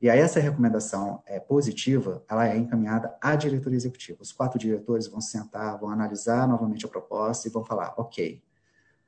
E 0.00 0.08
aí 0.08 0.18
essa 0.18 0.40
recomendação 0.40 1.22
é, 1.26 1.38
positiva, 1.38 2.24
ela 2.28 2.48
é 2.48 2.56
encaminhada 2.56 3.14
à 3.20 3.36
diretoria 3.36 3.76
executiva. 3.76 4.22
Os 4.22 4.32
quatro 4.32 4.58
diretores 4.58 5.06
vão 5.06 5.20
sentar, 5.20 5.78
vão 5.78 5.90
analisar 5.90 6.48
novamente 6.48 6.86
a 6.86 6.88
proposta 6.88 7.46
e 7.46 7.50
vão 7.50 7.64
falar, 7.64 7.94
ok, 7.98 8.42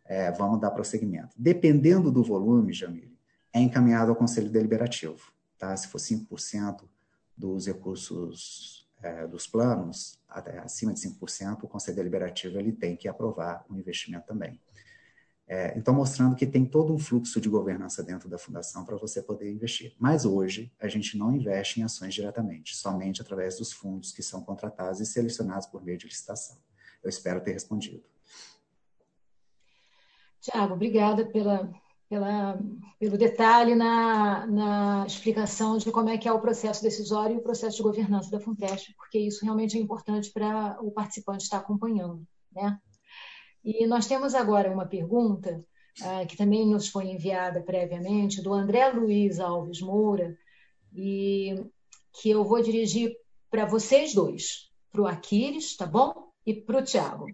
é, 0.05 0.31
vamos 0.33 0.61
dar 0.61 0.71
prosseguimento. 0.71 1.31
Dependendo 1.37 2.11
do 2.11 2.23
volume, 2.23 2.75
Jamile, 2.75 3.17
é 3.53 3.61
encaminhado 3.61 4.11
ao 4.11 4.17
Conselho 4.17 4.51
Deliberativo. 4.51 5.33
Tá? 5.59 5.75
Se 5.75 5.89
for 5.89 5.99
5% 5.99 6.83
dos 7.35 7.67
recursos 7.67 8.87
é, 9.03 9.27
dos 9.27 9.47
planos, 9.47 10.19
até 10.29 10.59
acima 10.59 10.93
de 10.93 11.01
5%, 11.01 11.63
o 11.63 11.69
Conselho 11.69 11.97
Deliberativo 11.97 12.59
ele 12.59 12.73
tem 12.73 12.97
que 12.97 13.09
aprovar 13.09 13.65
o 13.71 13.77
investimento 13.77 14.27
também. 14.27 14.61
É, 15.47 15.77
então, 15.77 15.93
mostrando 15.93 16.37
que 16.37 16.47
tem 16.47 16.65
todo 16.65 16.95
um 16.95 16.99
fluxo 16.99 17.41
de 17.41 17.49
governança 17.49 18.03
dentro 18.03 18.29
da 18.29 18.39
fundação 18.39 18.85
para 18.85 18.97
você 18.97 19.21
poder 19.21 19.53
investir. 19.53 19.95
Mas 19.99 20.25
hoje, 20.25 20.73
a 20.81 20.89
gente 20.89 21.19
não 21.19 21.35
investe 21.35 21.81
em 21.81 21.83
ações 21.83 22.15
diretamente, 22.15 22.77
somente 22.77 23.21
através 23.21 23.59
dos 23.59 23.73
fundos 23.73 24.13
que 24.13 24.23
são 24.23 24.43
contratados 24.43 25.01
e 25.01 25.07
selecionados 25.07 25.67
por 25.67 25.83
meio 25.83 25.99
de 25.99 26.07
licitação. 26.07 26.57
Eu 27.03 27.11
espero 27.11 27.43
ter 27.43 27.53
respondido. 27.53 28.03
Tiago, 30.41 30.75
obrigada 30.75 31.27
pela, 31.27 31.71
pela, 32.09 32.59
pelo 32.99 33.17
detalhe 33.17 33.75
na, 33.75 34.47
na 34.47 35.07
explicação 35.07 35.77
de 35.79 35.91
como 35.91 36.09
é 36.09 36.19
que 36.19 36.29
é 36.29 36.33
o 36.33 36.41
processo 36.41 36.83
decisório 36.83 37.37
e 37.37 37.39
o 37.39 37.43
processo 37.43 37.77
de 37.77 37.83
governança 37.83 38.31
da 38.31 38.41
FUNPESP, 38.41 38.95
porque 38.97 39.19
isso 39.19 39.45
realmente 39.45 39.77
é 39.77 39.81
importante 39.81 40.31
para 40.33 40.79
o 40.81 40.91
participante 40.91 41.45
estar 41.45 41.59
acompanhando. 41.59 42.27
Né? 42.51 42.79
E 43.65 43.87
nós 43.87 44.07
temos 44.07 44.35
agora 44.35 44.73
uma 44.73 44.87
pergunta 44.87 45.65
uh, 46.01 46.27
que 46.27 46.37
também 46.37 46.67
nos 46.67 46.89
foi 46.89 47.07
enviada 47.07 47.61
previamente, 47.63 48.43
do 48.43 48.53
André 48.53 48.89
Luiz 48.89 49.39
Alves 49.39 49.81
Moura, 49.81 50.37
e 50.95 51.55
que 52.21 52.31
eu 52.31 52.45
vou 52.45 52.63
dirigir 52.63 53.15
para 53.51 53.65
vocês 53.65 54.15
dois, 54.15 54.71
para 54.91 55.03
o 55.03 55.07
Aquiles, 55.07 55.77
tá 55.77 55.87
bom? 55.87 56.31
E 56.45 56.55
para 56.55 56.79
o 56.79 56.85
Tiago. 56.85 57.27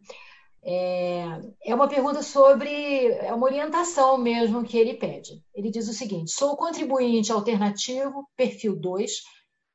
É, 0.63 1.25
é 1.65 1.75
uma 1.75 1.89
pergunta 1.89 2.23
sobre, 2.23 3.07
é 3.07 3.33
uma 3.33 3.47
orientação 3.47 4.19
mesmo 4.19 4.65
que 4.65 4.77
ele 4.77 4.95
pede. 4.95 5.43
Ele 5.55 5.71
diz 5.71 5.89
o 5.89 5.93
seguinte: 5.93 6.31
sou 6.31 6.57
contribuinte 6.57 7.33
alternativo, 7.33 8.29
perfil 8.37 8.77
2, 8.77 9.11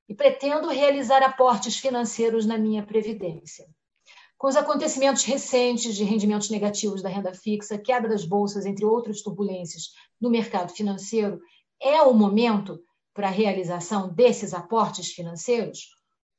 e 0.09 0.13
pretendo 0.13 0.67
realizar 0.67 1.23
aportes 1.23 1.77
financeiros 1.77 2.45
na 2.45 2.57
minha 2.57 2.85
previdência. 2.85 3.65
Com 4.43 4.49
os 4.49 4.57
acontecimentos 4.57 5.23
recentes 5.23 5.95
de 5.95 6.03
rendimentos 6.03 6.49
negativos 6.49 7.01
da 7.01 7.07
renda 7.07 7.33
fixa, 7.33 7.77
quebra 7.77 8.09
das 8.09 8.25
bolsas, 8.25 8.65
entre 8.65 8.83
outras 8.83 9.21
turbulências 9.21 9.93
no 10.19 10.29
mercado 10.29 10.73
financeiro, 10.73 11.39
é 11.81 12.01
o 12.01 12.13
momento 12.13 12.83
para 13.13 13.29
a 13.29 13.31
realização 13.31 14.13
desses 14.13 14.53
aportes 14.53 15.13
financeiros? 15.13 15.91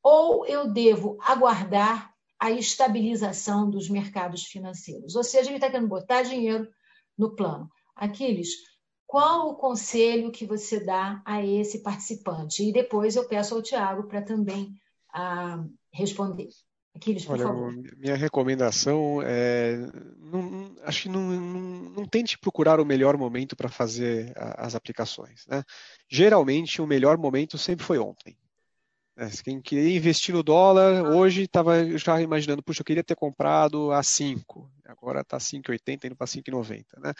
Ou 0.03 0.45
eu 0.45 0.71
devo 0.71 1.17
aguardar 1.23 2.13
a 2.39 2.51
estabilização 2.51 3.71
dos 3.71 3.89
mercados 3.89 4.43
financeiros. 4.43 5.17
Ou 5.17 5.25
seja, 5.25 5.49
ele 5.49 5.57
está 5.57 5.71
querendo 5.71 5.89
botar 5.89 6.25
dinheiro 6.25 6.69
no 7.17 7.35
plano. 7.35 7.71
Aquiles, 7.97 8.51
qual 9.07 9.49
o 9.49 9.57
conselho 9.57 10.31
que 10.31 10.45
você 10.45 10.79
dá 10.79 11.23
a 11.25 11.43
esse 11.43 11.83
participante? 11.83 12.69
E 12.69 12.71
depois 12.71 13.17
eu 13.17 13.27
peço 13.27 13.55
ao 13.55 13.63
Tiago 13.63 14.07
para 14.07 14.21
também 14.21 14.75
ah, 15.11 15.65
responder. 15.91 16.51
Aquiles, 16.95 17.29
Olha. 17.29 17.45
Minha 17.97 18.15
recomendação 18.15 19.21
é. 19.23 19.77
Não, 20.21 20.75
acho 20.85 21.03
que 21.03 21.09
não, 21.09 21.21
não, 21.23 21.91
não, 21.91 22.07
tente 22.07 22.39
procurar 22.39 22.79
o 22.79 22.85
melhor 22.85 23.17
momento 23.17 23.57
para 23.57 23.69
fazer 23.69 24.33
as 24.37 24.75
aplicações. 24.75 25.45
Né? 25.49 25.65
Geralmente, 26.09 26.81
o 26.81 26.87
melhor 26.87 27.19
momento 27.19 27.59
sempre 27.59 27.85
foi 27.85 27.99
ontem. 27.99 28.37
É, 29.17 29.29
quem 29.45 29.61
queria 29.61 29.97
investir 29.97 30.35
no 30.35 30.43
dólar, 30.43 31.05
hoje 31.05 31.43
estava 31.43 31.97
já 31.97 32.21
imaginando, 32.21 32.65
puxa, 32.65 32.81
eu 32.81 32.85
queria 32.85 33.05
ter 33.05 33.15
comprado 33.15 33.93
a 33.93 34.03
5, 34.03 34.69
agora 34.87 35.21
está 35.21 35.39
5,80 35.39 36.07
indo 36.07 36.17
para 36.17 36.27
5,90. 36.27 36.85
Né? 36.99 37.13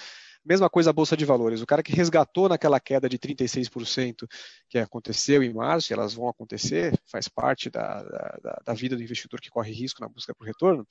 Mesma 0.45 0.69
coisa 0.69 0.91
a 0.91 0.93
Bolsa 0.93 1.17
de 1.17 1.25
Valores, 1.25 1.61
o 1.61 1.67
cara 1.67 1.85
que 1.85 1.95
resgatou 1.95 2.49
naquela 2.49 2.81
queda 2.81 3.09
de 3.09 3.17
36% 3.17 4.27
que 4.69 4.77
aconteceu 4.77 5.41
em 5.41 5.55
março, 5.55 5.93
e 5.93 5.95
elas 5.95 6.15
vão 6.15 6.29
acontecer, 6.29 6.99
faz 7.07 7.29
parte 7.29 7.71
da, 7.71 8.03
da, 8.03 8.61
da 8.67 8.75
vida 8.75 8.97
do 8.97 9.03
investidor 9.03 9.41
que 9.41 9.49
corre 9.49 9.73
risco 9.73 10.01
na 10.01 10.09
busca 10.09 10.35
por 10.35 10.49
retorno, 10.49 10.85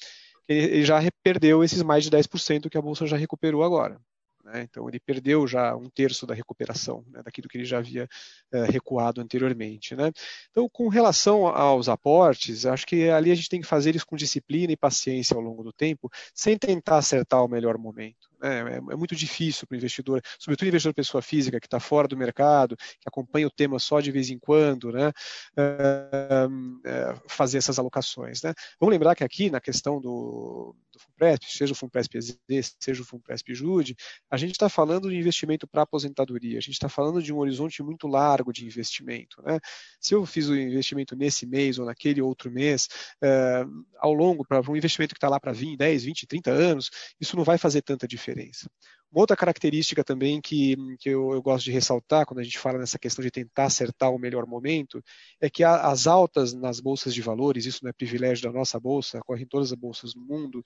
ele 0.48 0.86
já 0.86 1.00
perdeu 1.22 1.66
esses 1.66 1.84
mais 1.84 2.06
de 2.06 2.12
10% 2.12 2.70
que 2.70 2.78
a 2.78 2.82
Bolsa 2.82 3.06
já 3.06 3.18
recuperou 3.18 3.62
agora. 3.62 4.00
Né? 4.44 4.64
Então, 4.64 4.88
ele 4.90 5.00
perdeu 5.00 5.48
já 5.48 5.76
um 5.76 5.90
terço 5.90 6.28
da 6.28 6.34
recuperação, 6.34 7.06
né? 7.10 7.22
daquilo 7.24 7.48
que 7.48 7.58
ele 7.58 7.66
já 7.66 7.78
havia 7.78 8.08
uh, 8.54 8.64
recuado 8.64 9.22
anteriormente. 9.22 9.96
Né? 9.96 10.12
Então, 10.52 10.68
com 10.68 10.90
relação 10.90 11.48
aos 11.48 11.88
aportes, 11.88 12.66
acho 12.66 12.86
que 12.86 13.10
ali 13.10 13.32
a 13.32 13.36
gente 13.36 13.50
tem 13.50 13.62
que 13.62 13.68
fazer 13.68 13.92
eles 13.92 14.04
com 14.04 14.16
disciplina 14.16 14.74
e 14.74 14.78
paciência 14.78 15.36
ao 15.36 15.42
longo 15.42 15.64
do 15.64 15.72
tempo, 15.72 16.12
sem 16.34 16.58
tentar 16.58 16.98
acertar 16.98 17.44
o 17.44 17.48
melhor 17.48 17.78
momento. 17.78 18.34
Né? 18.44 18.74
É, 18.74 18.76
é, 18.76 18.96
muito 18.96 19.16
difícil 19.16 19.66
para 19.66 19.76
o 19.76 19.78
investidor, 19.78 20.22
sobretudo 20.38 20.68
investidor 20.68 20.94
pessoa 20.94 21.22
física, 21.22 21.60
que 21.60 21.68
está 21.68 21.80
fora 21.80 22.08
do 22.08 22.18
mercado, 22.18 22.76
que 22.76 23.08
acompanha 23.08 23.48
o 23.48 23.52
tema 23.52 23.80
só 23.80 24.02
de 24.02 24.12
vez 24.12 24.30
em 24.30 24.38
quando, 24.38 24.92
né? 24.92 25.12
Uh, 25.58 26.50
uh, 26.50 27.22
fazer 27.28 27.60
essas 27.60 27.80
alocações. 27.80 28.42
Né? 28.42 28.54
Vamos 28.80 28.92
lembrar 28.92 29.16
que 29.16 29.24
aqui, 29.24 29.50
na 29.50 29.62
questão 29.62 30.02
do, 30.02 30.76
do 30.94 31.00
FUNPRESP, 31.00 31.46
seja 31.52 31.74
o 31.74 31.76
FUNPRESP 31.76 32.18
EZ, 32.18 32.76
seja 32.80 33.02
o 33.02 33.06
FUNPRESP 33.06 33.54
JUDE, 33.54 33.96
a 34.30 34.38
gente 34.38 34.52
está 34.52 34.70
falando 34.70 35.10
de 35.10 35.18
investimento 35.18 35.68
para 35.68 35.82
aposentadoria, 35.82 36.58
a 36.58 36.62
gente 36.62 36.74
está 36.74 36.88
falando 36.88 37.22
de 37.22 37.34
um 37.34 37.40
horizonte 37.40 37.82
muito 37.82 38.08
largo 38.08 38.54
de 38.54 38.66
investimento. 38.66 39.42
Né? 39.42 39.60
Se 40.00 40.14
eu 40.14 40.26
fiz 40.26 40.48
o 40.48 40.56
investimento 40.56 41.16
nesse 41.16 41.46
mês 41.46 41.80
ou 41.80 41.86
naquele 41.86 42.22
outro 42.22 42.52
mês, 42.52 42.88
uh, 43.24 43.86
ao 43.98 44.14
longo, 44.14 44.46
para 44.46 44.62
um 44.70 44.76
investimento 44.76 45.14
que 45.14 45.18
está 45.18 45.30
lá 45.30 45.40
para 45.40 45.52
20, 45.52 45.78
10, 45.78 46.04
20, 46.04 46.28
30 46.28 46.52
anos, 46.52 46.90
isso 47.20 47.36
não 47.36 47.44
vai 47.44 47.58
fazer 47.58 47.82
tanta 47.82 48.08
diferença. 48.08 48.70
Uma 49.14 49.22
outra 49.22 49.38
característica 49.38 50.04
também 50.04 50.42
que, 50.42 50.76
que 50.98 51.10
eu, 51.10 51.34
eu, 51.34 51.42
gosto 51.42 51.66
de 51.66 51.72
ressaltar 51.72 52.26
quando 52.26 52.40
a 52.40 52.44
gente 52.44 52.58
fala 52.58 52.80
nessa 52.80 52.98
questão 52.98 53.24
de 53.24 53.30
tentar 53.30 53.66
acertar 53.66 54.12
o 54.12 54.18
melhor 54.18 54.48
momento 54.48 55.04
é 55.40 55.52
que 55.52 55.64
a, 55.64 55.82
as 55.88 56.08
altas 56.08 56.52
nas 56.52 56.80
bolsas 56.80 57.14
de 57.14 57.22
valores, 57.22 57.68
isso 57.68 57.84
não 57.84 57.92
é 57.92 57.94
privilégio 57.94 58.44
da 58.44 58.52
nossa 58.52 58.80
bolsa, 58.80 59.20
ocorre 59.20 59.44
em 59.44 59.48
todas 59.48 59.72
as 59.72 59.78
bolsas 59.78 60.16
do 60.16 60.20
mundo, 60.20 60.64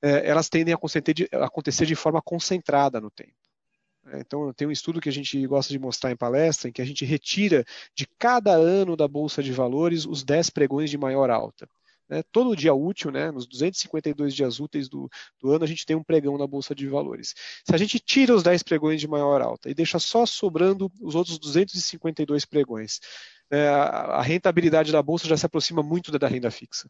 é, 0.00 0.26
elas 0.26 0.48
tendem 0.48 0.72
a 0.72 0.76
acontecer, 0.78 1.02
de, 1.12 1.28
acontecer 1.32 1.84
de 1.84 1.94
forma 1.94 2.22
concentrada 2.22 2.98
no 3.02 3.10
tempo. 3.10 3.36
É, 4.06 4.20
então, 4.20 4.50
tem 4.54 4.66
um 4.66 4.72
estudo 4.72 4.98
que 4.98 5.10
a 5.10 5.12
gente 5.12 5.46
gosta 5.46 5.70
de 5.70 5.78
mostrar 5.78 6.10
em 6.10 6.16
palestra, 6.16 6.70
em 6.70 6.72
que 6.72 6.80
a 6.80 6.86
gente 6.86 7.04
retira 7.04 7.66
de 7.94 8.06
cada 8.18 8.52
ano 8.52 8.96
da 8.96 9.06
Bolsa 9.06 9.42
de 9.42 9.52
Valores 9.52 10.06
os 10.06 10.24
10 10.24 10.48
pregões 10.48 10.88
de 10.88 10.96
maior 10.96 11.28
alta. 11.28 11.68
Né? 12.08 12.22
Todo 12.30 12.56
dia 12.56 12.74
útil, 12.74 13.10
né? 13.10 13.30
nos 13.30 13.46
252 13.46 14.34
dias 14.34 14.60
úteis 14.60 14.88
do, 14.88 15.08
do, 15.40 15.52
ano, 15.52 15.64
a 15.64 15.66
gente 15.66 15.86
tem 15.86 15.96
um 15.96 16.02
pregão 16.02 16.36
na 16.36 16.46
Bolsa 16.46 16.74
de 16.74 16.86
Valores. 16.88 17.34
Se 17.66 17.74
a 17.74 17.78
gente 17.78 17.98
tira 17.98 18.34
os 18.34 18.42
10 18.42 18.62
pregões 18.62 19.00
de 19.00 19.08
maior 19.08 19.40
alta 19.40 19.70
e 19.70 19.74
deixa 19.74 19.98
só 19.98 20.26
sobrando 20.26 20.90
os 21.00 21.14
outros 21.14 21.38
252 21.38 22.44
pregões, 22.44 23.00
né? 23.50 23.68
a, 23.68 24.22
rentabilidade 24.22 24.92
da 24.92 25.02
Bolsa 25.02 25.26
já 25.26 25.36
se 25.36 25.46
aproxima 25.46 25.82
muito 25.82 26.12
da, 26.12 26.18
da 26.18 26.28
renda 26.28 26.50
fixa. 26.50 26.88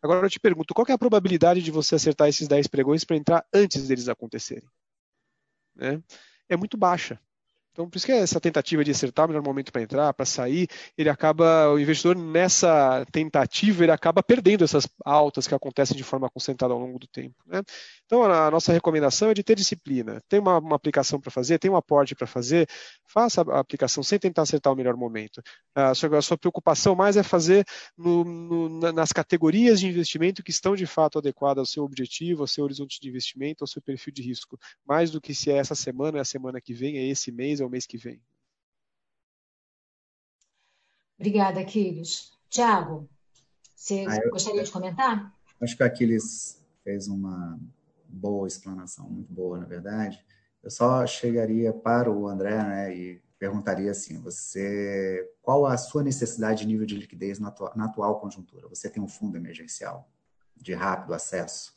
Agora 0.00 0.26
eu 0.26 0.30
te 0.30 0.38
pergunto, 0.38 0.72
qual 0.72 0.86
é 0.88 0.92
a 0.92 0.98
probabilidade 0.98 1.60
de 1.60 1.70
você 1.70 1.96
acertar 1.96 2.28
esses 2.28 2.46
10 2.46 2.68
pregões 2.68 3.04
para 3.04 3.16
entrar 3.16 3.46
antes 3.52 3.88
deles 3.88 4.08
acontecerem? 4.08 4.68
Né? 5.74 6.00
É 6.48 6.56
muito 6.56 6.76
baixa. 6.76 7.20
Então, 7.78 7.88
por 7.88 7.96
isso 7.96 8.06
que 8.06 8.10
essa 8.10 8.40
tentativa 8.40 8.82
de 8.82 8.90
acertar 8.90 9.26
o 9.26 9.28
melhor 9.28 9.44
momento 9.44 9.70
para 9.70 9.80
entrar, 9.80 10.12
para 10.12 10.26
sair, 10.26 10.66
ele 10.96 11.08
acaba, 11.08 11.70
o 11.70 11.78
investidor 11.78 12.16
nessa 12.16 13.06
tentativa, 13.12 13.84
ele 13.84 13.92
acaba 13.92 14.20
perdendo 14.20 14.64
essas 14.64 14.88
altas 15.04 15.46
que 15.46 15.54
acontecem 15.54 15.96
de 15.96 16.02
forma 16.02 16.28
concentrada 16.28 16.74
ao 16.74 16.80
longo 16.80 16.98
do 16.98 17.06
tempo. 17.06 17.36
Né? 17.46 17.62
Então, 18.04 18.24
a 18.24 18.50
nossa 18.50 18.72
recomendação 18.72 19.30
é 19.30 19.34
de 19.34 19.44
ter 19.44 19.54
disciplina. 19.54 20.20
Tem 20.28 20.40
uma, 20.40 20.58
uma 20.58 20.74
aplicação 20.74 21.20
para 21.20 21.30
fazer, 21.30 21.60
tem 21.60 21.70
um 21.70 21.76
aporte 21.76 22.16
para 22.16 22.26
fazer, 22.26 22.68
faça 23.06 23.42
a 23.42 23.60
aplicação 23.60 24.02
sem 24.02 24.18
tentar 24.18 24.42
acertar 24.42 24.72
o 24.72 24.76
melhor 24.76 24.96
momento. 24.96 25.40
A 25.72 25.94
sua, 25.94 26.18
a 26.18 26.22
sua 26.22 26.36
preocupação 26.36 26.96
mais 26.96 27.16
é 27.16 27.22
fazer 27.22 27.64
no, 27.96 28.24
no, 28.24 28.92
nas 28.92 29.12
categorias 29.12 29.78
de 29.78 29.86
investimento 29.86 30.42
que 30.42 30.50
estão 30.50 30.74
de 30.74 30.84
fato 30.84 31.18
adequadas 31.18 31.60
ao 31.60 31.66
seu 31.66 31.84
objetivo, 31.84 32.42
ao 32.42 32.48
seu 32.48 32.64
horizonte 32.64 32.98
de 33.00 33.08
investimento, 33.08 33.62
ao 33.62 33.68
seu 33.68 33.80
perfil 33.80 34.12
de 34.12 34.22
risco, 34.22 34.58
mais 34.84 35.12
do 35.12 35.20
que 35.20 35.32
se 35.32 35.48
é 35.48 35.58
essa 35.58 35.76
semana, 35.76 36.18
é 36.18 36.20
a 36.20 36.24
semana 36.24 36.60
que 36.60 36.74
vem, 36.74 36.98
é 36.98 37.06
esse 37.06 37.30
mês, 37.30 37.60
é 37.60 37.67
o 37.68 37.70
mês 37.70 37.86
que 37.86 37.96
vem. 37.96 38.20
Obrigada, 41.18 41.60
Aquiles. 41.60 42.32
Tiago, 42.48 43.08
você 43.74 44.04
ah, 44.08 44.18
eu, 44.22 44.30
gostaria 44.30 44.62
de 44.62 44.70
comentar? 44.70 45.34
Acho 45.60 45.76
que 45.76 45.82
o 45.82 45.86
Aquiles 45.86 46.64
fez 46.82 47.08
uma 47.08 47.58
boa 48.08 48.48
explanação, 48.48 49.08
muito 49.08 49.32
boa, 49.32 49.58
na 49.58 49.66
verdade. 49.66 50.24
Eu 50.62 50.70
só 50.70 51.06
chegaria 51.06 51.72
para 51.72 52.10
o 52.10 52.26
André 52.26 52.62
né, 52.62 52.96
e 52.96 53.22
perguntaria 53.38 53.90
assim: 53.90 54.18
você, 54.20 55.28
qual 55.42 55.66
a 55.66 55.76
sua 55.76 56.02
necessidade 56.02 56.60
de 56.60 56.66
nível 56.66 56.86
de 56.86 56.96
liquidez 56.96 57.38
na, 57.38 57.48
atual, 57.48 57.72
na 57.76 57.84
atual 57.84 58.20
conjuntura? 58.20 58.68
Você 58.68 58.88
tem 58.88 59.02
um 59.02 59.08
fundo 59.08 59.36
emergencial 59.36 60.08
de 60.56 60.72
rápido 60.72 61.14
acesso? 61.14 61.76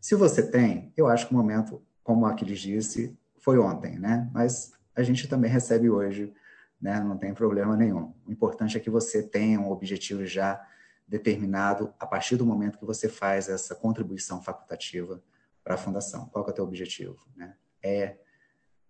Se 0.00 0.14
você 0.14 0.42
tem, 0.48 0.92
eu 0.96 1.06
acho 1.06 1.26
que 1.26 1.34
o 1.34 1.36
momento, 1.36 1.82
como 2.02 2.24
Aquiles 2.24 2.60
disse, 2.60 3.16
foi 3.38 3.58
ontem, 3.58 3.98
né? 3.98 4.30
Mas 4.32 4.72
a 5.00 5.04
gente 5.04 5.28
também 5.28 5.50
recebe 5.50 5.88
hoje, 5.88 6.32
né? 6.80 7.00
não 7.00 7.16
tem 7.16 7.34
problema 7.34 7.76
nenhum. 7.76 8.14
O 8.26 8.30
importante 8.30 8.76
é 8.76 8.80
que 8.80 8.90
você 8.90 9.22
tenha 9.22 9.60
um 9.60 9.70
objetivo 9.70 10.24
já 10.24 10.64
determinado 11.06 11.92
a 11.98 12.06
partir 12.06 12.36
do 12.36 12.46
momento 12.46 12.78
que 12.78 12.84
você 12.84 13.08
faz 13.08 13.48
essa 13.48 13.74
contribuição 13.74 14.40
facultativa 14.40 15.22
para 15.64 15.74
a 15.74 15.78
fundação. 15.78 16.26
Qual 16.26 16.46
é 16.46 16.50
o 16.50 16.52
teu 16.52 16.64
objetivo? 16.64 17.18
Né? 17.36 17.56
É, 17.82 18.16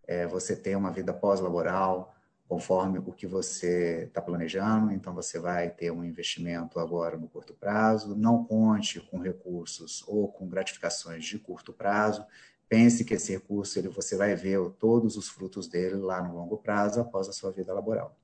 é 0.07 0.27
você 0.27 0.55
ter 0.55 0.77
uma 0.77 0.93
vida 0.93 1.15
pós-laboral 1.15 2.15
conforme 2.51 2.99
o 2.99 3.13
que 3.13 3.29
você 3.29 4.07
está 4.09 4.21
planejando, 4.21 4.91
então 4.91 5.15
você 5.15 5.39
vai 5.39 5.71
ter 5.71 5.93
um 5.93 6.05
investimento 6.05 6.81
agora 6.81 7.17
no 7.17 7.29
curto 7.29 7.55
prazo, 7.55 8.17
não 8.17 8.45
conte 8.45 8.99
com 9.01 9.21
recursos 9.21 10.03
ou 10.09 10.27
com 10.27 10.49
gratificações 10.49 11.25
de 11.25 11.39
curto 11.39 11.73
prazo, 11.73 12.27
pense 12.71 13.05
que 13.05 13.15
esse 13.15 13.33
recurso 13.33 13.81
ele, 13.81 13.89
você 13.89 14.17
vai 14.17 14.33
ver 14.37 14.59
todos 14.79 15.17
os 15.17 15.29
frutos 15.29 15.67
dele 15.67 15.97
lá 15.97 16.23
no 16.23 16.37
longo 16.37 16.57
prazo 16.57 17.01
após 17.01 17.29
a 17.29 17.33
sua 17.33 17.51
vida 17.51 17.75
laboral. 17.75 18.17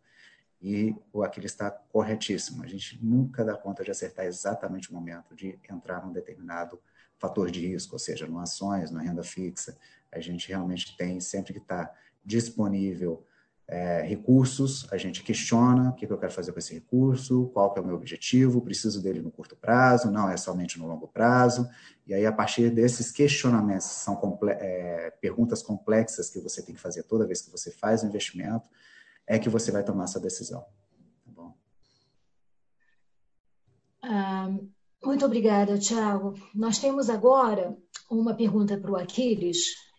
E 0.63 0.95
o 1.13 1.25
Aquiles 1.25 1.51
está 1.51 1.69
corretíssimo. 1.69 2.63
A 2.63 2.67
gente 2.69 3.05
nunca 3.05 3.45
dá 3.45 3.57
conta 3.57 3.83
de 3.83 3.91
acertar 3.91 4.25
exatamente 4.25 4.89
o 4.89 4.95
momento 4.95 5.35
de 5.35 5.59
entrar 5.69 6.07
num 6.07 6.13
determinado 6.13 6.81
fator 7.19 7.51
de 7.51 7.67
risco, 7.67 7.97
ou 7.97 7.99
seja, 7.99 8.25
no 8.29 8.39
ações, 8.39 8.93
na 8.93 9.03
renda 9.03 9.25
fixa. 9.25 9.77
A 10.13 10.21
gente 10.21 10.49
realmente 10.49 10.97
tem 10.97 11.19
sempre 11.19 11.53
que 11.53 11.59
estar 11.59 11.87
tá 11.87 11.95
disponível 12.25 13.27
é, 13.69 14.03
recursos, 14.03 14.87
a 14.93 14.97
gente 14.97 15.25
questiona 15.25 15.91
o 15.91 15.95
que, 15.95 16.07
eu 16.07 16.19
quero 16.19 16.33
fazer 16.33 16.53
com 16.53 16.59
esse 16.59 16.73
recurso, 16.73 17.51
qual 17.53 17.73
que 17.73 17.81
é 17.81 17.83
o 17.83 17.87
meu 17.87 17.97
objetivo, 17.97 18.61
preciso 18.61 19.03
dele 19.03 19.21
no 19.21 19.31
curto 19.31 19.57
prazo, 19.57 20.11
não 20.11 20.31
é 20.31 20.37
somente 20.37 20.79
no 20.79 20.87
longo 20.87 21.09
prazo. 21.09 21.69
E 22.07 22.15
aí, 22.15 22.25
a 22.25 22.33
partir 22.33 22.71
desses 22.71 23.11
questionamentos, 23.11 23.87
são 23.87 24.15
comple 24.15 24.53
é, 24.53 25.11
perguntas 25.21 25.63
complexas 25.63 26.31
que 26.31 26.41
você 26.41 26.63
tem 26.63 26.75
que 26.75 26.81
fazer 26.81 27.03
toda 27.03 27.27
vez 27.27 27.43
que 27.43 27.51
você 27.51 27.73
faz 27.73 28.05
o 28.05 28.07
investimento, 28.07 28.69
é 29.27 29.39
que 29.39 29.49
você 29.49 29.73
vai 29.73 29.83
tomar 29.83 30.05
essa 30.05 30.21
decisão. 30.21 30.61
Tá 31.25 31.33
bom? 31.35 31.55
Ah, 34.01 34.49
muito 35.03 35.27
obrigada, 35.27 35.77
Tiago. 35.77 36.35
Nós 36.55 36.79
temos 36.79 37.11
agora 37.11 37.77
uma 38.09 38.37
pergunta 38.37 38.79
para 38.79 38.93
o 38.93 38.97
Aquiles, 38.97 39.59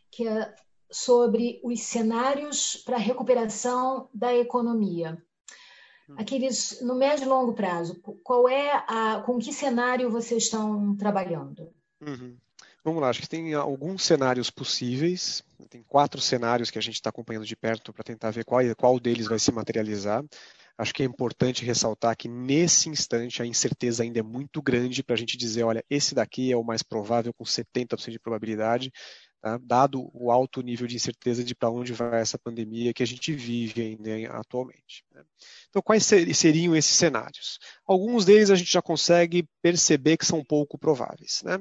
que 0.09 0.25
é 0.25 0.55
sobre 0.89 1.59
os 1.63 1.81
cenários 1.81 2.77
para 2.85 2.95
a 2.95 2.99
recuperação 2.99 4.09
da 4.13 4.35
economia. 4.35 5.21
Hum. 6.09 6.15
Aqueles 6.17 6.81
no 6.81 6.95
médio 6.95 7.25
e 7.25 7.27
longo 7.27 7.53
prazo, 7.53 7.99
qual 8.23 8.47
é 8.47 8.71
a, 8.87 9.21
com 9.25 9.37
que 9.37 9.51
cenário 9.51 10.09
vocês 10.09 10.43
estão 10.43 10.95
trabalhando? 10.95 11.69
Uhum. 12.01 12.37
Vamos 12.83 13.01
lá, 13.01 13.09
acho 13.09 13.19
que 13.19 13.27
tem 13.27 13.53
alguns 13.53 14.03
cenários 14.03 14.49
possíveis. 14.49 15.43
Tem 15.69 15.83
quatro 15.83 16.21
cenários 16.21 16.71
que 16.71 16.77
a 16.77 16.81
gente 16.81 16.95
está 16.95 17.09
acompanhando 17.09 17.45
de 17.45 17.55
perto 17.55 17.91
para 17.91 18.03
tentar 18.03 18.31
ver 18.31 18.45
qual, 18.45 18.61
qual 18.77 18.97
deles 18.97 19.27
vai 19.27 19.39
se 19.39 19.51
materializar. 19.51 20.23
Acho 20.77 20.93
que 20.93 21.01
é 21.01 21.05
importante 21.05 21.65
ressaltar 21.65 22.15
que 22.15 22.29
nesse 22.29 22.87
instante 22.87 23.41
a 23.41 23.45
incerteza 23.45 24.03
ainda 24.03 24.19
é 24.19 24.23
muito 24.23 24.61
grande 24.61 25.03
para 25.03 25.15
a 25.15 25.17
gente 25.17 25.35
dizer, 25.35 25.63
olha, 25.63 25.83
esse 25.89 26.15
daqui 26.15 26.51
é 26.51 26.55
o 26.55 26.63
mais 26.63 26.83
provável 26.83 27.33
com 27.33 27.43
70% 27.43 28.11
de 28.11 28.19
probabilidade 28.19 28.91
tá? 29.41 29.59
dado 29.61 30.09
o 30.13 30.31
alto 30.31 30.61
nível 30.61 30.87
de 30.87 30.95
incerteza 30.95 31.43
de 31.43 31.55
para 31.55 31.69
onde 31.69 31.93
vai 31.93 32.19
essa 32.21 32.37
pandemia 32.37 32.93
que 32.93 33.03
a 33.03 33.07
gente 33.07 33.33
vive 33.33 33.81
ainda 33.81 34.37
atualmente. 34.37 35.03
Né? 35.13 35.23
Então, 35.69 35.81
quais 35.81 36.05
seriam 36.05 36.75
esses 36.75 36.95
cenários? 36.95 37.59
Alguns 37.85 38.25
deles 38.25 38.49
a 38.49 38.55
gente 38.55 38.71
já 38.71 38.81
consegue 38.81 39.47
perceber 39.61 40.17
que 40.17 40.25
são 40.25 40.43
pouco 40.43 40.77
prováveis. 40.77 41.41
Né? 41.43 41.59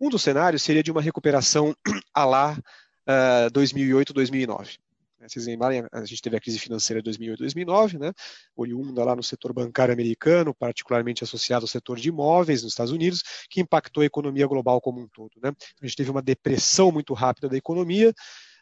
Um 0.00 0.08
dos 0.08 0.22
cenários 0.22 0.62
seria 0.62 0.82
de 0.82 0.90
uma 0.90 1.02
recuperação 1.02 1.74
a 2.14 2.24
lá 2.24 2.58
uh, 3.06 3.50
2008, 3.52 4.12
2009. 4.12 4.78
Vocês 5.28 5.46
lembrarem, 5.46 5.84
a 5.92 6.04
gente 6.04 6.22
teve 6.22 6.36
a 6.36 6.40
crise 6.40 6.58
financeira 6.58 7.00
de 7.00 7.04
2008 7.04 7.38
2009, 7.38 7.98
né? 7.98 8.12
oriunda 8.56 9.04
lá 9.04 9.14
no 9.14 9.22
setor 9.22 9.52
bancário 9.52 9.92
americano, 9.92 10.54
particularmente 10.54 11.22
associado 11.24 11.64
ao 11.64 11.68
setor 11.68 11.98
de 11.98 12.08
imóveis 12.08 12.62
nos 12.62 12.72
Estados 12.72 12.92
Unidos, 12.92 13.22
que 13.50 13.60
impactou 13.60 14.02
a 14.02 14.06
economia 14.06 14.46
global 14.46 14.80
como 14.80 15.00
um 15.00 15.08
todo. 15.08 15.32
Né? 15.42 15.52
A 15.80 15.86
gente 15.86 15.96
teve 15.96 16.10
uma 16.10 16.22
depressão 16.22 16.90
muito 16.90 17.12
rápida 17.14 17.48
da 17.48 17.56
economia, 17.56 18.14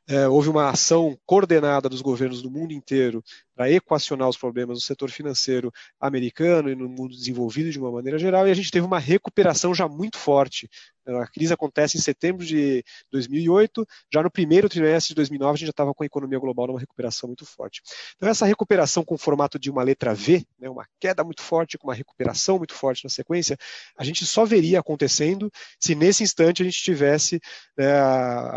é, 0.09 0.27
houve 0.27 0.49
uma 0.49 0.71
ação 0.71 1.19
coordenada 1.27 1.87
dos 1.87 2.01
governos 2.01 2.41
do 2.41 2.51
mundo 2.51 2.73
inteiro 2.73 3.23
para 3.59 3.69
equacionar 3.73 4.29
os 4.29 4.37
problemas 4.37 4.79
do 4.79 4.85
setor 4.85 5.11
financeiro 5.11 5.73
americano 5.99 6.71
e 6.71 6.77
no 6.77 6.89
mundo 6.89 7.09
desenvolvido 7.09 7.73
de 7.73 7.79
uma 7.81 7.91
maneira 7.91 8.17
geral, 8.17 8.47
e 8.47 8.53
a 8.53 8.55
gente 8.55 8.71
teve 8.71 8.87
uma 8.87 9.01
recuperação 9.01 9.75
já 9.75 9.89
muito 9.89 10.17
forte 10.17 10.71
a 11.17 11.27
crise 11.27 11.53
acontece 11.53 11.97
em 11.97 12.01
setembro 12.01 12.45
de 12.45 12.85
2008, 13.11 13.87
já 14.13 14.23
no 14.23 14.31
primeiro 14.31 14.69
trimestre 14.69 15.09
de 15.09 15.15
2009 15.15 15.51
a 15.51 15.57
gente 15.57 15.67
já 15.67 15.71
estava 15.71 15.95
com 15.95 16.03
a 16.03 16.07
economia 16.07 16.39
global 16.39 16.67
numa 16.67 16.81
recuperação 16.81 17.29
muito 17.29 17.47
forte. 17.47 17.83
Então 18.17 18.29
essa 18.29 18.45
recuperação 18.45 19.05
com 19.05 19.15
o 19.15 19.19
formato 19.19 19.59
de 19.59 19.71
uma 19.71 19.83
letra 19.83 20.15
V, 20.15 20.47
né, 20.59 20.69
uma 20.69 20.87
queda 21.01 21.25
muito 21.25 21.43
forte 21.43 21.79
com 21.79 21.89
uma 21.89 21.95
recuperação 21.95 22.59
muito 22.59 22.75
forte 22.75 23.05
na 23.05 23.11
sequência, 23.11 23.57
a 23.97 24.05
gente 24.05 24.27
só 24.27 24.45
veria 24.45 24.81
acontecendo 24.81 25.51
se 25.81 25.95
nesse 25.95 26.23
instante 26.23 26.63
a 26.63 26.65
gente 26.65 26.83
tivesse 26.83 27.41
né, 27.77 27.89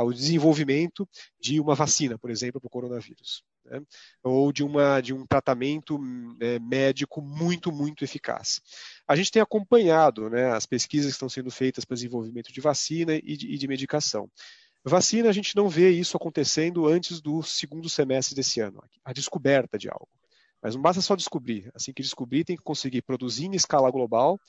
o 0.01 0.11
desenvolvimento 0.11 1.07
de 1.39 1.59
uma 1.59 1.75
vacina, 1.75 2.17
por 2.17 2.29
exemplo, 2.29 2.59
para 2.59 2.67
o 2.67 2.71
coronavírus 2.71 3.43
né? 3.65 3.81
ou 4.23 4.51
de, 4.51 4.63
uma, 4.63 5.01
de 5.01 5.13
um 5.13 5.25
tratamento 5.25 5.99
é, 6.39 6.59
médico 6.59 7.21
muito, 7.21 7.71
muito 7.71 8.03
eficaz. 8.03 8.61
A 9.07 9.15
gente 9.15 9.31
tem 9.31 9.41
acompanhado 9.41 10.29
né, 10.29 10.51
as 10.51 10.65
pesquisas 10.65 11.11
que 11.11 11.15
estão 11.15 11.29
sendo 11.29 11.51
feitas 11.51 11.85
para 11.85 11.95
desenvolvimento 11.95 12.51
de 12.51 12.61
vacina 12.61 13.15
e 13.15 13.37
de, 13.37 13.47
e 13.47 13.57
de 13.57 13.67
medicação. 13.67 14.29
Vacina, 14.83 15.29
a 15.29 15.33
gente 15.33 15.55
não 15.55 15.69
vê 15.69 15.91
isso 15.91 16.17
acontecendo 16.17 16.87
antes 16.87 17.21
do 17.21 17.43
segundo 17.43 17.87
semestre 17.87 18.35
desse 18.35 18.59
ano, 18.59 18.83
a 19.05 19.13
descoberta 19.13 19.77
de 19.77 19.89
algo. 19.89 20.09
Mas 20.61 20.75
não 20.75 20.81
basta 20.81 21.01
só 21.01 21.15
descobrir. 21.15 21.71
Assim 21.73 21.93
que 21.93 22.01
descobrir, 22.01 22.43
tem 22.43 22.55
que 22.55 22.63
conseguir 22.63 23.01
produzir 23.01 23.45
em 23.45 23.55
escala 23.55 23.91
global, 23.91 24.39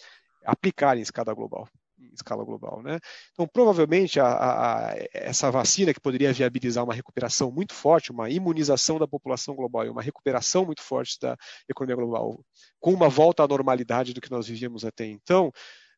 aplicar 0.45 0.97
em 0.97 1.03
escala 1.03 1.35
global 1.35 1.69
em 2.11 2.15
escala 2.15 2.45
global. 2.45 2.83
Né? 2.83 2.99
Então, 3.33 3.47
provavelmente, 3.47 4.19
a, 4.21 4.27
a, 4.27 4.95
essa 5.13 5.51
vacina 5.51 5.93
que 5.95 6.01
poderia 6.01 6.33
viabilizar 6.33 6.85
uma 6.85 6.95
recuperação 6.95 7.51
muito 7.51 7.75
forte, 7.75 8.11
uma 8.11 8.31
imunização 8.31 8.99
da 8.99 9.07
população 9.07 9.55
global 9.55 9.87
e 9.87 9.89
uma 9.89 10.03
recuperação 10.03 10.65
muito 10.65 10.83
forte 10.83 11.19
da 11.21 11.37
economia 11.69 11.97
global, 11.97 12.45
com 12.81 12.93
uma 12.93 13.09
volta 13.09 13.43
à 13.43 13.49
normalidade 13.49 14.13
do 14.13 14.21
que 14.21 14.31
nós 14.31 14.47
vivíamos 14.47 14.85
até 14.85 15.07
então, 15.07 15.53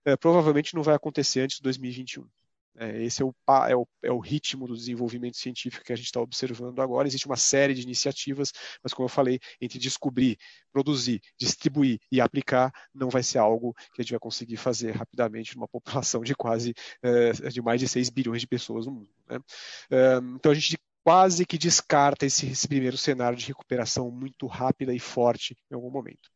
é, 0.04 0.16
provavelmente 0.16 0.74
não 0.74 0.82
vai 0.82 0.94
acontecer 0.94 1.40
antes 1.40 1.56
de 1.56 1.62
2021. 1.62 2.26
É, 2.76 3.04
esse 3.04 3.22
é 3.22 3.24
o, 3.24 3.32
é, 3.68 3.76
o, 3.76 3.86
é 4.02 4.10
o, 4.10 4.18
ritmo 4.18 4.66
do 4.66 4.76
desenvolvimento 4.76 5.36
científico 5.36 5.84
que 5.84 5.92
a 5.92 5.96
gente 5.96 6.06
está 6.06 6.20
observando 6.20 6.80
agora. 6.80 7.06
Existe 7.06 7.26
uma 7.26 7.36
série 7.36 7.72
de 7.72 7.82
iniciativas, 7.82 8.52
mas 8.82 8.92
como 8.92 9.04
eu 9.04 9.10
falei, 9.10 9.38
entre 9.60 9.78
descobrir, 9.78 10.36
produzir, 10.72 11.20
distribuir 11.38 12.00
e 12.10 12.20
aplicar, 12.20 12.72
não 12.92 13.08
vai 13.08 13.22
ser 13.22 13.38
algo 13.38 13.74
que 13.94 14.00
a 14.00 14.02
gente 14.02 14.12
vai 14.12 14.20
conseguir 14.20 14.56
fazer 14.56 14.92
rapidamente 14.92 15.54
numa 15.54 15.68
população 15.68 16.22
de 16.22 16.34
quase 16.34 16.74
é, 17.02 17.32
de 17.32 17.62
mais 17.62 17.80
de 17.80 17.86
6 17.86 18.10
bilhões 18.10 18.40
de 18.40 18.46
pessoas 18.46 18.86
no 18.86 18.92
mundo. 18.92 19.10
Né? 19.28 19.38
É, 19.90 20.16
então 20.34 20.50
a 20.50 20.54
gente 20.54 20.76
quase 21.04 21.44
que 21.44 21.58
descarta 21.58 22.24
esse, 22.24 22.46
esse, 22.46 22.66
primeiro 22.66 22.96
cenário 22.96 23.36
de 23.36 23.46
recuperação 23.46 24.10
muito 24.10 24.46
rápida 24.46 24.92
e 24.94 24.98
forte 24.98 25.54
em 25.70 25.74
algum 25.74 25.90
momento. 25.90 26.30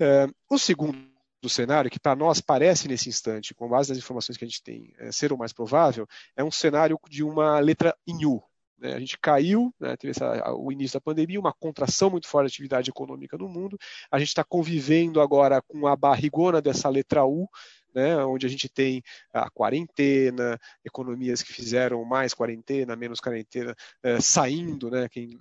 É, 0.00 0.28
o 0.48 0.56
segundo 0.56 1.13
do 1.44 1.48
cenário, 1.50 1.90
que 1.90 2.00
para 2.00 2.16
nós 2.16 2.40
parece 2.40 2.88
nesse 2.88 3.08
instante, 3.08 3.54
com 3.54 3.68
base 3.68 3.90
nas 3.90 3.98
informações 3.98 4.38
que 4.38 4.44
a 4.44 4.48
gente 4.48 4.62
tem, 4.62 4.94
é, 4.98 5.12
ser 5.12 5.30
o 5.30 5.36
mais 5.36 5.52
provável, 5.52 6.08
é 6.34 6.42
um 6.42 6.50
cenário 6.50 6.98
de 7.08 7.22
uma 7.22 7.58
letra 7.60 7.94
em 8.06 8.24
U. 8.24 8.42
Né? 8.78 8.94
A 8.94 8.98
gente 8.98 9.18
caiu, 9.18 9.72
né, 9.78 9.94
teve 9.96 10.12
essa, 10.12 10.54
o 10.54 10.72
início 10.72 10.98
da 10.98 11.02
pandemia, 11.02 11.38
uma 11.38 11.52
contração 11.52 12.08
muito 12.08 12.26
forte 12.26 12.46
da 12.46 12.48
atividade 12.48 12.88
econômica 12.88 13.36
no 13.36 13.46
mundo. 13.46 13.78
A 14.10 14.18
gente 14.18 14.28
está 14.28 14.42
convivendo 14.42 15.20
agora 15.20 15.60
com 15.60 15.86
a 15.86 15.94
barrigona 15.94 16.62
dessa 16.62 16.88
letra 16.88 17.26
U, 17.26 17.46
né, 17.94 18.16
onde 18.24 18.46
a 18.46 18.48
gente 18.48 18.68
tem 18.68 19.02
a 19.32 19.50
quarentena, 19.50 20.58
economias 20.82 21.42
que 21.42 21.52
fizeram 21.52 22.02
mais 22.06 22.32
quarentena, 22.32 22.96
menos 22.96 23.20
quarentena, 23.20 23.76
é, 24.02 24.18
saindo, 24.18 24.90
né, 24.90 25.08
quem 25.10 25.38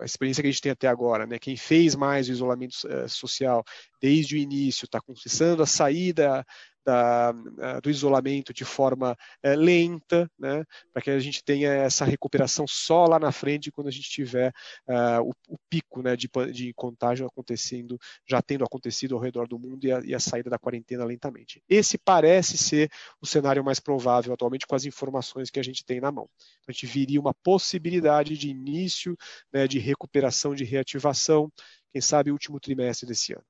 a 0.00 0.04
experiência 0.04 0.42
que 0.42 0.48
a 0.48 0.50
gente 0.50 0.60
tem 0.60 0.72
até 0.72 0.88
agora, 0.88 1.26
né? 1.26 1.38
Quem 1.38 1.56
fez 1.56 1.94
mais 1.94 2.28
o 2.28 2.32
isolamento 2.32 2.74
uh, 2.84 3.08
social 3.08 3.64
desde 4.00 4.36
o 4.36 4.38
início 4.38 4.84
está 4.84 5.00
começando 5.00 5.62
a 5.62 5.66
sair 5.66 6.12
da, 6.12 6.44
da, 6.88 7.34
eh, 7.58 7.80
do 7.82 7.90
isolamento 7.90 8.54
de 8.54 8.64
forma 8.64 9.14
é, 9.42 9.54
lenta, 9.54 10.30
né, 10.38 10.64
para 10.90 11.02
que 11.02 11.10
a 11.10 11.20
gente 11.20 11.44
tenha 11.44 11.70
essa 11.70 12.02
recuperação 12.06 12.66
só 12.66 13.04
lá 13.04 13.18
na 13.18 13.30
frente, 13.30 13.70
quando 13.70 13.88
a 13.88 13.90
gente 13.90 14.08
tiver 14.08 14.54
uh, 14.88 15.20
o, 15.22 15.32
o, 15.48 15.58
pico 15.68 16.00
né, 16.00 16.16
de, 16.16 16.30
de, 16.50 16.72
contágio 16.72 17.26
acontecendo, 17.26 17.98
já 18.26 18.40
tendo 18.40 18.64
acontecido 18.64 19.14
ao 19.14 19.20
redor 19.20 19.46
do 19.46 19.58
mundo 19.58 19.84
e 19.84 19.92
a, 19.92 20.00
e 20.00 20.14
a, 20.14 20.18
saída 20.18 20.48
da 20.48 20.58
quarentena 20.58 21.04
lentamente. 21.04 21.62
Esse 21.68 21.98
parece 21.98 22.56
ser 22.56 22.90
o 23.20 23.26
cenário 23.26 23.62
mais 23.62 23.78
provável 23.78 24.32
atualmente 24.32 24.66
com 24.66 24.74
as 24.74 24.86
informações 24.86 25.50
que 25.50 25.60
a 25.60 25.62
gente 25.64 25.84
tem 25.84 26.00
na 26.00 26.10
mão. 26.10 26.26
A 26.66 26.72
gente 26.72 26.86
viria 26.86 27.20
uma 27.20 27.34
possibilidade 27.34 28.38
de 28.38 28.48
início 28.48 29.14
né, 29.52 29.68
de 29.68 29.78
recuperação, 29.78 30.54
de 30.54 30.64
reativação, 30.64 31.52
quem 31.92 32.00
sabe 32.00 32.32
último 32.32 32.58
trimestre 32.58 33.06
desse 33.06 33.34
ano. 33.34 33.44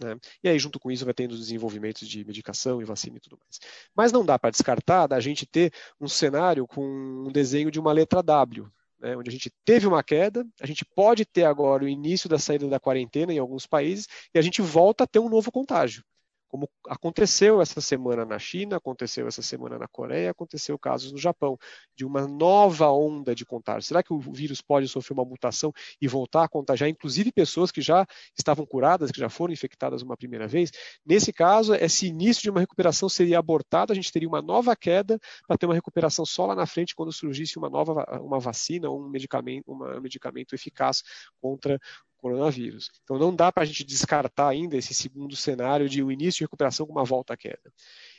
Né? 0.00 0.16
E 0.42 0.48
aí, 0.48 0.58
junto 0.58 0.78
com 0.78 0.90
isso, 0.90 1.04
vai 1.04 1.14
tendo 1.14 1.36
desenvolvimentos 1.36 2.08
de 2.08 2.24
medicação 2.24 2.80
e 2.80 2.84
vacina 2.84 3.16
e 3.16 3.20
tudo 3.20 3.38
mais. 3.38 3.58
Mas 3.94 4.12
não 4.12 4.24
dá 4.24 4.38
para 4.38 4.50
descartar 4.50 5.06
da 5.06 5.20
gente 5.20 5.46
ter 5.46 5.72
um 6.00 6.08
cenário 6.08 6.66
com 6.66 6.84
um 6.84 7.32
desenho 7.32 7.70
de 7.70 7.80
uma 7.80 7.92
letra 7.92 8.22
W, 8.22 8.70
né, 9.00 9.16
onde 9.16 9.28
a 9.28 9.32
gente 9.32 9.52
teve 9.64 9.86
uma 9.86 10.02
queda, 10.02 10.46
a 10.60 10.66
gente 10.66 10.84
pode 10.84 11.24
ter 11.24 11.44
agora 11.44 11.84
o 11.84 11.88
início 11.88 12.28
da 12.28 12.38
saída 12.38 12.66
da 12.68 12.80
quarentena 12.80 13.32
em 13.32 13.38
alguns 13.38 13.66
países 13.66 14.08
e 14.34 14.38
a 14.38 14.42
gente 14.42 14.60
volta 14.60 15.04
a 15.04 15.06
ter 15.06 15.20
um 15.20 15.28
novo 15.28 15.52
contágio 15.52 16.02
como 16.48 16.68
aconteceu 16.88 17.60
essa 17.60 17.80
semana 17.80 18.24
na 18.24 18.38
China, 18.38 18.76
aconteceu 18.76 19.28
essa 19.28 19.42
semana 19.42 19.78
na 19.78 19.86
Coreia, 19.86 20.30
aconteceu 20.30 20.78
casos 20.78 21.12
no 21.12 21.18
Japão, 21.18 21.58
de 21.94 22.04
uma 22.04 22.26
nova 22.26 22.90
onda 22.90 23.34
de 23.34 23.44
contágio. 23.44 23.82
Será 23.82 24.02
que 24.02 24.12
o 24.12 24.18
vírus 24.18 24.60
pode 24.60 24.88
sofrer 24.88 25.14
uma 25.14 25.24
mutação 25.24 25.72
e 26.00 26.08
voltar 26.08 26.44
a 26.44 26.48
contagiar, 26.48 26.88
inclusive 26.88 27.30
pessoas 27.30 27.70
que 27.70 27.82
já 27.82 28.06
estavam 28.36 28.64
curadas, 28.64 29.10
que 29.10 29.20
já 29.20 29.28
foram 29.28 29.52
infectadas 29.52 30.02
uma 30.02 30.16
primeira 30.16 30.48
vez? 30.48 30.70
Nesse 31.04 31.32
caso, 31.32 31.74
esse 31.74 32.06
início 32.06 32.42
de 32.42 32.50
uma 32.50 32.60
recuperação 32.60 33.08
seria 33.08 33.38
abortado, 33.38 33.92
a 33.92 33.96
gente 33.96 34.10
teria 34.10 34.28
uma 34.28 34.40
nova 34.40 34.74
queda 34.74 35.18
para 35.46 35.58
ter 35.58 35.66
uma 35.66 35.74
recuperação 35.74 36.24
só 36.24 36.46
lá 36.46 36.54
na 36.54 36.66
frente 36.66 36.94
quando 36.94 37.12
surgisse 37.12 37.58
uma 37.58 37.68
nova 37.68 38.04
uma 38.22 38.40
vacina 38.40 38.88
ou 38.88 39.00
um 39.00 39.08
medicamento, 39.08 39.64
um 39.70 40.00
medicamento 40.00 40.54
eficaz 40.54 41.02
contra 41.40 41.78
coronavírus. 42.18 42.90
Então 43.02 43.18
não 43.18 43.34
dá 43.34 43.50
para 43.50 43.62
a 43.62 43.66
gente 43.66 43.84
descartar 43.84 44.48
ainda 44.48 44.76
esse 44.76 44.94
segundo 44.94 45.34
cenário 45.34 45.88
de 45.88 46.02
um 46.02 46.10
início 46.10 46.38
de 46.38 46.44
recuperação 46.44 46.86
com 46.86 46.92
uma 46.92 47.04
volta 47.04 47.34
à 47.34 47.36
queda. 47.36 47.72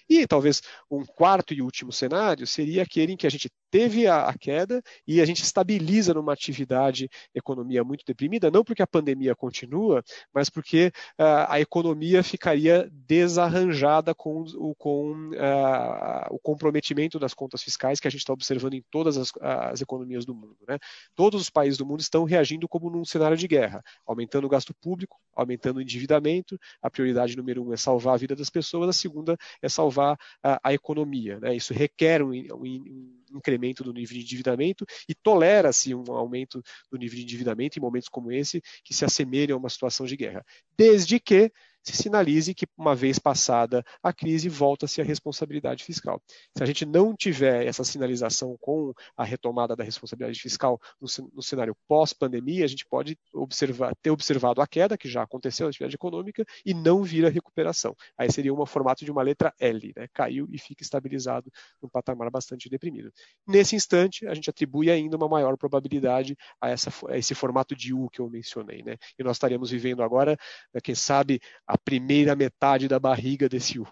E 0.09 0.25
talvez 0.25 0.61
um 0.89 1.05
quarto 1.05 1.53
e 1.53 1.61
último 1.61 1.91
cenário 1.91 2.47
seria 2.47 2.81
aquele 2.81 3.13
em 3.13 3.17
que 3.17 3.27
a 3.27 3.29
gente 3.29 3.49
teve 3.69 4.07
a, 4.07 4.23
a, 4.23 4.33
queda 4.35 4.81
e 5.07 5.21
a 5.21 5.25
gente 5.25 5.43
estabiliza 5.43 6.13
numa 6.13 6.33
atividade, 6.33 7.07
economia 7.35 7.83
muito 7.83 8.03
deprimida, 8.03 8.49
não 8.49 8.63
porque 8.63 8.81
a 8.81 8.87
pandemia 8.87 9.35
continua, 9.35 10.03
mas 10.33 10.49
porque 10.49 10.91
uh, 11.19 11.45
a 11.47 11.59
economia 11.59 12.23
ficaria 12.23 12.89
desarranjada 12.91 14.15
com, 14.15 14.43
o, 14.55 14.73
com 14.75 15.29
uh, 15.29 16.33
o 16.33 16.39
comprometimento 16.39 17.19
das 17.19 17.35
contas 17.35 17.61
fiscais 17.61 17.99
que 17.99 18.07
a 18.07 18.11
gente 18.11 18.21
está 18.21 18.33
observando 18.33 18.73
em 18.73 18.83
todas 18.89 19.17
as, 19.17 19.31
as 19.39 19.81
economias 19.81 20.25
do 20.25 20.33
mundo. 20.33 20.57
Né? 20.67 20.79
Todos 21.15 21.39
os 21.41 21.49
países 21.51 21.77
do 21.77 21.85
mundo 21.85 21.99
estão 21.99 22.23
reagindo 22.23 22.67
como 22.67 22.89
num 22.89 23.05
cenário 23.05 23.37
de 23.37 23.47
guerra, 23.47 23.83
aumentando 24.07 24.45
o 24.45 24.49
gasto 24.49 24.73
público, 24.73 25.19
aumentando 25.35 25.77
o 25.77 25.81
endividamento. 25.81 26.59
A 26.81 26.89
prioridade 26.89 27.37
número 27.37 27.63
um 27.63 27.73
é 27.73 27.77
salvar 27.77 28.15
a 28.15 28.17
vida 28.17 28.35
das 28.35 28.49
pessoas, 28.49 28.89
a 28.89 28.93
segunda 28.93 29.37
é 29.61 29.69
salvar 29.69 29.98
a, 30.01 30.17
a 30.63 30.73
economia. 30.73 31.39
Né? 31.39 31.55
Isso 31.55 31.73
requer 31.73 32.21
um, 32.21 32.31
um, 32.31 33.19
incremento 33.31 33.83
do 33.83 33.93
nível 33.93 34.17
de 34.17 34.23
endividamento 34.23 34.85
e 35.07 35.13
tolera-se 35.13 35.93
um 35.93 36.11
aumento 36.11 36.61
do 36.91 36.97
nível 36.97 37.17
de 37.17 37.23
endividamento 37.23 37.77
em 37.77 37.81
momentos 37.81 38.09
como 38.09 38.31
esse, 38.31 38.61
que 38.83 38.93
se 38.93 39.05
assemelha 39.05 39.53
a 39.53 39.57
uma 39.57 39.69
situação 39.69 40.05
de 40.05 40.15
guerra. 40.15 40.43
Desde 40.77 41.19
que 41.19 41.51
sinalize 41.95 42.53
que, 42.53 42.65
uma 42.77 42.95
vez 42.95 43.19
passada 43.19 43.83
a 44.01 44.13
crise, 44.13 44.49
volta-se 44.49 45.01
a 45.01 45.03
responsabilidade 45.03 45.83
fiscal. 45.83 46.21
Se 46.55 46.63
a 46.63 46.65
gente 46.65 46.85
não 46.85 47.15
tiver 47.15 47.65
essa 47.65 47.83
sinalização 47.83 48.57
com 48.59 48.93
a 49.15 49.23
retomada 49.23 49.75
da 49.75 49.83
responsabilidade 49.83 50.39
fiscal 50.39 50.79
no, 50.99 51.07
no 51.33 51.41
cenário 51.41 51.75
pós-pandemia, 51.87 52.65
a 52.65 52.67
gente 52.67 52.85
pode 52.85 53.17
observar, 53.33 53.95
ter 54.01 54.11
observado 54.11 54.61
a 54.61 54.67
queda, 54.67 54.97
que 54.97 55.09
já 55.09 55.23
aconteceu 55.23 55.65
na 55.65 55.69
atividade 55.69 55.95
econômica, 55.95 56.45
e 56.65 56.73
não 56.73 57.03
vir 57.03 57.25
a 57.25 57.29
recuperação. 57.29 57.95
Aí 58.17 58.31
seria 58.31 58.53
um 58.53 58.65
formato 58.65 59.03
de 59.05 59.11
uma 59.11 59.21
letra 59.21 59.53
L, 59.59 59.93
né? 59.95 60.07
caiu 60.13 60.47
e 60.51 60.57
fica 60.57 60.83
estabilizado 60.83 61.51
num 61.81 61.89
patamar 61.89 62.29
bastante 62.29 62.69
deprimido. 62.69 63.11
Nesse 63.47 63.75
instante, 63.75 64.27
a 64.27 64.33
gente 64.33 64.49
atribui 64.49 64.91
ainda 64.91 65.17
uma 65.17 65.27
maior 65.27 65.57
probabilidade 65.57 66.35
a, 66.61 66.69
essa, 66.69 66.91
a 67.07 67.17
esse 67.17 67.33
formato 67.33 67.75
de 67.75 67.93
U 67.93 68.09
que 68.09 68.19
eu 68.19 68.29
mencionei. 68.29 68.83
Né? 68.83 68.97
E 69.17 69.23
nós 69.23 69.37
estaremos 69.37 69.71
vivendo 69.71 70.03
agora, 70.03 70.37
quem 70.83 70.95
sabe, 70.95 71.39
a 71.65 71.77
primeira 71.83 72.35
metade 72.35 72.87
da 72.87 72.99
barriga 72.99 73.47
desse 73.49 73.79
U. 73.79 73.87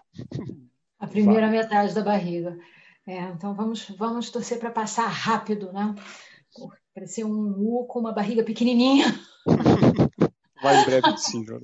A 0.98 1.06
primeira 1.06 1.48
Vai. 1.48 1.58
metade 1.58 1.94
da 1.94 2.02
barriga. 2.02 2.58
É, 3.06 3.22
então 3.30 3.54
vamos, 3.54 3.88
vamos 3.96 4.30
torcer 4.30 4.58
para 4.58 4.70
passar 4.70 5.06
rápido, 5.06 5.72
né? 5.72 5.94
Para 6.92 7.06
ser 7.06 7.24
um 7.24 7.54
U 7.58 7.86
com 7.86 8.00
uma 8.00 8.12
barriga 8.12 8.42
pequenininha. 8.42 9.06
Mais 10.62 10.84
breve 10.84 11.10
possível. 11.12 11.60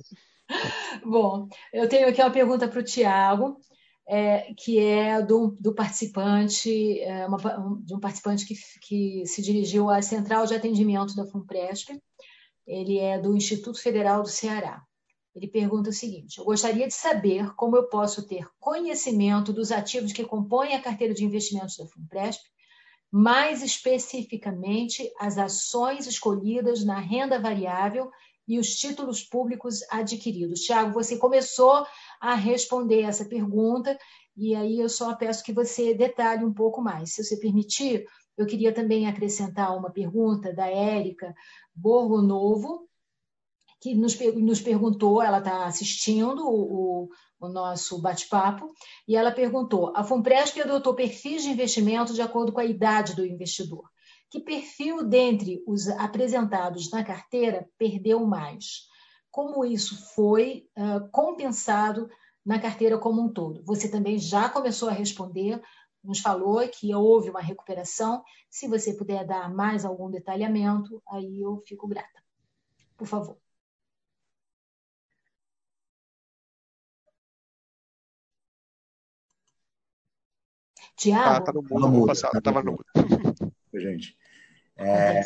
Bom, 1.05 1.47
eu 1.73 1.87
tenho 1.89 2.07
aqui 2.07 2.21
uma 2.21 2.31
pergunta 2.31 2.67
para 2.67 2.79
o 2.79 2.83
Tiago, 2.83 3.59
é, 4.07 4.53
que 4.57 4.79
é 4.79 5.21
do, 5.21 5.55
do 5.59 5.73
participante, 5.73 6.99
é, 7.01 7.27
uma, 7.27 7.37
de 7.83 7.93
um 7.93 7.99
participante 7.99 8.45
que, 8.45 8.55
que 8.81 9.25
se 9.25 9.41
dirigiu 9.41 9.89
à 9.89 10.01
Central 10.01 10.45
de 10.45 10.55
Atendimento 10.55 11.15
da 11.15 11.25
FUNPRESP. 11.25 11.99
Ele 12.65 12.97
é 12.97 13.19
do 13.19 13.35
Instituto 13.35 13.81
Federal 13.81 14.23
do 14.23 14.29
Ceará. 14.29 14.81
Ele 15.35 15.47
pergunta 15.47 15.89
o 15.89 15.93
seguinte: 15.93 16.37
Eu 16.37 16.45
gostaria 16.45 16.87
de 16.87 16.93
saber 16.93 17.53
como 17.55 17.75
eu 17.75 17.89
posso 17.89 18.25
ter 18.25 18.47
conhecimento 18.59 19.51
dos 19.51 19.71
ativos 19.71 20.13
que 20.13 20.23
compõem 20.23 20.73
a 20.73 20.81
carteira 20.81 21.13
de 21.13 21.25
investimentos 21.25 21.75
da 21.75 21.85
FUNPRESP, 21.85 22.43
mais 23.11 23.61
especificamente 23.61 25.11
as 25.19 25.37
ações 25.37 26.07
escolhidas 26.07 26.85
na 26.85 26.99
renda 26.99 27.39
variável 27.39 28.09
e 28.47 28.59
os 28.59 28.75
títulos 28.75 29.23
públicos 29.23 29.81
adquiridos. 29.89 30.61
Tiago, 30.61 30.93
você 30.93 31.17
começou 31.17 31.85
a 32.21 32.35
responder 32.35 33.01
essa 33.01 33.25
pergunta 33.25 33.97
e 34.37 34.55
aí 34.55 34.79
eu 34.79 34.89
só 34.89 35.15
peço 35.15 35.43
que 35.43 35.53
você 35.53 35.93
detalhe 35.93 36.45
um 36.45 36.53
pouco 36.53 36.81
mais. 36.81 37.13
Se 37.13 37.23
você 37.23 37.37
permitir, 37.37 38.05
eu 38.37 38.45
queria 38.45 38.73
também 38.73 39.07
acrescentar 39.07 39.75
uma 39.75 39.91
pergunta 39.91 40.53
da 40.53 40.67
Érica 40.67 41.33
Borgo 41.73 42.21
Novo, 42.21 42.87
que 43.85 43.93
nos, 43.93 44.19
nos 44.19 44.59
perguntou, 44.59 45.21
ela 45.21 45.37
está 45.37 45.67
assistindo 45.67 46.43
o, 46.49 47.07
o 47.39 47.47
nosso 47.47 48.01
bate-papo, 48.01 48.73
e 49.07 49.15
ela 49.15 49.31
perguntou: 49.31 49.93
a 49.95 50.03
FUNPRESP 50.03 50.59
adotou 50.61 50.95
perfis 50.95 51.43
de 51.43 51.49
investimento 51.49 52.11
de 52.11 52.19
acordo 52.19 52.51
com 52.51 52.59
a 52.59 52.65
idade 52.65 53.15
do 53.15 53.23
investidor. 53.23 53.87
Que 54.27 54.39
perfil 54.39 55.07
dentre 55.07 55.63
os 55.67 55.87
apresentados 55.87 56.89
na 56.89 57.03
carteira 57.03 57.69
perdeu 57.77 58.25
mais? 58.25 58.87
Como 59.29 59.63
isso 59.63 59.95
foi 60.15 60.67
uh, 60.75 61.07
compensado 61.11 62.09
na 62.43 62.57
carteira 62.57 62.97
como 62.97 63.21
um 63.21 63.31
todo? 63.31 63.63
Você 63.65 63.87
também 63.87 64.17
já 64.17 64.49
começou 64.49 64.89
a 64.89 64.93
responder, 64.93 65.61
nos 66.03 66.21
falou 66.21 66.67
que 66.69 66.95
houve 66.95 67.29
uma 67.29 67.41
recuperação. 67.41 68.23
Se 68.49 68.67
você 68.67 68.95
puder 68.95 69.27
dar 69.27 69.53
mais 69.53 69.85
algum 69.85 70.09
detalhamento, 70.09 71.03
aí 71.07 71.39
eu 71.39 71.61
fico 71.67 71.87
grata. 71.87 72.23
Por 72.97 73.05
favor. 73.05 73.44
Tiago? 80.95 81.29
Ah, 81.29 81.41
tá 81.41 81.51
no 81.51 81.61
mundo, 81.61 81.87
no 81.87 82.05
passado, 82.05 82.37
estava 82.37 82.63
no 82.63 82.71
mundo. 82.71 83.53
Gente, 83.73 84.17
é, 84.77 85.21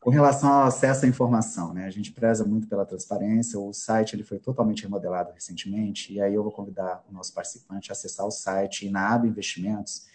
com 0.00 0.10
relação 0.10 0.52
ao 0.52 0.66
acesso 0.66 1.04
à 1.04 1.08
informação, 1.08 1.72
né, 1.72 1.86
a 1.86 1.90
gente 1.90 2.12
preza 2.12 2.44
muito 2.44 2.68
pela 2.68 2.84
transparência, 2.84 3.58
o 3.58 3.72
site 3.72 4.14
ele 4.14 4.22
foi 4.22 4.38
totalmente 4.38 4.82
remodelado 4.82 5.32
recentemente, 5.32 6.12
e 6.12 6.20
aí 6.20 6.34
eu 6.34 6.42
vou 6.42 6.52
convidar 6.52 7.04
o 7.08 7.12
nosso 7.12 7.32
participante 7.32 7.90
a 7.90 7.92
acessar 7.92 8.26
o 8.26 8.30
site 8.30 8.86
e 8.86 8.90
na 8.90 9.14
aba 9.14 9.26
investimentos, 9.26 10.06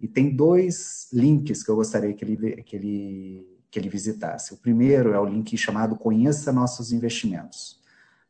e 0.00 0.06
tem 0.06 0.34
dois 0.34 1.08
links 1.12 1.62
que 1.62 1.70
eu 1.70 1.76
gostaria 1.76 2.12
que 2.12 2.24
ele, 2.24 2.62
que 2.62 2.76
ele, 2.76 3.58
que 3.70 3.78
ele 3.78 3.88
visitasse. 3.88 4.52
O 4.52 4.56
primeiro 4.56 5.12
é 5.12 5.18
o 5.18 5.24
link 5.24 5.56
chamado 5.56 5.96
Conheça 5.96 6.52
Nossos 6.52 6.92
Investimentos. 6.92 7.80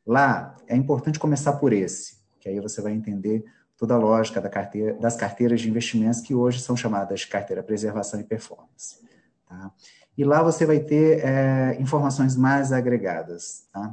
Lá 0.06 0.56
é 0.66 0.76
importante 0.76 1.18
começar 1.18 1.54
por 1.54 1.72
esse, 1.72 2.18
que 2.38 2.48
aí 2.48 2.60
você 2.60 2.80
vai 2.80 2.92
entender 2.92 3.44
toda 3.82 3.94
a 3.94 3.98
lógica 3.98 4.40
da 4.40 4.48
carteira, 4.48 4.94
das 4.94 5.16
carteiras 5.16 5.60
de 5.60 5.68
investimentos 5.68 6.20
que 6.20 6.36
hoje 6.36 6.60
são 6.60 6.76
chamadas 6.76 7.24
carteira 7.24 7.64
preservação 7.64 8.20
e 8.20 8.22
performance. 8.22 9.00
Tá? 9.48 9.72
E 10.16 10.22
lá 10.22 10.40
você 10.40 10.64
vai 10.64 10.78
ter 10.78 11.18
é, 11.24 11.76
informações 11.80 12.36
mais 12.36 12.70
agregadas. 12.70 13.66
Tá? 13.72 13.92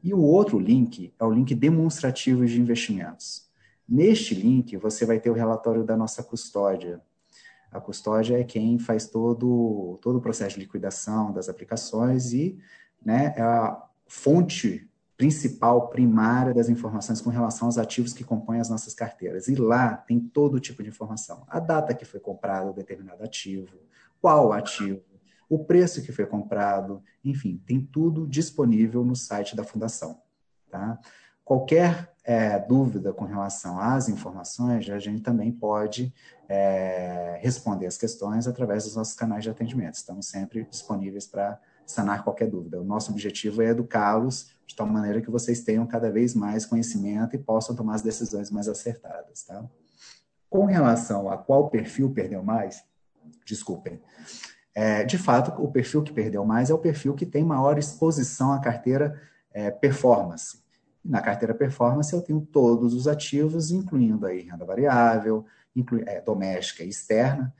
E 0.00 0.14
o 0.14 0.20
outro 0.20 0.60
link 0.60 1.12
é 1.18 1.24
o 1.24 1.32
link 1.32 1.56
demonstrativo 1.56 2.46
de 2.46 2.60
investimentos. 2.60 3.50
Neste 3.88 4.32
link, 4.32 4.76
você 4.76 5.04
vai 5.04 5.18
ter 5.18 5.28
o 5.28 5.34
relatório 5.34 5.82
da 5.82 5.96
nossa 5.96 6.22
custódia. 6.22 7.00
A 7.72 7.80
custódia 7.80 8.38
é 8.38 8.44
quem 8.44 8.78
faz 8.78 9.08
todo, 9.08 9.98
todo 10.02 10.18
o 10.18 10.20
processo 10.20 10.54
de 10.54 10.60
liquidação 10.60 11.32
das 11.32 11.48
aplicações 11.48 12.32
e 12.32 12.56
né, 13.04 13.34
é 13.36 13.42
a 13.42 13.82
fonte 14.06 14.88
principal, 15.16 15.88
primária 15.88 16.52
das 16.52 16.68
informações 16.68 17.20
com 17.20 17.30
relação 17.30 17.68
aos 17.68 17.78
ativos 17.78 18.12
que 18.12 18.22
compõem 18.22 18.60
as 18.60 18.68
nossas 18.68 18.94
carteiras. 18.94 19.48
E 19.48 19.54
lá 19.54 19.96
tem 19.96 20.20
todo 20.20 20.60
tipo 20.60 20.82
de 20.82 20.90
informação. 20.90 21.44
A 21.48 21.58
data 21.58 21.94
que 21.94 22.04
foi 22.04 22.20
comprado 22.20 22.74
determinado 22.74 23.24
ativo, 23.24 23.76
qual 24.20 24.52
ativo, 24.52 25.02
o 25.48 25.64
preço 25.64 26.02
que 26.02 26.12
foi 26.12 26.26
comprado, 26.26 27.02
enfim, 27.24 27.62
tem 27.66 27.80
tudo 27.80 28.26
disponível 28.26 29.04
no 29.04 29.16
site 29.16 29.56
da 29.56 29.64
Fundação. 29.64 30.20
Tá? 30.70 30.98
Qualquer 31.44 32.12
é, 32.24 32.58
dúvida 32.58 33.12
com 33.12 33.24
relação 33.24 33.78
às 33.78 34.08
informações, 34.08 34.90
a 34.90 34.98
gente 34.98 35.22
também 35.22 35.52
pode 35.52 36.12
é, 36.48 37.38
responder 37.40 37.86
as 37.86 37.96
questões 37.96 38.48
através 38.48 38.84
dos 38.84 38.96
nossos 38.96 39.14
canais 39.14 39.44
de 39.44 39.50
atendimento. 39.50 39.94
Estamos 39.94 40.26
sempre 40.26 40.64
disponíveis 40.64 41.26
para 41.26 41.58
sanar 41.86 42.24
qualquer 42.24 42.48
dúvida. 42.48 42.80
O 42.80 42.84
nosso 42.84 43.10
objetivo 43.10 43.62
é 43.62 43.68
educá-los 43.68 44.50
de 44.66 44.74
tal 44.74 44.86
maneira 44.86 45.22
que 45.22 45.30
vocês 45.30 45.62
tenham 45.62 45.86
cada 45.86 46.10
vez 46.10 46.34
mais 46.34 46.66
conhecimento 46.66 47.36
e 47.36 47.38
possam 47.38 47.74
tomar 47.74 47.94
as 47.94 48.02
decisões 48.02 48.50
mais 48.50 48.68
acertadas, 48.68 49.44
tá? 49.44 49.64
Com 50.50 50.64
relação 50.64 51.30
a 51.30 51.38
qual 51.38 51.70
perfil 51.70 52.10
perdeu 52.10 52.42
mais, 52.42 52.82
desculpem, 53.44 54.00
é, 54.76 55.04
de 55.04 55.16
fato, 55.16 55.62
o 55.62 55.72
perfil 55.72 56.02
que 56.02 56.12
perdeu 56.12 56.44
mais 56.44 56.68
é 56.68 56.74
o 56.74 56.78
perfil 56.78 57.14
que 57.14 57.24
tem 57.24 57.42
maior 57.42 57.78
exposição 57.78 58.52
à 58.52 58.60
carteira 58.60 59.18
é, 59.50 59.70
performance. 59.70 60.62
Na 61.02 61.22
carteira 61.22 61.54
performance 61.54 62.12
eu 62.12 62.20
tenho 62.20 62.42
todos 62.42 62.92
os 62.92 63.08
ativos, 63.08 63.70
incluindo 63.70 64.26
aí 64.26 64.42
renda 64.42 64.66
variável, 64.66 65.46
inclui, 65.74 66.02
é, 66.06 66.20
doméstica 66.20 66.84
e 66.84 66.90
externa, 66.90 67.54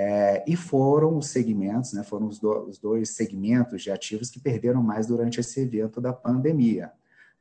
é, 0.00 0.44
e 0.46 0.54
foram 0.54 1.18
os 1.18 1.26
segmentos, 1.26 1.92
né, 1.92 2.04
foram 2.04 2.28
os, 2.28 2.38
do, 2.38 2.68
os, 2.68 2.78
dois 2.78 3.10
segmentos 3.10 3.82
de 3.82 3.90
ativos 3.90 4.30
que 4.30 4.38
perderam 4.38 4.80
mais 4.80 5.08
durante 5.08 5.40
esse 5.40 5.58
evento 5.58 6.00
da 6.00 6.12
pandemia. 6.12 6.92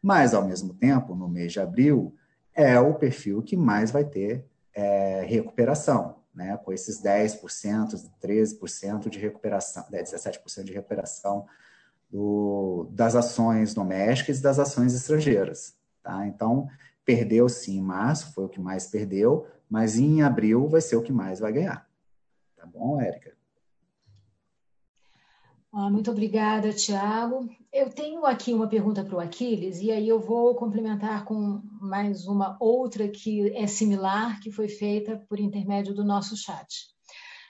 Mas, 0.01 0.33
ao 0.33 0.43
mesmo 0.43 0.73
tempo, 0.73 1.13
no 1.13 1.29
mês 1.29 1.53
de 1.53 1.59
abril, 1.59 2.15
é 2.55 2.79
o 2.79 2.95
perfil 2.95 3.43
que 3.43 3.55
mais 3.55 3.91
vai 3.91 4.03
ter 4.03 4.43
é, 4.73 5.23
recuperação, 5.27 6.15
né, 6.33 6.57
com 6.57 6.73
esses 6.73 6.99
10%, 6.99 8.09
13% 8.19 9.07
de 9.07 9.19
recuperação, 9.19 9.85
17% 9.91 10.63
de 10.63 10.73
recuperação 10.73 11.45
do, 12.09 12.87
das 12.89 13.15
ações 13.15 13.75
domésticas 13.75 14.39
e 14.39 14.41
das 14.41 14.57
ações 14.57 14.95
estrangeiras. 14.95 15.75
Tá? 16.01 16.25
Então, 16.25 16.67
perdeu 17.05 17.47
sim 17.47 17.77
em 17.77 17.81
março, 17.83 18.33
foi 18.33 18.45
o 18.45 18.49
que 18.49 18.59
mais 18.59 18.87
perdeu, 18.87 19.45
mas 19.69 19.95
em 19.99 20.23
abril 20.23 20.67
vai 20.67 20.81
ser 20.81 20.95
o 20.95 21.03
que 21.03 21.13
mais 21.13 21.39
vai 21.39 21.53
ganhar. 21.53 21.86
Tá 22.67 22.79
bom, 22.79 23.01
Érica? 23.01 23.35
Ah, 25.71 25.89
muito 25.89 26.09
obrigada, 26.11 26.73
Tiago. 26.73 27.47
Eu 27.71 27.89
tenho 27.89 28.25
aqui 28.25 28.53
uma 28.53 28.67
pergunta 28.67 29.03
para 29.03 29.15
o 29.15 29.19
Aquiles, 29.19 29.79
e 29.79 29.91
aí 29.91 30.07
eu 30.07 30.19
vou 30.19 30.55
complementar 30.55 31.23
com 31.23 31.61
mais 31.79 32.25
uma 32.25 32.57
outra 32.59 33.07
que 33.07 33.55
é 33.55 33.67
similar, 33.67 34.39
que 34.41 34.51
foi 34.51 34.67
feita 34.67 35.23
por 35.29 35.39
intermédio 35.39 35.93
do 35.93 36.03
nosso 36.03 36.35
chat. 36.35 36.87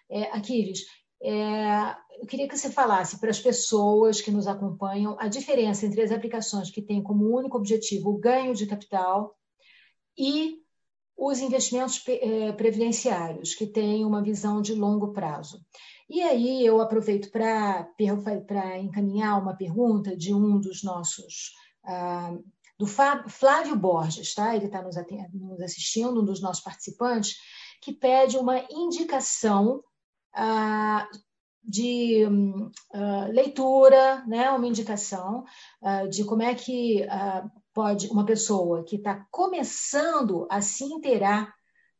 É, 0.09 0.24
Aquiles, 0.36 0.82
é, 1.22 1.95
eu 2.20 2.28
queria 2.28 2.47
que 2.47 2.57
você 2.57 2.70
falasse 2.70 3.20
para 3.20 3.30
as 3.30 3.39
pessoas 3.39 4.22
que 4.22 4.32
nos 4.32 4.47
acompanham 4.47 5.15
a 5.20 5.28
diferença 5.28 5.86
entre 5.86 6.01
as 6.01 6.11
aplicações 6.11 6.70
que 6.70 6.82
têm 6.82 7.01
como 7.01 7.36
único 7.36 7.57
objetivo 7.57 8.09
o 8.09 8.20
ganho 8.20 8.53
de 8.53 8.68
capital 8.68 9.36
e 10.18 10.66
os 11.18 11.39
investimentos 11.39 12.03
é, 12.07 12.51
previdenciários, 12.51 13.55
que 13.55 13.65
têm 13.65 14.05
uma 14.05 14.22
visão 14.22 14.61
de 14.61 14.74
longo 14.76 15.11
prazo. 15.11 15.59
E 16.09 16.22
aí 16.22 16.65
eu 16.65 16.80
aproveito 16.80 17.32
para 17.32 18.80
encaminhar 18.80 19.41
uma 19.41 19.55
pergunta 19.55 20.15
de 20.15 20.34
um 20.34 20.59
dos 20.59 20.84
nossos. 20.84 21.53
Uh, 21.84 22.43
do 22.80 22.86
Flávio 22.86 23.76
Borges, 23.76 24.36
tá? 24.36 24.55
Ele 24.55 24.68
está 24.68 24.84
nos, 24.84 24.95
nos, 25.34 25.61
assistindo, 25.61 26.22
um 26.22 26.26
dos 26.26 26.39
nossos 26.39 26.63
participantes, 26.63 27.36
que 27.82 27.91
pede 27.91 28.38
uma 28.38 28.63
indicação 28.70 29.84
uh, 30.38 31.18
de 31.63 32.24
uh, 32.24 33.32
leitura, 33.32 34.24
né? 34.28 34.51
uma 34.51 34.68
indicação 34.68 35.43
de 36.11 36.24
como 36.24 36.43
é 36.43 36.53
que 36.53 37.03
pode 37.78 38.07
uma 38.07 38.25
pessoa 38.25 38.84
que 38.84 38.95
está 38.95 39.28
começando 39.30 40.47
a 40.49 40.61
se 40.61 40.84
inteirar 40.84 41.53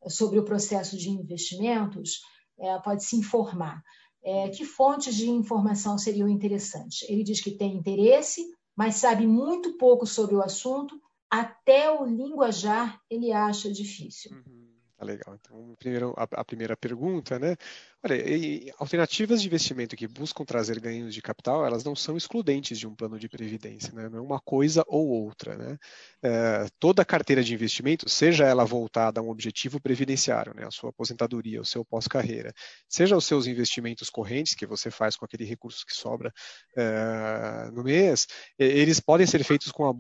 sobre 0.08 0.40
o 0.40 0.44
processo 0.44 0.98
de 0.98 1.08
investimentos 1.08 2.22
é, 2.60 2.80
pode 2.80 3.04
se 3.04 3.16
informar. 3.16 3.84
É, 4.24 4.50
que 4.50 4.66
fontes 4.66 5.14
de 5.14 5.30
informação 5.30 5.96
seriam 5.96 6.28
interessantes? 6.28 7.08
Ele 7.08 7.24
diz 7.24 7.40
que 7.42 7.52
tem 7.52 7.76
interesse, 7.76 8.44
mas 8.76 8.96
sabe 8.96 9.28
muito 9.28 9.78
pouco 9.78 10.08
sobre 10.08 10.34
o 10.34 10.42
assunto, 10.42 11.00
até 11.30 11.92
o 11.92 12.06
linguajar 12.06 13.00
ele 13.08 13.32
acha 13.32 13.72
difícil. 13.72 14.32
Uhum. 14.32 14.67
Tá 14.98 15.06
legal. 15.06 15.36
Então, 15.40 15.76
primeiro, 15.78 16.12
a, 16.18 16.24
a, 16.42 16.44
primeira 16.44 16.76
pergunta, 16.76 17.38
né? 17.38 17.56
Olha, 18.04 18.16
e, 18.16 18.74
alternativas 18.80 19.40
de 19.40 19.48
investimento 19.48 19.96
que 19.96 20.08
buscam 20.08 20.44
trazer 20.44 20.80
ganhos 20.80 21.14
de 21.14 21.22
capital, 21.22 21.64
elas 21.64 21.84
não 21.84 21.96
são 21.96 22.18
excludentes 22.18 22.80
de 22.80 22.88
um 22.88 22.96
plano 22.96 23.20
de 23.20 23.30
previdência, 23.30 23.94
né? 23.94 24.10
Não 24.10 24.18
é 24.18 24.22
uma 24.22 24.40
coisa 24.40 24.84
ou 24.88 25.08
outra, 25.08 25.56
né? 25.56 25.78
É, 26.24 26.66
toda 26.80 27.06
carteira 27.06 27.44
de 27.44 27.54
investimento, 27.54 28.10
seja 28.10 28.46
ela 28.46 28.66
voltada 28.66 29.20
a 29.22 29.24
um 29.24 29.30
objetivo 29.30 29.80
previdenciário, 29.80 30.56
né? 30.56 30.66
A 30.66 30.72
sua 30.72 30.90
aposentadoria, 30.90 31.62
o 31.62 31.66
seu 31.66 31.86
pós-carreira, 31.86 32.52
seja 32.90 33.16
os 33.16 33.26
seus 33.26 33.46
investimentos 33.46 34.10
correntes 34.10 34.56
que 34.56 34.66
você 34.66 34.90
faz 34.90 35.16
com 35.16 35.26
aquele 35.26 35.46
recurso 35.46 35.86
que 35.86 35.94
sobra 35.94 36.34
é, 36.76 37.70
no 37.72 37.84
mês, 37.84 38.26
eles 38.58 39.00
podem 39.00 39.28
ser 39.28 39.44
feitos 39.44 39.72
com 39.72 39.88
a 39.88 39.94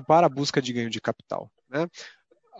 para 0.00 0.26
a 0.26 0.30
busca 0.30 0.62
de 0.62 0.72
ganho 0.72 0.88
de 0.88 1.00
capital, 1.00 1.50
né? 1.68 1.86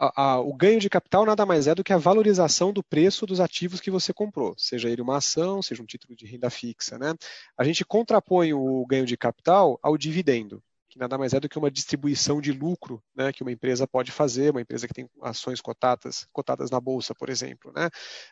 A, 0.01 0.41
o 0.41 0.55
ganho 0.55 0.81
de 0.81 0.89
capital 0.89 1.27
nada 1.27 1.45
mais 1.45 1.67
é 1.67 1.75
do 1.75 1.85
que 1.85 1.93
a 1.93 1.99
valorização 1.99 2.73
do 2.73 2.83
preço 2.83 3.27
dos 3.27 3.41
ativos 3.41 3.81
que 3.81 3.91
você 3.91 4.13
comprou, 4.13 4.55
seja 4.57 4.89
ele 4.89 5.03
uma 5.03 5.19
ação, 5.19 5.61
seja 5.61 5.83
um 5.83 5.87
título 5.87 6.17
de 6.17 6.27
renda 6.27 6.49
fixa. 6.49 6.99
Né? 6.99 7.15
A 7.57 7.65
gente 7.65 7.85
contrapõe 7.85 8.55
o 8.55 8.87
ganho 8.87 9.05
de 9.05 9.17
capital 9.17 9.79
ao 9.83 9.99
dividendo 9.99 10.63
que 10.91 10.99
nada 10.99 11.17
mais 11.17 11.33
é 11.33 11.41
do 11.41 11.49
que 11.49 11.57
uma 11.57 11.71
distribuição 11.71 12.41
de 12.41 12.53
lucro 12.53 13.03
né, 13.15 13.33
que 13.33 13.43
uma 13.43 13.53
empresa 13.53 13.87
pode 13.87 14.11
fazer, 14.11 14.51
uma 14.51 14.61
empresa 14.61 14.89
que 14.89 14.93
tem 14.93 15.09
ações 15.23 15.61
cotadas, 15.61 16.27
cotadas 16.33 16.69
na 16.71 16.81
bolsa, 16.81 17.15
por 17.15 17.31
exemplo. 17.31 17.73
Né? 17.73 17.87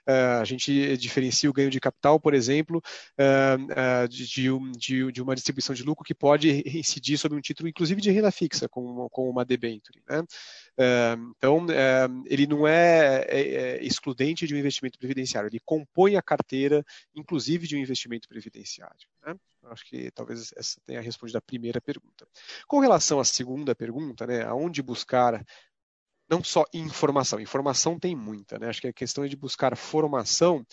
Uh, 0.07 0.41
a 0.41 0.45
gente 0.45 0.97
diferencia 0.97 1.49
o 1.49 1.53
ganho 1.53 1.71
de 1.71 1.79
capital, 1.79 2.19
por 2.19 2.35
exemplo, 2.35 2.83
uh, 3.19 4.05
uh, 4.05 4.09
de, 4.09 4.27
de, 4.27 5.13
de, 5.13 5.23
uma 5.23 5.37
distribuição 5.37 5.75
de 5.75 5.85
lucro 5.85 6.05
que 6.05 6.15
pode 6.15 6.63
incidir 6.67 7.17
sobre 7.17 7.39
um 7.39 7.41
título, 7.41 7.69
inclusive 7.69 8.01
de 8.01 8.11
renda 8.11 8.33
fixa, 8.33 8.69
com, 8.69 9.09
com 9.09 9.31
uma 9.31 9.45
debenture. 9.45 10.03
Né? 10.09 10.25
Então, 11.37 11.67
ele 12.27 12.47
não 12.47 12.67
é, 12.67 13.25
é, 13.29 13.41
é, 13.41 13.85
excludente 13.85 14.47
de 14.47 14.55
um 14.55 14.59
investimento 14.59 14.99
previdenciário, 14.99 15.49
ele 15.49 15.61
compõe 15.65 16.17
a 16.17 16.23
carteira, 16.23 16.85
inclusive 17.15 17.67
de 17.67 17.77
um 17.77 17.81
investimento 17.81 18.29
previdenciário. 18.29 19.09
Né? 19.27 19.35
Acho 19.65 19.85
que 19.85 20.11
talvez 20.13 20.53
essa 20.57 20.81
tenha 20.87 21.01
respondido 21.01 21.39
a 21.39 21.43
primeira 21.43 21.81
pergunta. 21.81 22.27
Com 22.67 22.79
relação 22.79 23.19
à 23.19 23.25
segunda 23.25 23.75
pergunta, 23.75 24.27
né, 24.27 24.45
aonde 24.45 24.83
buscar 24.83 25.45
não 26.31 26.45
só 26.45 26.65
informação, 26.73 27.41
informação 27.41 27.99
tem 27.99 28.15
muita, 28.15 28.59
né? 28.59 28.69
Acho 28.69 28.83
que 28.83 28.89
a 28.89 28.93
questão 28.93 29.25
é 29.25 29.29
de 29.29 29.37
buscar 29.37 29.75
formação 29.77 30.65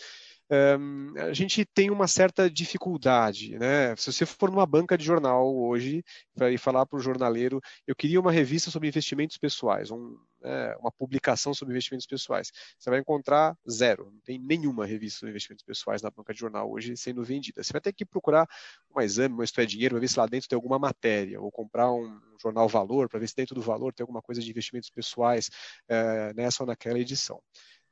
um, 0.50 1.12
a 1.16 1.32
gente 1.32 1.64
tem 1.64 1.90
uma 1.90 2.06
certa 2.06 2.48
dificuldade, 2.48 3.58
né? 3.58 3.96
Se 3.96 4.12
você 4.12 4.24
for 4.24 4.50
numa 4.50 4.66
banca 4.66 4.96
de 4.96 5.04
jornal 5.04 5.54
hoje 5.56 6.04
e 6.50 6.58
falar 6.58 6.86
para 6.86 6.98
o 6.98 7.02
jornaleiro, 7.02 7.60
eu 7.86 7.96
queria 7.96 8.20
uma 8.20 8.30
revista 8.30 8.70
sobre 8.70 8.88
investimentos 8.88 9.36
pessoais, 9.38 9.90
um, 9.90 10.16
é, 10.44 10.76
uma 10.78 10.92
publicação 10.92 11.52
sobre 11.52 11.72
investimentos 11.72 12.06
pessoais, 12.06 12.52
você 12.78 12.90
vai 12.90 13.00
encontrar 13.00 13.56
zero, 13.68 14.10
não 14.12 14.20
tem 14.20 14.38
nenhuma 14.38 14.86
revista 14.86 15.20
sobre 15.20 15.30
investimentos 15.30 15.64
pessoais 15.64 16.00
na 16.02 16.10
banca 16.10 16.32
de 16.32 16.38
jornal 16.38 16.70
hoje 16.70 16.96
sendo 16.96 17.24
vendida. 17.24 17.62
Você 17.62 17.72
vai 17.72 17.80
ter 17.80 17.92
que 17.92 18.04
procurar 18.04 18.46
um 18.94 19.00
exame, 19.00 19.34
um 19.34 19.42
Isto 19.42 19.60
é 19.60 19.66
Dinheiro, 19.66 19.94
para 19.94 20.00
ver 20.00 20.08
se 20.08 20.18
lá 20.18 20.26
dentro 20.26 20.48
tem 20.48 20.56
alguma 20.56 20.78
matéria, 20.78 21.40
ou 21.40 21.50
comprar 21.50 21.92
um 21.92 22.20
jornal 22.40 22.68
Valor, 22.68 23.08
para 23.08 23.18
ver 23.18 23.28
se 23.28 23.34
dentro 23.34 23.54
do 23.54 23.62
Valor 23.62 23.92
tem 23.92 24.04
alguma 24.04 24.22
coisa 24.22 24.40
de 24.40 24.50
investimentos 24.50 24.90
pessoais 24.90 25.50
é, 25.88 26.32
nessa 26.34 26.62
ou 26.62 26.66
naquela 26.66 26.98
edição. 26.98 27.40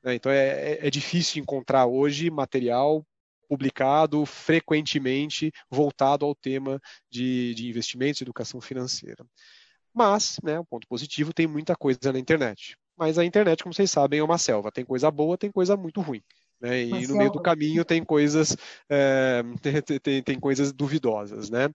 Né? 0.05 0.15
Então 0.15 0.31
é, 0.31 0.73
é, 0.73 0.87
é 0.87 0.91
difícil 0.91 1.43
encontrar 1.43 1.87
hoje 1.87 2.31
material 2.31 3.05
publicado 3.49 4.25
frequentemente 4.27 5.53
voltado 5.71 6.25
ao 6.25 6.35
tema 6.35 6.81
de, 7.11 7.55
de 7.55 7.69
investimentos 7.69 8.21
e 8.21 8.25
educação 8.25 8.61
financeira. 8.61 9.25
Mas, 9.93 10.39
né, 10.43 10.59
um 10.59 10.65
ponto 10.65 10.89
positivo, 10.89 11.33
tem 11.33 11.47
muita 11.47 11.77
coisa 11.77 12.13
na 12.13 12.19
internet. 12.19 12.77
Mas 12.97 13.19
a 13.19 13.25
internet, 13.25 13.63
como 13.63 13.75
vocês 13.75 13.91
sabem, 13.91 14.21
é 14.21 14.25
uma 14.25 14.39
selva. 14.39 14.73
Tem 14.73 14.85
coisa 14.85 15.11
boa, 15.11 15.39
tem 15.39 15.51
coisa 15.51 15.77
muito 15.77 16.01
ruim. 16.01 16.23
Né? 16.61 16.85
E 16.85 17.07
no 17.07 17.17
meio 17.17 17.31
do 17.31 17.41
caminho 17.41 17.85
tem 17.85 18.05
coisas, 18.05 18.57
é, 18.89 19.43
tem, 19.61 20.01
tem, 20.01 20.23
tem, 20.23 20.41
coisas 20.41 20.73
duvidosas. 20.73 21.51
Né? 21.51 21.69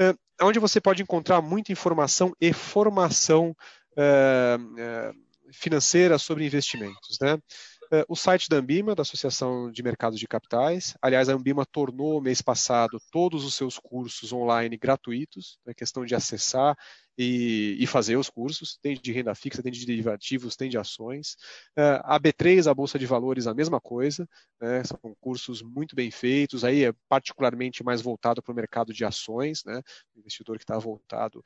É, 0.00 0.14
onde 0.42 0.58
você 0.58 0.80
pode 0.80 1.02
encontrar 1.02 1.40
muita 1.40 1.70
informação 1.70 2.32
e 2.40 2.52
formação 2.52 3.54
é 3.96 5.12
financeira 5.52 6.18
sobre 6.18 6.46
investimentos. 6.46 7.18
Né? 7.20 7.38
É, 7.92 8.04
o 8.08 8.16
site 8.16 8.48
da 8.48 8.56
Ambima, 8.56 8.94
da 8.94 9.02
Associação 9.02 9.70
de 9.70 9.82
Mercados 9.82 10.18
de 10.18 10.26
Capitais. 10.26 10.96
Aliás, 11.02 11.28
a 11.28 11.34
Ambima 11.34 11.66
tornou 11.66 12.22
mês 12.22 12.40
passado 12.40 12.98
todos 13.10 13.44
os 13.44 13.54
seus 13.54 13.78
cursos 13.78 14.32
online 14.32 14.78
gratuitos, 14.78 15.58
é 15.66 15.74
questão 15.74 16.04
de 16.04 16.14
acessar 16.14 16.76
e, 17.16 17.76
e, 17.78 17.86
fazer 17.86 18.16
os 18.16 18.30
cursos. 18.30 18.78
Tem 18.80 18.94
de 18.94 19.12
renda 19.12 19.34
fixa, 19.34 19.62
tem 19.62 19.72
de 19.72 19.84
derivativos, 19.84 20.56
tem 20.56 20.70
de 20.70 20.78
ações. 20.78 21.36
Uh, 21.78 22.00
a 22.04 22.18
B3, 22.18 22.70
a 22.70 22.74
Bolsa 22.74 22.98
de 22.98 23.06
Valores, 23.06 23.46
a 23.46 23.54
mesma 23.54 23.80
coisa. 23.80 24.28
Né? 24.60 24.82
São 24.84 24.98
cursos 25.20 25.62
muito 25.62 25.94
bem 25.94 26.10
feitos. 26.10 26.64
Aí 26.64 26.84
é 26.84 26.92
particularmente 27.08 27.84
mais 27.84 28.00
voltado 28.00 28.42
para 28.42 28.52
o 28.52 28.54
mercado 28.54 28.92
de 28.92 29.04
ações, 29.04 29.62
né? 29.64 29.82
o 30.14 30.20
investidor 30.20 30.56
que 30.56 30.64
está 30.64 30.78
voltado 30.78 31.44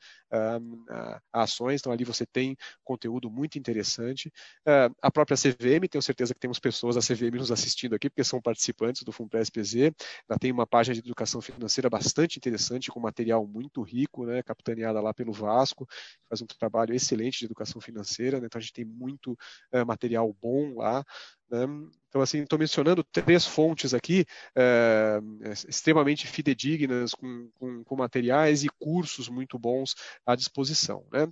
um, 0.61 0.85
a, 0.89 1.21
ações. 1.33 1.81
Então 1.81 1.91
ali 1.91 2.03
você 2.03 2.25
tem 2.25 2.55
conteúdo 2.83 3.29
muito 3.29 3.57
interessante. 3.59 4.31
Uh, 4.67 4.93
a 5.01 5.11
própria 5.11 5.37
CVM, 5.37 5.87
tenho 5.89 6.01
certeza 6.01 6.33
que 6.33 6.39
temos 6.39 6.59
pessoas 6.59 6.95
da 6.95 7.01
CVM 7.01 7.37
nos 7.37 7.51
assistindo 7.51 7.95
aqui, 7.95 8.09
porque 8.09 8.23
são 8.23 8.41
participantes 8.41 9.03
do 9.03 9.11
Funpress 9.11 9.49
PZ. 9.49 9.91
Ela 10.29 10.39
tem 10.39 10.51
uma 10.51 10.65
página 10.65 10.93
de 10.93 11.01
educação 11.01 11.41
financeira 11.41 11.89
bastante 11.89 12.37
interessante, 12.37 12.89
com 12.89 12.99
material 12.99 13.45
muito 13.45 13.81
rico, 13.81 14.25
né? 14.25 14.41
capitaneada 14.41 15.01
lá 15.01 15.13
pelo 15.13 15.33
VAR 15.33 15.57
Vasco, 15.67 15.87
faz 16.29 16.41
um 16.41 16.45
trabalho 16.45 16.95
excelente 16.95 17.39
de 17.39 17.45
educação 17.45 17.81
financeira, 17.81 18.39
né? 18.39 18.47
então 18.47 18.59
a 18.59 18.61
gente 18.61 18.73
tem 18.73 18.85
muito 18.85 19.37
é, 19.71 19.83
material 19.83 20.33
bom 20.41 20.75
lá. 20.75 21.03
Né? 21.49 21.65
Então, 22.07 22.21
assim, 22.21 22.39
estou 22.39 22.57
mencionando 22.57 23.03
três 23.03 23.45
fontes 23.45 23.93
aqui, 23.93 24.25
é, 24.55 25.19
extremamente 25.67 26.27
fidedignas, 26.27 27.13
com, 27.13 27.49
com, 27.55 27.83
com, 27.83 27.95
materiais 27.95 28.63
e 28.63 28.69
cursos 28.79 29.29
muito 29.29 29.59
bons 29.59 29.95
à 30.25 30.35
disposição. 30.35 31.05
Né? 31.11 31.27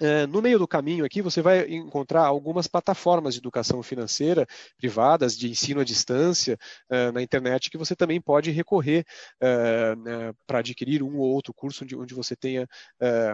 É, 0.00 0.26
no 0.26 0.42
meio 0.42 0.58
do 0.58 0.68
caminho 0.68 1.04
aqui, 1.04 1.22
você 1.22 1.40
vai 1.40 1.66
encontrar 1.70 2.26
algumas 2.26 2.66
plataformas 2.66 3.34
de 3.34 3.40
educação 3.40 3.82
financeira 3.82 4.46
privadas, 4.76 5.36
de 5.36 5.48
ensino 5.48 5.80
à 5.80 5.84
distância, 5.84 6.58
é, 6.90 7.10
na 7.12 7.22
internet, 7.22 7.70
que 7.70 7.78
você 7.78 7.96
também 7.96 8.20
pode 8.20 8.50
recorrer 8.50 9.04
é, 9.40 9.96
né, 9.96 10.32
para 10.46 10.58
adquirir 10.58 11.02
um 11.02 11.16
ou 11.18 11.28
outro 11.32 11.54
curso 11.54 11.84
onde, 11.84 12.14
você 12.14 12.34
tenha 12.36 12.66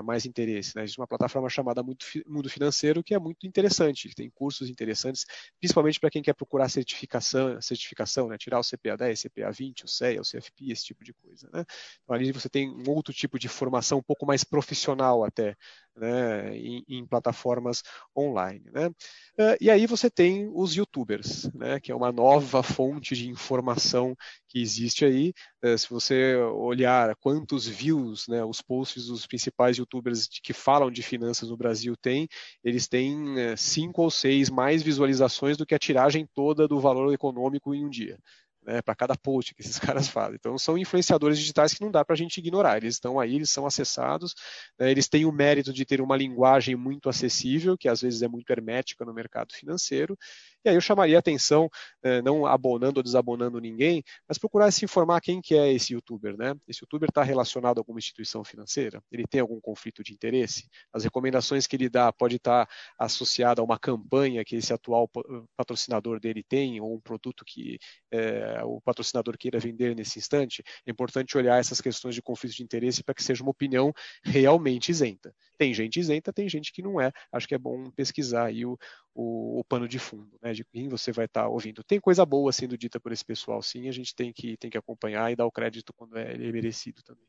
mais 0.05 0.27
interesse. 0.27 0.75
Né? 0.77 0.83
Existe 0.83 0.99
uma 1.01 1.07
plataforma 1.07 1.49
chamada 1.49 1.83
Mundo 1.83 2.49
Financeiro 2.49 3.03
que 3.03 3.15
é 3.15 3.19
muito 3.19 3.47
interessante, 3.47 4.15
tem 4.15 4.31
cursos 4.31 4.69
interessantes, 4.69 5.25
principalmente 5.59 6.01
para 6.01 6.11
quem 6.11 6.23
quer 6.23 6.35
procurar 6.35 6.69
certificação, 6.69 7.61
certificação 7.61 8.29
né? 8.29 8.37
tirar 8.37 8.59
o 8.59 8.63
CPA 8.63 8.97
10, 8.97 9.23
CPA 9.23 9.51
20, 9.51 9.85
o 9.85 9.89
CEA, 9.89 10.21
o 10.21 10.25
CFP, 10.25 10.73
esse 10.73 10.85
tipo 10.85 11.05
de 11.05 11.13
coisa. 11.13 11.49
Né? 11.53 11.65
Então, 12.03 12.15
ali 12.15 12.33
você 12.33 12.49
tem 12.49 12.71
um 12.71 12.91
outro 12.91 13.13
tipo 13.13 13.39
de 13.39 13.49
formação 13.49 13.99
um 13.99 14.03
pouco 14.03 14.27
mais 14.27 14.45
profissional 14.45 15.25
até, 15.25 15.57
né? 15.97 16.52
Em, 16.55 16.85
em, 16.89 17.07
plataformas 17.07 17.83
online. 18.17 18.65
Né? 18.73 18.89
Uh, 18.89 19.57
e 19.61 19.71
aí 19.71 19.87
você 19.87 20.11
tem 20.11 20.51
os 20.53 20.75
youtubers, 20.75 21.51
né, 21.55 21.81
que 21.81 21.91
é 21.91 21.95
uma 21.95 22.13
nova 22.13 22.63
fonte 22.63 23.15
de 23.15 23.29
informação 23.29 24.17
que 24.49 24.61
existe 24.61 25.05
aí. 25.05 25.33
Uh, 25.65 25.77
se 25.77 25.89
você 25.89 26.37
olhar 26.37 27.15
quantos 27.17 27.67
views 27.67 28.27
né, 28.29 28.45
os 28.45 28.61
posts 28.61 29.07
dos 29.07 29.27
principais 29.27 29.77
youtubers 29.77 30.29
que 30.43 30.53
falam 30.53 30.91
de 30.91 31.03
finanças 31.03 31.51
no 31.51 31.57
Brasil 31.57 31.97
têm, 31.97 32.29
eles 32.65 32.89
têm 32.89 33.17
uh, 33.17 33.57
cinco 33.57 34.03
ou 34.03 34.11
seis 34.11 34.51
mais 34.51 34.83
visualizações 34.83 35.57
do 35.57 35.67
que 35.67 35.75
a 35.75 35.79
tiragem 35.79 36.29
toda 36.35 36.69
do 36.69 36.81
valor 36.81 37.13
econômico 37.13 37.75
em 37.75 37.85
um 37.85 37.91
dia 37.91 38.19
né, 38.65 38.81
para 38.83 38.95
cada 38.95 39.17
post 39.17 39.55
que 39.55 39.63
esses 39.63 39.79
caras 39.81 40.09
fazem. 40.09 40.37
Então, 40.37 40.57
são 40.59 40.79
influenciadores 40.79 41.39
digitais 41.39 41.75
que 41.75 41.83
não 41.83 41.91
dá 41.91 42.05
para 42.05 42.15
a 42.15 42.17
gente 42.17 42.39
ignorar. 42.39 42.77
Eles 42.77 42.95
estão 42.95 43.19
aí, 43.19 43.35
eles 43.37 43.51
são 43.51 43.67
acessados, 43.67 44.35
né, 44.79 44.91
eles 44.91 45.09
têm 45.09 45.25
o 45.25 45.33
mérito 45.33 45.73
de 45.73 45.85
ter 45.85 46.01
uma 46.01 46.17
linguagem 46.17 46.77
muito 46.77 47.09
acessível, 47.09 47.77
que 47.77 47.89
às 47.89 48.01
vezes 48.01 48.23
é 48.23 48.29
muito 48.29 48.51
hermética 48.51 49.05
no 49.05 49.13
mercado 49.15 49.53
financeiro, 49.53 50.17
e 50.65 50.69
aí 50.69 50.75
eu 50.75 50.81
chamaria 50.81 51.17
a 51.17 51.21
atenção, 51.21 51.69
eh, 52.03 52.23
não 52.23 52.47
abonando 52.47 53.01
ou 53.01 53.03
desabonando 53.03 53.61
ninguém, 53.61 54.03
mas 54.29 54.39
procurar 54.39 54.71
se 54.71 54.85
informar 54.85 55.21
quem 55.21 55.41
que 55.41 55.55
é 55.55 55.73
esse 55.73 55.93
youtuber. 55.93 56.37
Né? 56.37 56.55
Esse 56.69 56.83
youtuber 56.83 57.09
está 57.09 57.23
relacionado 57.23 57.79
a 57.79 57.81
alguma 57.81 57.99
instituição 57.99 58.45
financeira? 58.45 59.03
Ele 59.11 59.25
tem 59.27 59.41
algum 59.41 59.61
conflito 59.61 60.03
de 60.03 60.13
interesse? 60.13 60.69
As 60.93 61.05
recomendações 61.05 61.67
que 61.67 61.75
ele 61.77 61.89
dá 61.89 62.13
pode 62.13 62.37
estar 62.37 62.67
tá 62.67 62.73
associada 62.99 63.61
a 63.61 63.65
uma 63.65 63.79
campanha 63.79 64.45
que 64.45 64.57
esse 64.57 64.73
atual 64.73 65.11
patrocinador 65.57 66.21
dele 66.21 66.43
tem, 66.43 66.81
ou 66.81 66.95
um 66.95 67.01
produto 67.01 67.45
que 67.45 67.79
é, 68.11 68.63
o 68.65 68.81
patrocinador 68.81 69.37
queira 69.37 69.59
vender 69.59 69.97
nesse 69.97 70.19
instante? 70.19 70.63
É 70.87 70.91
importante 70.91 71.37
olhar 71.37 71.59
essas 71.59 71.81
questões 71.81 72.15
de 72.15 72.23
conflito 72.23 72.55
de 72.55 72.63
interesse 72.63 73.03
para 73.03 73.15
que 73.15 73.23
seja 73.23 73.43
uma 73.43 73.51
opinião 73.51 73.93
realmente 74.23 74.91
isenta. 74.91 75.35
Tem 75.59 75.75
gente 75.75 75.99
isenta, 75.99 76.33
tem 76.33 76.49
gente 76.49 76.73
que 76.73 76.83
não 76.83 77.01
é. 77.01 77.13
Acho 77.33 77.49
que 77.49 77.55
é 77.55 77.59
bom 77.59 77.91
pesquisar 77.91 78.47
aí 78.47 78.65
o, 78.65 78.79
o, 79.15 79.61
o 79.61 79.65
pano 79.65 79.87
de 79.87 79.99
fundo, 79.99 80.39
né, 80.43 80.53
de 80.53 80.65
quem 80.65 80.89
você 80.89 81.13
vai 81.13 81.27
estar 81.27 81.43
tá 81.43 81.49
ouvindo. 81.49 81.85
Tem 81.85 82.01
coisa 82.01 82.25
boa 82.25 82.53
sendo 82.53 82.77
dita 82.77 82.99
por 82.99 83.13
esse 83.13 83.25
pessoal, 83.25 83.63
sim, 83.63 83.89
a 83.89 83.93
gente 83.93 84.15
tem 84.15 84.33
que, 84.33 84.57
tem 84.57 84.71
que 84.71 84.79
acompanhar 84.79 85.31
e 85.31 85.37
dar 85.37 85.47
o 85.47 85.53
crédito 85.53 85.93
quando 85.93 86.17
é, 86.17 86.33
é 86.35 86.53
merecido 86.53 87.03
também. 87.03 87.27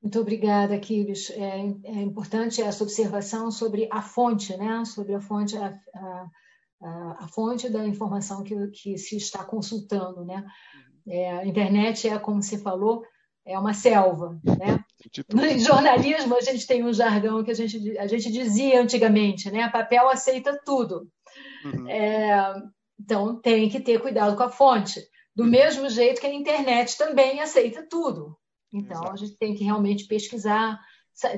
Muito 0.00 0.20
obrigada, 0.20 0.74
Aquiles. 0.76 1.30
É, 1.30 1.58
é, 1.84 2.02
importante 2.02 2.62
essa 2.62 2.84
observação 2.84 3.50
sobre 3.50 3.88
a 3.90 4.00
fonte, 4.00 4.56
né? 4.56 4.84
sobre 4.84 5.14
a 5.14 5.20
fonte, 5.20 5.56
a, 5.56 5.76
a, 6.80 7.24
a 7.24 7.28
fonte 7.28 7.68
da 7.68 7.84
informação 7.84 8.44
que, 8.44 8.54
que, 8.68 8.96
se 8.98 9.16
está 9.16 9.44
consultando. 9.44 10.24
Né? 10.24 10.36
Uhum. 10.36 11.12
É, 11.12 11.38
a 11.38 11.46
internet 11.46 12.08
é, 12.08 12.18
como 12.18 12.40
você 12.40 12.56
falou, 12.56 13.04
é 13.44 13.58
uma 13.58 13.74
selva, 13.74 14.38
né? 14.44 14.84
No 15.32 15.58
jornalismo 15.58 16.36
a 16.36 16.40
gente 16.40 16.66
tem 16.66 16.84
um 16.84 16.92
jargão 16.92 17.42
que 17.44 17.50
a 17.50 17.54
gente, 17.54 17.98
a 17.98 18.06
gente 18.06 18.30
dizia 18.30 18.80
antigamente, 18.80 19.50
né? 19.50 19.68
Papel 19.68 20.08
aceita 20.08 20.60
tudo. 20.64 21.08
Uhum. 21.64 21.88
É, 21.88 22.54
então 22.98 23.40
tem 23.40 23.68
que 23.68 23.80
ter 23.80 24.00
cuidado 24.00 24.36
com 24.36 24.42
a 24.42 24.50
fonte. 24.50 25.00
Do 25.34 25.44
uhum. 25.44 25.50
mesmo 25.50 25.88
jeito 25.88 26.20
que 26.20 26.26
a 26.26 26.32
internet 26.32 26.96
também 26.96 27.40
aceita 27.40 27.86
tudo. 27.88 28.36
Então 28.72 29.02
Exato. 29.02 29.12
a 29.12 29.16
gente 29.16 29.36
tem 29.36 29.54
que 29.54 29.64
realmente 29.64 30.06
pesquisar, 30.06 30.78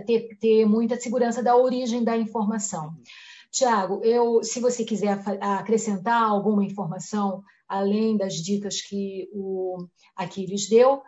ter, 0.07 0.37
ter 0.39 0.65
muita 0.67 0.97
segurança 0.97 1.43
da 1.43 1.57
origem 1.57 2.05
da 2.05 2.17
informação. 2.17 2.87
Uhum. 2.87 3.03
Tiago, 3.51 4.01
eu, 4.05 4.43
se 4.43 4.61
você 4.61 4.85
quiser 4.85 5.19
acrescentar 5.41 6.23
alguma 6.23 6.65
informação 6.65 7.43
além 7.67 8.17
das 8.17 8.35
dicas 8.35 8.81
que 8.81 9.29
o 9.33 9.87
Aquiles 10.17 10.69
deu, 10.69 11.03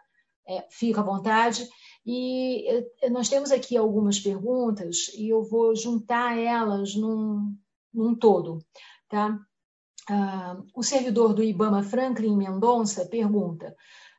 é, 0.47 0.67
fica 0.71 1.01
à 1.01 1.05
vontade. 1.05 1.67
E 2.05 2.67
é, 3.03 3.11
nós 3.11 3.29
temos 3.29 3.51
aqui 3.51 3.77
algumas 3.77 4.19
perguntas 4.19 5.11
e 5.15 5.29
eu 5.29 5.43
vou 5.43 5.75
juntar 5.77 6.39
elas 6.39 6.95
num, 6.95 7.55
num 7.93 8.15
todo. 8.15 8.59
Tá? 9.09 9.39
Ah, 10.09 10.61
o 10.75 10.83
servidor 10.83 11.35
do 11.35 11.43
IBAMA, 11.43 11.83
Franklin 11.83 12.37
Mendonça, 12.37 13.07
pergunta: 13.07 13.75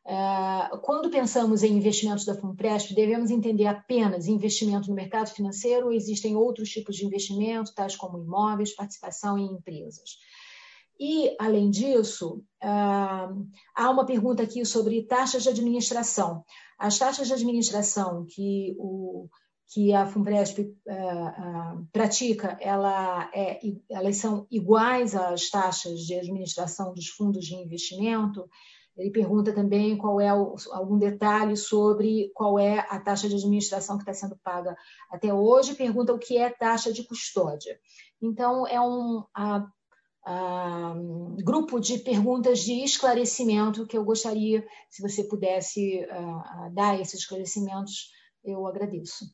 ah, 0.05 0.79
quando 0.83 1.09
pensamos 1.09 1.63
em 1.63 1.73
investimentos 1.73 2.25
da 2.25 2.35
FUNPRESP, 2.35 2.93
devemos 2.93 3.29
entender 3.29 3.67
apenas 3.67 4.27
investimento 4.27 4.89
no 4.89 4.95
mercado 4.95 5.29
financeiro 5.29 5.87
ou 5.87 5.93
existem 5.93 6.35
outros 6.35 6.69
tipos 6.69 6.95
de 6.95 7.05
investimento, 7.05 7.73
tais 7.73 7.95
como 7.95 8.19
imóveis, 8.19 8.75
participação 8.75 9.37
em 9.37 9.51
empresas? 9.53 10.17
E, 10.99 11.35
além 11.39 11.71
disso, 11.71 12.43
ah, 12.61 13.33
há 13.75 13.89
uma 13.89 14.05
pergunta 14.05 14.43
aqui 14.43 14.63
sobre 14.63 15.01
taxas 15.03 15.43
de 15.43 15.49
administração. 15.49 16.45
As 16.81 16.97
taxas 16.97 17.27
de 17.27 17.33
administração 17.33 18.25
que, 18.27 18.75
o, 18.79 19.29
que 19.71 19.93
a 19.93 20.07
FUNPRESP 20.07 20.75
ah, 20.89 20.93
ah, 21.37 21.81
pratica, 21.93 22.57
ela 22.59 23.29
é, 23.35 23.59
elas 23.87 24.17
são 24.17 24.47
iguais 24.49 25.13
às 25.13 25.47
taxas 25.51 25.99
de 25.99 26.15
administração 26.15 26.91
dos 26.91 27.07
fundos 27.07 27.45
de 27.45 27.53
investimento? 27.53 28.49
Ele 28.97 29.11
pergunta 29.11 29.53
também 29.53 29.95
qual 29.95 30.19
é 30.19 30.33
o, 30.33 30.55
algum 30.71 30.97
detalhe 30.97 31.55
sobre 31.55 32.31
qual 32.33 32.57
é 32.57 32.79
a 32.89 32.99
taxa 32.99 33.29
de 33.29 33.35
administração 33.35 33.97
que 33.97 34.01
está 34.01 34.15
sendo 34.15 34.35
paga 34.43 34.75
até 35.11 35.31
hoje. 35.31 35.75
Pergunta 35.75 36.13
o 36.13 36.19
que 36.19 36.35
é 36.35 36.49
taxa 36.49 36.91
de 36.91 37.03
custódia. 37.03 37.79
Então, 38.19 38.65
é 38.65 38.81
um, 38.81 39.23
a 39.35 39.67
uh, 40.25 41.43
grupo 41.43 41.79
de 41.79 41.99
perguntas 41.99 42.59
de 42.59 42.83
esclarecimento 42.83 43.85
que 43.85 43.97
eu 43.97 44.03
gostaria, 44.03 44.65
se 44.89 45.01
você 45.01 45.23
pudesse 45.23 46.05
uh, 46.05 46.73
dar 46.73 46.99
esses 46.99 47.21
esclarecimentos, 47.21 48.11
eu 48.43 48.65
agradeço. 48.67 49.25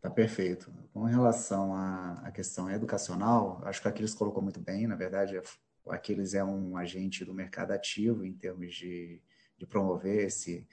Tá 0.00 0.08
perfeito. 0.08 0.72
Com 0.92 1.04
relação 1.04 1.74
à, 1.74 2.30
questão 2.32 2.70
educacional, 2.70 3.60
acho 3.64 3.82
que 3.82 3.88
a 3.88 3.90
Aquiles 3.90 4.14
colocou 4.14 4.42
muito 4.42 4.58
bem. 4.58 4.86
Na 4.86 4.96
verdade, 4.96 5.40
o 5.84 5.92
Aquiles 5.92 6.32
é 6.32 6.42
um 6.42 6.76
agente 6.76 7.24
do 7.24 7.34
mercado 7.34 7.72
ativo 7.72 8.24
em 8.24 8.32
termos 8.32 8.74
de, 8.74 9.20
de 9.58 9.66
promover 9.66 10.24
esse, 10.24 10.66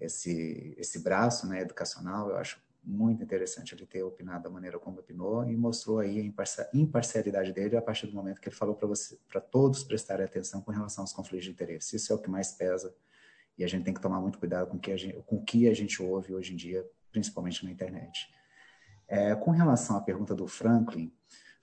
esse, 0.00 0.74
esse 0.76 0.98
braço 0.98 1.46
né, 1.46 1.60
educacional. 1.60 2.30
Eu 2.30 2.36
acho 2.36 2.60
muito 2.82 3.22
interessante 3.22 3.74
ele 3.74 3.86
ter 3.86 4.02
opinado 4.02 4.44
da 4.44 4.50
maneira 4.50 4.78
como 4.78 5.00
opinou 5.00 5.44
e 5.44 5.56
mostrou 5.56 5.98
aí 5.98 6.20
a 6.20 6.76
imparcialidade 6.76 7.52
dele 7.52 7.76
a 7.76 7.82
partir 7.82 8.06
do 8.06 8.14
momento 8.14 8.40
que 8.40 8.48
ele 8.48 8.56
falou 8.56 8.74
para 8.74 8.86
você, 8.86 9.18
para 9.28 9.40
todos 9.40 9.84
prestarem 9.84 10.24
atenção 10.24 10.60
com 10.62 10.70
relação 10.70 11.02
aos 11.02 11.12
conflitos 11.12 11.44
de 11.44 11.50
interesse. 11.50 11.96
Isso 11.96 12.12
é 12.12 12.16
o 12.16 12.18
que 12.18 12.30
mais 12.30 12.52
pesa 12.52 12.94
e 13.58 13.64
a 13.64 13.66
gente 13.66 13.84
tem 13.84 13.92
que 13.92 14.00
tomar 14.00 14.20
muito 14.20 14.38
cuidado 14.38 14.68
com, 14.68 14.78
que 14.78 14.96
gente, 14.96 15.22
com 15.26 15.42
que 15.44 15.68
a 15.68 15.74
gente 15.74 16.02
ouve 16.02 16.32
hoje 16.32 16.52
em 16.52 16.56
dia, 16.56 16.86
principalmente 17.10 17.64
na 17.64 17.70
internet. 17.70 18.32
É, 19.06 19.34
com 19.34 19.50
relação 19.50 19.96
à 19.96 20.00
pergunta 20.00 20.34
do 20.34 20.46
Franklin, 20.46 21.12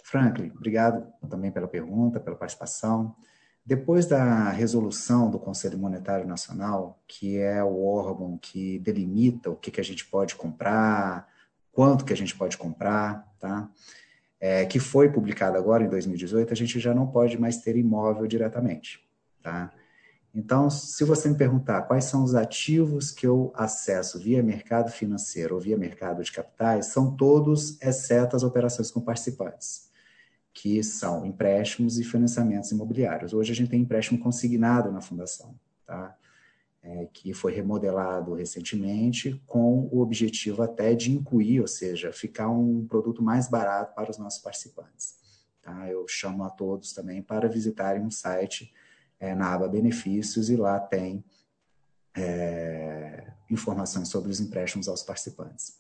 Franklin, 0.03 0.51
obrigado 0.55 1.11
também 1.27 1.51
pela 1.51 1.67
pergunta, 1.67 2.19
pela 2.19 2.35
participação. 2.35 3.15
Depois 3.65 4.05
da 4.05 4.51
resolução 4.51 5.31
do 5.31 5.39
Conselho 5.39 5.79
Monetário 5.79 6.27
Nacional, 6.27 7.01
que 7.07 7.39
é 7.39 7.63
o 7.63 7.83
órgão 7.83 8.37
que 8.37 8.77
delimita 8.77 9.49
o 9.49 9.55
que, 9.55 9.71
que 9.71 9.81
a 9.81 9.83
gente 9.83 10.05
pode 10.05 10.35
comprar, 10.35 11.27
quanto 11.71 12.05
que 12.05 12.13
a 12.13 12.17
gente 12.17 12.35
pode 12.35 12.59
comprar, 12.59 13.27
tá? 13.39 13.67
É, 14.39 14.65
que 14.65 14.79
foi 14.79 15.09
publicado 15.11 15.57
agora 15.57 15.83
em 15.83 15.89
2018, 15.89 16.53
a 16.53 16.55
gente 16.55 16.79
já 16.79 16.93
não 16.93 17.07
pode 17.07 17.39
mais 17.39 17.57
ter 17.57 17.75
imóvel 17.75 18.27
diretamente, 18.27 18.99
tá? 19.41 19.71
Então, 20.31 20.69
se 20.69 21.03
você 21.03 21.27
me 21.27 21.35
perguntar 21.35 21.83
quais 21.83 22.05
são 22.05 22.23
os 22.23 22.35
ativos 22.35 23.09
que 23.09 23.25
eu 23.25 23.51
acesso 23.55 24.19
via 24.19 24.43
mercado 24.43 24.91
financeiro 24.91 25.55
ou 25.55 25.61
via 25.61 25.77
mercado 25.77 26.23
de 26.23 26.31
capitais, 26.31 26.87
são 26.87 27.15
todos, 27.15 27.81
exceto 27.81 28.35
as 28.35 28.43
operações 28.43 28.91
com 28.91 29.01
participantes 29.01 29.84
que 30.55 30.81
são 30.81 31.25
empréstimos 31.25 31.99
e 31.99 32.03
financiamentos 32.03 32.71
imobiliários. 32.71 33.33
Hoje 33.33 33.51
a 33.51 33.55
gente 33.55 33.69
tem 33.69 33.81
empréstimo 33.81 34.17
consignado 34.17 34.89
na 34.89 35.01
fundação, 35.01 35.53
tá? 35.85 36.17
É, 36.81 37.07
que 37.11 37.33
foi 37.33 37.51
remodelado 37.51 38.33
recentemente 38.33 39.41
com 39.45 39.89
o 39.91 39.99
objetivo 39.99 40.61
até 40.61 40.93
de 40.93 41.11
incluir, 41.11 41.59
ou 41.59 41.67
seja, 41.67 42.13
ficar 42.13 42.47
um 42.47 42.85
produto 42.87 43.21
mais 43.21 43.49
barato 43.49 43.93
para 43.95 44.09
os 44.09 44.17
nossos 44.17 44.41
participantes. 44.41 45.15
Tá? 45.61 45.89
Eu 45.89 46.07
chamo 46.07 46.43
a 46.43 46.49
todos 46.49 46.93
também 46.93 47.23
para 47.23 47.49
visitarem 47.49 48.03
um 48.03 48.11
site 48.11 48.71
é, 49.19 49.33
na 49.33 49.51
aba 49.51 49.67
benefícios 49.67 50.47
e 50.49 50.55
lá 50.55 50.79
tem 50.79 51.25
é, 52.15 53.33
informações 53.49 54.07
sobre 54.07 54.29
os 54.29 54.39
empréstimos 54.39 54.87
aos 54.87 55.01
participantes. 55.01 55.79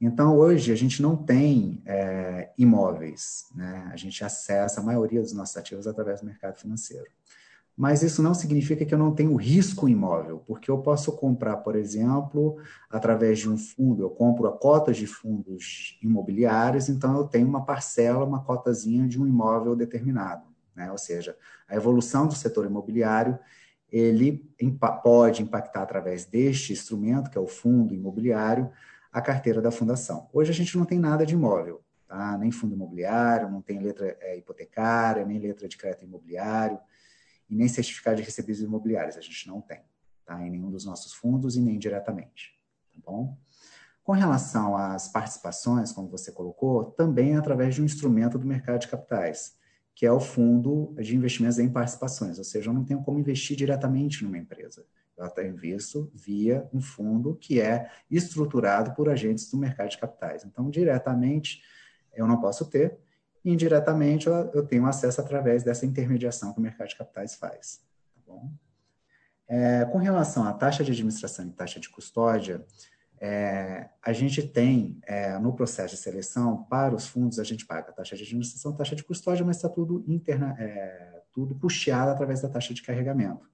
Então, 0.00 0.36
hoje, 0.36 0.72
a 0.72 0.74
gente 0.74 1.00
não 1.00 1.16
tem 1.16 1.80
é, 1.86 2.50
imóveis, 2.58 3.46
né? 3.54 3.88
a 3.90 3.96
gente 3.96 4.22
acessa 4.22 4.80
a 4.80 4.84
maioria 4.84 5.22
dos 5.22 5.32
nossos 5.32 5.56
ativos 5.56 5.86
através 5.86 6.20
do 6.20 6.26
mercado 6.26 6.58
financeiro. 6.58 7.06
Mas 7.76 8.02
isso 8.02 8.22
não 8.22 8.32
significa 8.32 8.86
que 8.86 8.94
eu 8.94 8.98
não 8.98 9.14
tenho 9.14 9.36
risco 9.36 9.86
imóvel, 9.86 10.42
porque 10.46 10.70
eu 10.70 10.78
posso 10.78 11.12
comprar, 11.12 11.58
por 11.58 11.76
exemplo, 11.76 12.56
através 12.90 13.38
de 13.38 13.50
um 13.50 13.58
fundo, 13.58 14.02
eu 14.02 14.08
compro 14.08 14.46
a 14.48 14.52
cotas 14.56 14.96
de 14.96 15.06
fundos 15.06 15.98
imobiliários, 16.02 16.88
então 16.88 17.14
eu 17.16 17.24
tenho 17.24 17.46
uma 17.46 17.66
parcela, 17.66 18.24
uma 18.24 18.42
cotazinha 18.42 19.06
de 19.06 19.20
um 19.20 19.26
imóvel 19.26 19.76
determinado. 19.76 20.44
Né? 20.74 20.90
Ou 20.90 20.96
seja, 20.96 21.36
a 21.68 21.76
evolução 21.76 22.26
do 22.26 22.34
setor 22.34 22.64
imobiliário 22.64 23.38
ele 23.92 24.44
pode 25.02 25.42
impactar 25.42 25.82
através 25.82 26.24
deste 26.24 26.72
instrumento, 26.72 27.30
que 27.30 27.38
é 27.38 27.40
o 27.40 27.46
fundo 27.46 27.94
imobiliário, 27.94 28.70
a 29.16 29.22
carteira 29.22 29.62
da 29.62 29.70
fundação. 29.70 30.28
Hoje 30.30 30.50
a 30.50 30.54
gente 30.54 30.76
não 30.76 30.84
tem 30.84 30.98
nada 30.98 31.24
de 31.24 31.32
imóvel, 31.32 31.82
tá? 32.06 32.36
nem 32.36 32.50
fundo 32.50 32.74
imobiliário, 32.74 33.50
não 33.50 33.62
tem 33.62 33.78
letra 33.78 34.14
é, 34.20 34.36
hipotecária, 34.36 35.24
nem 35.24 35.38
letra 35.38 35.66
de 35.66 35.74
crédito 35.78 36.04
imobiliário, 36.04 36.78
e 37.48 37.56
nem 37.56 37.66
certificado 37.66 38.18
de 38.18 38.22
recebidos 38.22 38.60
imobiliários, 38.60 39.16
a 39.16 39.22
gente 39.22 39.48
não 39.48 39.62
tem, 39.62 39.80
tá? 40.26 40.46
em 40.46 40.50
nenhum 40.50 40.70
dos 40.70 40.84
nossos 40.84 41.14
fundos 41.14 41.56
e 41.56 41.62
nem 41.62 41.78
diretamente. 41.78 42.60
Tá 42.92 43.00
bom? 43.10 43.38
Com 44.04 44.12
relação 44.12 44.76
às 44.76 45.08
participações, 45.08 45.92
como 45.92 46.10
você 46.10 46.30
colocou, 46.30 46.84
também 46.84 47.32
é 47.32 47.36
através 47.36 47.74
de 47.74 47.80
um 47.80 47.86
instrumento 47.86 48.38
do 48.38 48.46
mercado 48.46 48.80
de 48.80 48.88
capitais, 48.88 49.56
que 49.94 50.04
é 50.04 50.12
o 50.12 50.20
fundo 50.20 50.94
de 51.00 51.16
investimentos 51.16 51.58
em 51.58 51.70
participações, 51.70 52.36
ou 52.36 52.44
seja, 52.44 52.68
eu 52.68 52.74
não 52.74 52.84
tenho 52.84 53.02
como 53.02 53.18
investir 53.18 53.56
diretamente 53.56 54.22
numa 54.22 54.36
empresa. 54.36 54.84
Eu 55.16 55.24
até 55.24 55.46
invisto 55.46 56.10
via 56.14 56.68
um 56.72 56.80
fundo 56.80 57.34
que 57.34 57.60
é 57.60 57.90
estruturado 58.10 58.92
por 58.94 59.08
agentes 59.08 59.50
do 59.50 59.56
mercado 59.56 59.88
de 59.88 59.98
capitais. 59.98 60.44
Então, 60.44 60.68
diretamente, 60.68 61.62
eu 62.14 62.26
não 62.26 62.40
posso 62.40 62.68
ter, 62.68 62.98
indiretamente, 63.44 64.26
eu 64.28 64.66
tenho 64.66 64.86
acesso 64.86 65.20
através 65.20 65.62
dessa 65.62 65.86
intermediação 65.86 66.52
que 66.52 66.58
o 66.58 66.62
mercado 66.62 66.88
de 66.88 66.96
capitais 66.96 67.34
faz. 67.36 67.80
Tá 68.14 68.20
bom? 68.26 68.52
É, 69.48 69.84
com 69.86 69.98
relação 69.98 70.44
à 70.44 70.52
taxa 70.52 70.82
de 70.82 70.90
administração 70.90 71.46
e 71.46 71.52
taxa 71.52 71.78
de 71.78 71.88
custódia, 71.88 72.64
é, 73.18 73.88
a 74.02 74.12
gente 74.12 74.42
tem, 74.42 74.98
é, 75.04 75.38
no 75.38 75.54
processo 75.54 75.94
de 75.94 76.00
seleção, 76.00 76.64
para 76.64 76.94
os 76.94 77.06
fundos, 77.06 77.38
a 77.38 77.44
gente 77.44 77.64
paga 77.64 77.90
a 77.90 77.92
taxa 77.92 78.16
de 78.16 78.24
administração, 78.24 78.74
taxa 78.74 78.96
de 78.96 79.04
custódia, 79.04 79.44
mas 79.44 79.56
está 79.56 79.68
tudo, 79.68 80.04
interna, 80.06 80.54
é, 80.58 81.22
tudo 81.32 81.54
puxado 81.54 82.10
através 82.10 82.42
da 82.42 82.48
taxa 82.48 82.74
de 82.74 82.82
carregamento. 82.82 83.48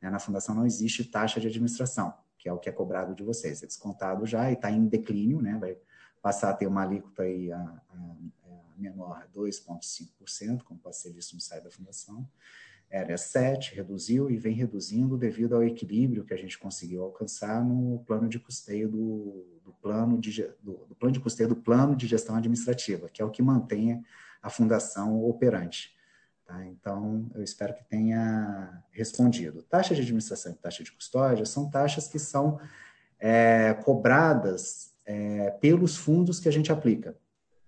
Né? 0.00 0.10
Na 0.10 0.18
fundação 0.18 0.54
não 0.54 0.66
existe 0.66 1.04
taxa 1.04 1.40
de 1.40 1.46
administração, 1.46 2.14
que 2.38 2.48
é 2.48 2.52
o 2.52 2.58
que 2.58 2.68
é 2.68 2.72
cobrado 2.72 3.14
de 3.14 3.22
vocês. 3.22 3.62
É 3.62 3.66
descontado 3.66 4.26
já 4.26 4.50
e 4.50 4.54
está 4.54 4.70
em 4.70 4.86
declínio, 4.86 5.40
né? 5.40 5.56
vai 5.58 5.76
passar 6.22 6.50
a 6.50 6.54
ter 6.54 6.66
uma 6.66 6.82
alíquota 6.82 7.22
aí 7.22 7.52
a, 7.52 7.58
a, 7.58 8.16
a 8.44 8.74
menor, 8.76 9.28
2,5%, 9.34 10.62
como 10.62 10.80
ser 10.92 11.12
visto 11.12 11.34
no 11.34 11.40
site 11.40 11.64
da 11.64 11.70
fundação 11.70 12.28
era 12.90 13.16
7, 13.16 13.74
reduziu 13.74 14.30
e 14.30 14.36
vem 14.36 14.54
reduzindo 14.54 15.16
devido 15.16 15.54
ao 15.54 15.62
equilíbrio 15.62 16.24
que 16.24 16.32
a 16.32 16.36
gente 16.36 16.58
conseguiu 16.58 17.02
alcançar 17.02 17.62
no 17.62 18.02
plano 18.06 18.28
de 18.28 18.38
custeio 18.38 18.88
do, 18.88 19.46
do 19.62 19.72
plano 19.74 20.18
de 20.18 20.42
do, 20.62 20.86
do, 20.86 20.94
plano 20.94 21.12
de 21.12 21.20
custeio 21.20 21.50
do 21.50 21.56
plano 21.56 21.94
de 21.94 22.06
gestão 22.06 22.36
administrativa, 22.36 23.08
que 23.08 23.20
é 23.20 23.24
o 23.24 23.30
que 23.30 23.42
mantém 23.42 24.02
a 24.40 24.48
fundação 24.48 25.22
operante. 25.22 25.94
Tá? 26.48 26.64
Então, 26.66 27.30
eu 27.34 27.42
espero 27.42 27.74
que 27.74 27.84
tenha 27.84 28.82
respondido. 28.90 29.62
Taxa 29.62 29.94
de 29.94 30.00
administração 30.00 30.50
e 30.50 30.54
taxa 30.54 30.82
de 30.82 30.90
custódia 30.90 31.44
são 31.44 31.68
taxas 31.68 32.08
que 32.08 32.18
são 32.18 32.58
é, 33.18 33.74
cobradas 33.84 34.94
é, 35.04 35.50
pelos 35.60 35.94
fundos 35.94 36.40
que 36.40 36.48
a 36.48 36.52
gente 36.52 36.72
aplica. 36.72 37.14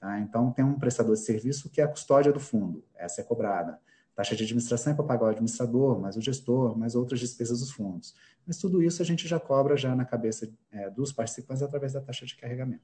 Tá? 0.00 0.18
Então, 0.20 0.50
tem 0.50 0.64
um 0.64 0.78
prestador 0.78 1.14
de 1.14 1.20
serviço 1.20 1.68
que 1.68 1.82
é 1.82 1.84
a 1.84 1.88
custódia 1.88 2.32
do 2.32 2.40
fundo, 2.40 2.82
essa 2.96 3.20
é 3.20 3.24
cobrada. 3.24 3.78
Taxa 4.14 4.34
de 4.34 4.44
administração 4.44 4.94
é 4.94 4.96
para 4.96 5.04
pagar 5.04 5.26
o 5.26 5.28
administrador, 5.28 6.00
mais 6.00 6.16
o 6.16 6.22
gestor, 6.22 6.76
mais 6.76 6.94
outras 6.94 7.20
despesas 7.20 7.60
dos 7.60 7.70
fundos. 7.70 8.14
Mas 8.46 8.56
tudo 8.56 8.82
isso 8.82 9.02
a 9.02 9.04
gente 9.04 9.28
já 9.28 9.38
cobra 9.38 9.76
já 9.76 9.94
na 9.94 10.06
cabeça 10.06 10.50
é, 10.72 10.88
dos 10.88 11.12
participantes 11.12 11.62
através 11.62 11.92
da 11.92 12.00
taxa 12.00 12.24
de 12.24 12.34
carregamento. 12.34 12.82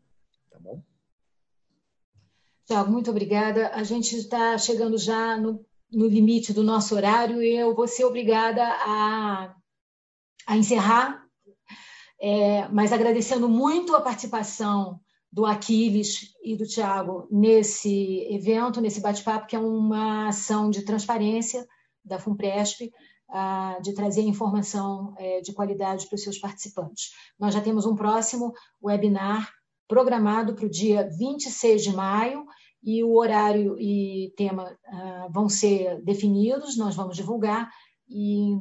Tá 0.50 0.58
bom? 0.58 0.82
Tiago, 2.66 2.92
muito 2.92 3.10
obrigada. 3.10 3.70
A 3.70 3.82
gente 3.82 4.14
está 4.14 4.58
chegando 4.58 4.98
já 4.98 5.38
no, 5.38 5.64
no, 5.96 6.06
limite 6.06 6.52
do 6.52 6.62
nosso 6.62 6.94
horário 6.94 7.42
e 7.42 7.56
eu 7.56 7.74
vou 7.74 7.88
ser 7.88 8.04
obrigada 8.04 8.62
a, 8.64 9.54
a 10.46 10.56
encerrar, 10.56 11.24
é, 12.20 12.68
mas 12.68 12.92
agradecendo 12.92 13.48
muito 13.48 13.96
a 13.96 14.00
participação 14.00 15.00
do 15.32 15.44
Aquiles 15.44 16.34
e 16.42 16.56
do 16.56 16.66
Tiago 16.66 17.26
nesse 17.30 18.26
evento, 18.30 18.80
nesse 18.80 19.00
bate-papo, 19.00 19.46
que 19.46 19.56
é 19.56 19.58
uma 19.58 20.28
ação 20.28 20.70
de 20.70 20.82
transparência 20.82 21.66
da 22.04 22.18
FUNPRESP, 22.18 22.92
de 23.82 23.92
trazer 23.92 24.22
informação 24.22 25.14
é, 25.18 25.40
de 25.40 25.52
qualidade 25.52 26.06
para 26.06 26.14
os 26.14 26.22
seus 26.22 26.38
participantes. 26.38 27.10
Nós 27.38 27.52
já 27.52 27.60
temos 27.60 27.84
um 27.84 27.94
próximo 27.94 28.52
webinar 28.82 29.52
programado 29.88 30.54
para 30.54 30.66
o 30.66 30.70
dia 30.70 31.08
26 31.18 31.82
de 31.82 31.92
maio, 31.92 32.44
e 32.86 33.02
o 33.02 33.16
horário 33.16 33.76
e 33.80 34.32
tema 34.36 34.78
uh, 34.86 35.32
vão 35.32 35.48
ser 35.48 36.00
definidos, 36.02 36.76
nós 36.76 36.94
vamos 36.94 37.16
divulgar, 37.16 37.68
e 38.08 38.56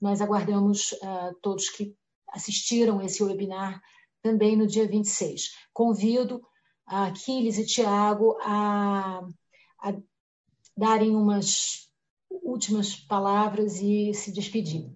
nós 0.00 0.20
aguardamos 0.20 0.90
uh, 0.94 1.32
todos 1.40 1.70
que 1.70 1.94
assistiram 2.26 3.00
esse 3.00 3.22
webinar 3.22 3.80
também 4.20 4.56
no 4.56 4.66
dia 4.66 4.88
26. 4.88 5.50
Convido 5.72 6.42
a 6.84 7.06
Aquiles 7.06 7.56
e 7.56 7.64
Tiago 7.64 8.36
a, 8.40 9.20
a 9.80 9.94
darem 10.76 11.14
umas 11.14 11.88
últimas 12.28 12.96
palavras 12.96 13.80
e 13.80 14.12
se 14.12 14.32
despedir. 14.32 14.90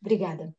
Obrigada. 0.00 0.52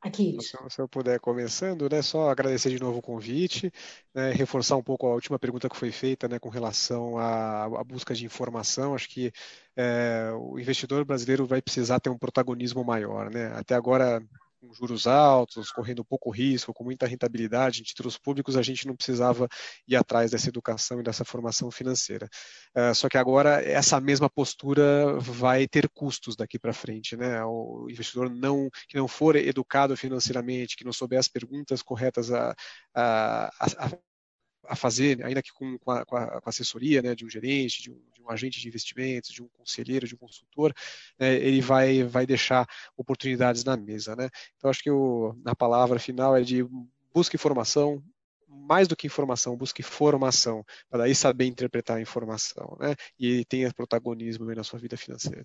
Aquiles. 0.00 0.52
Então, 0.54 0.70
se 0.70 0.80
eu 0.80 0.88
puder 0.88 1.18
começando, 1.18 1.88
né, 1.90 2.02
só 2.02 2.30
agradecer 2.30 2.70
de 2.70 2.80
novo 2.80 2.98
o 2.98 3.02
convite, 3.02 3.72
né, 4.14 4.30
reforçar 4.30 4.76
um 4.76 4.82
pouco 4.82 5.06
a 5.06 5.14
última 5.14 5.38
pergunta 5.38 5.68
que 5.68 5.76
foi 5.76 5.90
feita 5.90 6.28
né, 6.28 6.38
com 6.38 6.48
relação 6.48 7.18
à, 7.18 7.64
à 7.64 7.84
busca 7.84 8.14
de 8.14 8.24
informação. 8.24 8.94
Acho 8.94 9.08
que 9.08 9.32
é, 9.76 10.30
o 10.38 10.58
investidor 10.58 11.04
brasileiro 11.04 11.46
vai 11.46 11.60
precisar 11.60 11.98
ter 11.98 12.10
um 12.10 12.18
protagonismo 12.18 12.84
maior. 12.84 13.28
Né? 13.28 13.52
Até 13.54 13.74
agora, 13.74 14.22
com 14.60 14.72
juros 14.72 15.06
altos, 15.06 15.70
correndo 15.70 16.04
pouco 16.04 16.30
risco, 16.30 16.74
com 16.74 16.84
muita 16.84 17.06
rentabilidade 17.06 17.80
em 17.80 17.84
títulos 17.84 18.18
públicos, 18.18 18.56
a 18.56 18.62
gente 18.62 18.86
não 18.86 18.96
precisava 18.96 19.48
ir 19.86 19.96
atrás 19.96 20.30
dessa 20.30 20.48
educação 20.48 21.00
e 21.00 21.02
dessa 21.02 21.24
formação 21.24 21.70
financeira. 21.70 22.28
Uh, 22.76 22.94
só 22.94 23.08
que 23.08 23.18
agora 23.18 23.62
essa 23.62 24.00
mesma 24.00 24.28
postura 24.28 25.18
vai 25.20 25.66
ter 25.66 25.88
custos 25.88 26.36
daqui 26.36 26.58
para 26.58 26.72
frente, 26.72 27.16
né? 27.16 27.44
O 27.44 27.86
investidor 27.90 28.30
não 28.30 28.68
que 28.88 28.96
não 28.96 29.08
for 29.08 29.36
educado 29.36 29.96
financeiramente, 29.96 30.76
que 30.76 30.84
não 30.84 30.92
souber 30.92 31.18
as 31.18 31.28
perguntas 31.28 31.82
corretas 31.82 32.30
a, 32.30 32.54
a, 32.94 33.50
a 33.78 34.07
a 34.68 34.76
fazer, 34.76 35.24
ainda 35.24 35.42
que 35.42 35.52
com, 35.52 35.78
com, 35.78 35.90
a, 35.90 36.04
com, 36.04 36.16
a, 36.16 36.42
assessoria 36.44 37.00
né, 37.00 37.14
de 37.14 37.24
um 37.24 37.30
gerente, 37.30 37.82
de 37.82 37.90
um, 37.90 38.00
de 38.12 38.22
um, 38.22 38.30
agente 38.30 38.60
de 38.60 38.68
investimentos, 38.68 39.30
de 39.30 39.42
um 39.42 39.48
conselheiro, 39.48 40.06
de 40.06 40.14
um 40.14 40.18
consultor, 40.18 40.74
né, 41.18 41.34
ele 41.36 41.60
vai, 41.60 42.04
vai 42.04 42.26
deixar 42.26 42.68
oportunidades 42.96 43.64
na 43.64 43.76
mesa. 43.76 44.14
Né? 44.14 44.28
Então, 44.56 44.70
acho 44.70 44.82
que 44.82 44.90
o, 44.90 45.34
a 45.44 45.56
palavra 45.56 45.98
final 45.98 46.36
é 46.36 46.42
de 46.42 46.66
busque 47.12 47.36
informação, 47.36 48.02
mais 48.46 48.86
do 48.86 48.96
que 48.96 49.06
informação, 49.06 49.56
busque 49.56 49.82
formação, 49.82 50.64
para 50.90 51.00
daí 51.00 51.14
saber 51.14 51.46
interpretar 51.46 51.96
a 51.96 52.00
informação 52.02 52.76
né? 52.78 52.94
e 53.18 53.44
tenha 53.46 53.72
protagonismo 53.72 54.44
na 54.54 54.64
sua 54.64 54.78
vida 54.78 54.96
financeira. 54.96 55.44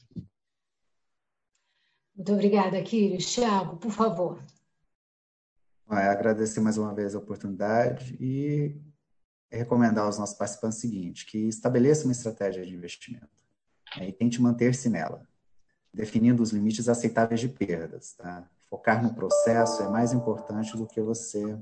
Muito 2.15 2.32
obrigada, 2.32 2.78
Aquiles. 2.78 3.32
Tiago, 3.32 3.78
por 3.78 3.91
favor. 3.91 4.43
É, 5.91 6.07
agradecer 6.07 6.59
mais 6.59 6.78
uma 6.78 6.93
vez 6.93 7.13
a 7.13 7.19
oportunidade 7.19 8.15
e 8.19 8.76
recomendar 9.58 10.06
aos 10.06 10.18
nossos 10.18 10.36
participantes 10.36 10.78
o 10.80 10.82
seguinte, 10.82 11.26
que 11.26 11.47
estabeleça 11.47 12.06
uma 12.06 12.12
estratégia 12.12 12.66
de 12.66 12.74
investimento 12.74 13.28
né, 13.97 14.10
e 14.10 14.12
tente 14.12 14.41
manter-se 14.41 14.89
nela, 14.89 15.28
definindo 15.93 16.41
os 16.41 16.51
limites 16.51 16.89
aceitáveis 16.89 17.39
de 17.39 17.47
perdas. 17.47 18.14
Tá? 18.14 18.47
Focar 18.70 19.04
no 19.04 19.14
processo 19.14 19.84
é 19.84 19.89
mais 19.89 20.14
importante 20.14 20.76
do 20.76 20.88
que 20.88 21.01
você 21.01 21.58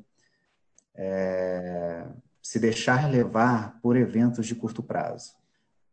é, 0.96 2.08
se 2.42 2.60
deixar 2.60 3.10
levar 3.10 3.80
por 3.82 3.98
eventos 3.98 4.48
de 4.48 4.56
curto 4.56 4.82
prazo. 4.82 5.34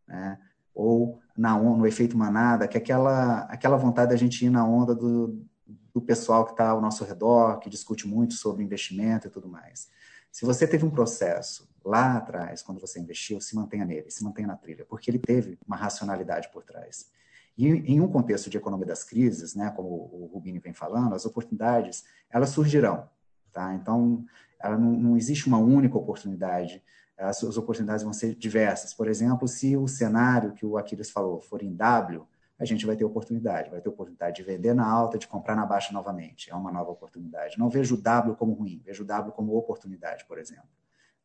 Né? 0.07 0.39
Ou 0.75 1.21
na 1.37 1.59
no 1.59 1.87
efeito 1.87 2.17
manada, 2.17 2.69
que 2.69 2.77
é 2.77 2.81
aquela, 2.81 3.41
aquela 3.43 3.77
vontade 3.77 4.11
da 4.11 4.17
gente 4.17 4.45
ir 4.45 4.51
na 4.51 4.65
onda 4.65 4.95
do, 4.95 5.45
do 5.93 6.01
pessoal 6.01 6.45
que 6.45 6.53
está 6.53 6.71
ao 6.71 6.81
nosso 6.81 7.05
redor, 7.05 7.59
que 7.59 7.69
discute 7.69 8.07
muito 8.07 8.35
sobre 8.35 8.63
investimento 8.63 9.27
e 9.27 9.31
tudo 9.31 9.49
mais. 9.49 9.89
Se 10.31 10.45
você 10.45 10.67
teve 10.67 10.85
um 10.85 10.91
processo 10.91 11.69
lá 11.89 12.17
atrás, 12.17 12.63
quando 12.63 12.81
você 12.81 13.01
investiu, 13.01 13.41
se 13.41 13.57
mantenha 13.57 13.85
nele, 13.85 14.11
se 14.11 14.23
mantenha 14.23 14.49
na 14.49 14.57
trilha, 14.57 14.85
porque 14.85 15.11
ele 15.11 15.19
teve 15.19 15.59
uma 15.67 15.77
racionalidade 15.77 16.51
por 16.53 16.63
trás. 16.63 17.11
E 17.57 17.67
em 17.67 18.01
um 18.01 18.07
contexto 18.07 18.49
de 18.49 18.57
economia 18.57 18.87
das 18.87 19.03
crises, 19.03 19.55
né, 19.55 19.73
como 19.75 19.89
o 19.89 20.31
Rubini 20.33 20.59
vem 20.59 20.73
falando, 20.73 21.15
as 21.15 21.25
oportunidades, 21.25 22.05
elas 22.31 22.51
surgirão. 22.51 23.09
Tá? 23.53 23.75
Então, 23.75 24.25
ela 24.61 24.77
não, 24.77 24.93
não 24.93 25.17
existe 25.17 25.49
uma 25.49 25.59
única 25.59 25.97
oportunidade, 25.97 26.83
as, 27.17 27.43
as 27.43 27.57
oportunidades 27.57 28.05
vão 28.05 28.13
ser 28.13 28.35
diversas. 28.35 28.95
Por 28.95 29.09
exemplo, 29.09 29.49
se 29.49 29.77
o 29.77 29.89
cenário 29.89 30.53
que 30.53 30.65
o 30.65 30.77
Aquiles 30.77 31.11
falou 31.11 31.41
for 31.41 31.63
em 31.63 31.75
W, 31.75 32.25
a 32.59 32.65
gente 32.65 32.85
vai 32.85 32.97
ter 32.97 33.05
oportunidade, 33.05 33.71
vai 33.71 33.81
ter 33.81 33.89
oportunidade 33.89 34.37
de 34.37 34.43
vender 34.43 34.75
na 34.75 34.87
alta, 34.87 35.17
de 35.17 35.27
comprar 35.27 35.57
na 35.57 35.65
baixa 35.65 35.93
novamente. 35.93 36.51
É 36.51 36.55
uma 36.55 36.73
nova 36.73 36.91
oportunidade. 36.91 37.59
Não 37.59 37.69
vejo 37.69 37.95
o 37.95 38.01
W 38.01 38.35
como 38.37 38.53
ruim, 38.53 38.83
vejo 38.85 39.05
o 39.05 39.07
W 39.07 39.33
como 39.33 39.57
oportunidade, 39.57 40.25
por 40.27 40.39
exemplo. 40.39 40.69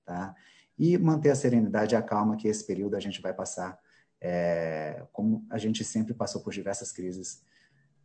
Tá? 0.06 0.36
E 0.78 0.98
manter 0.98 1.30
a 1.30 1.36
serenidade 1.36 1.94
e 1.94 1.98
a 1.98 2.02
calma 2.02 2.36
que 2.36 2.48
esse 2.48 2.66
período 2.66 2.96
a 2.96 3.00
gente 3.00 3.22
vai 3.22 3.34
passar, 3.34 3.80
é, 4.20 5.06
como 5.12 5.46
a 5.50 5.58
gente 5.58 5.84
sempre 5.84 6.14
passou 6.14 6.42
por 6.42 6.54
diversas 6.54 6.92
crises, 6.92 7.44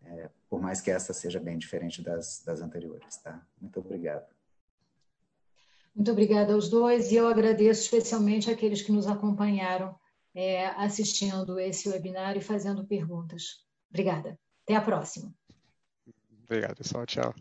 é, 0.05 0.31
por 0.49 0.61
mais 0.61 0.81
que 0.81 0.91
essa 0.91 1.13
seja 1.13 1.39
bem 1.39 1.57
diferente 1.57 2.03
das, 2.03 2.43
das 2.45 2.61
anteriores, 2.61 3.17
tá? 3.19 3.41
Muito 3.61 3.79
obrigado. 3.81 4.27
Muito 5.95 6.11
obrigada 6.13 6.53
aos 6.53 6.69
dois 6.69 7.11
e 7.11 7.17
eu 7.17 7.27
agradeço 7.27 7.83
especialmente 7.83 8.51
aqueles 8.51 8.83
que 8.83 8.93
nos 8.93 9.07
acompanharam 9.07 9.99
é, 10.35 10.67
assistindo 10.67 11.59
esse 11.59 11.89
webinar 11.89 12.37
e 12.37 12.41
fazendo 12.41 12.85
perguntas. 12.85 13.65
Obrigada. 13.91 14.39
Até 14.65 14.77
a 14.77 14.81
próxima. 14.81 15.35
Obrigado, 16.45 16.77
pessoal. 16.77 17.05
Tchau. 17.07 17.35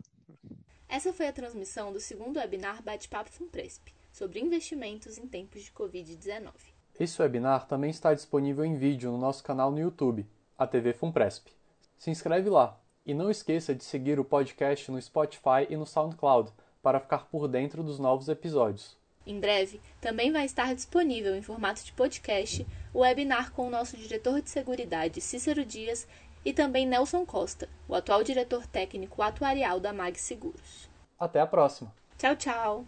Essa 0.88 1.12
foi 1.12 1.28
a 1.28 1.32
transmissão 1.32 1.92
do 1.92 2.00
segundo 2.00 2.38
webinar 2.38 2.82
Bate-Papo 2.82 3.30
Funpresp 3.30 3.97
sobre 4.18 4.40
investimentos 4.40 5.16
em 5.16 5.28
tempos 5.28 5.62
de 5.62 5.70
Covid-19. 5.70 6.50
Esse 6.98 7.22
webinar 7.22 7.66
também 7.68 7.90
está 7.90 8.12
disponível 8.12 8.64
em 8.64 8.76
vídeo 8.76 9.12
no 9.12 9.18
nosso 9.18 9.44
canal 9.44 9.70
no 9.70 9.78
YouTube, 9.78 10.26
a 10.58 10.66
TV 10.66 10.92
Funpresp. 10.92 11.46
Se 11.96 12.10
inscreve 12.10 12.50
lá 12.50 12.76
e 13.06 13.14
não 13.14 13.30
esqueça 13.30 13.72
de 13.72 13.84
seguir 13.84 14.18
o 14.18 14.24
podcast 14.24 14.90
no 14.90 15.00
Spotify 15.00 15.66
e 15.70 15.76
no 15.76 15.86
SoundCloud 15.86 16.50
para 16.82 16.98
ficar 16.98 17.26
por 17.26 17.46
dentro 17.46 17.84
dos 17.84 18.00
novos 18.00 18.28
episódios. 18.28 18.96
Em 19.24 19.38
breve, 19.38 19.80
também 20.00 20.32
vai 20.32 20.44
estar 20.44 20.74
disponível 20.74 21.36
em 21.36 21.42
formato 21.42 21.84
de 21.84 21.92
podcast 21.92 22.66
o 22.92 23.00
webinar 23.00 23.52
com 23.52 23.68
o 23.68 23.70
nosso 23.70 23.96
diretor 23.96 24.40
de 24.40 24.50
Seguridade, 24.50 25.20
Cícero 25.20 25.64
Dias, 25.64 26.08
e 26.44 26.52
também 26.52 26.86
Nelson 26.86 27.26
Costa, 27.26 27.68
o 27.86 27.94
atual 27.94 28.24
diretor 28.24 28.66
técnico 28.66 29.22
atuarial 29.22 29.78
da 29.78 29.92
Mag 29.92 30.18
Seguros. 30.18 30.88
Até 31.18 31.40
a 31.40 31.46
próxima. 31.46 31.94
Tchau, 32.16 32.36
tchau. 32.36 32.84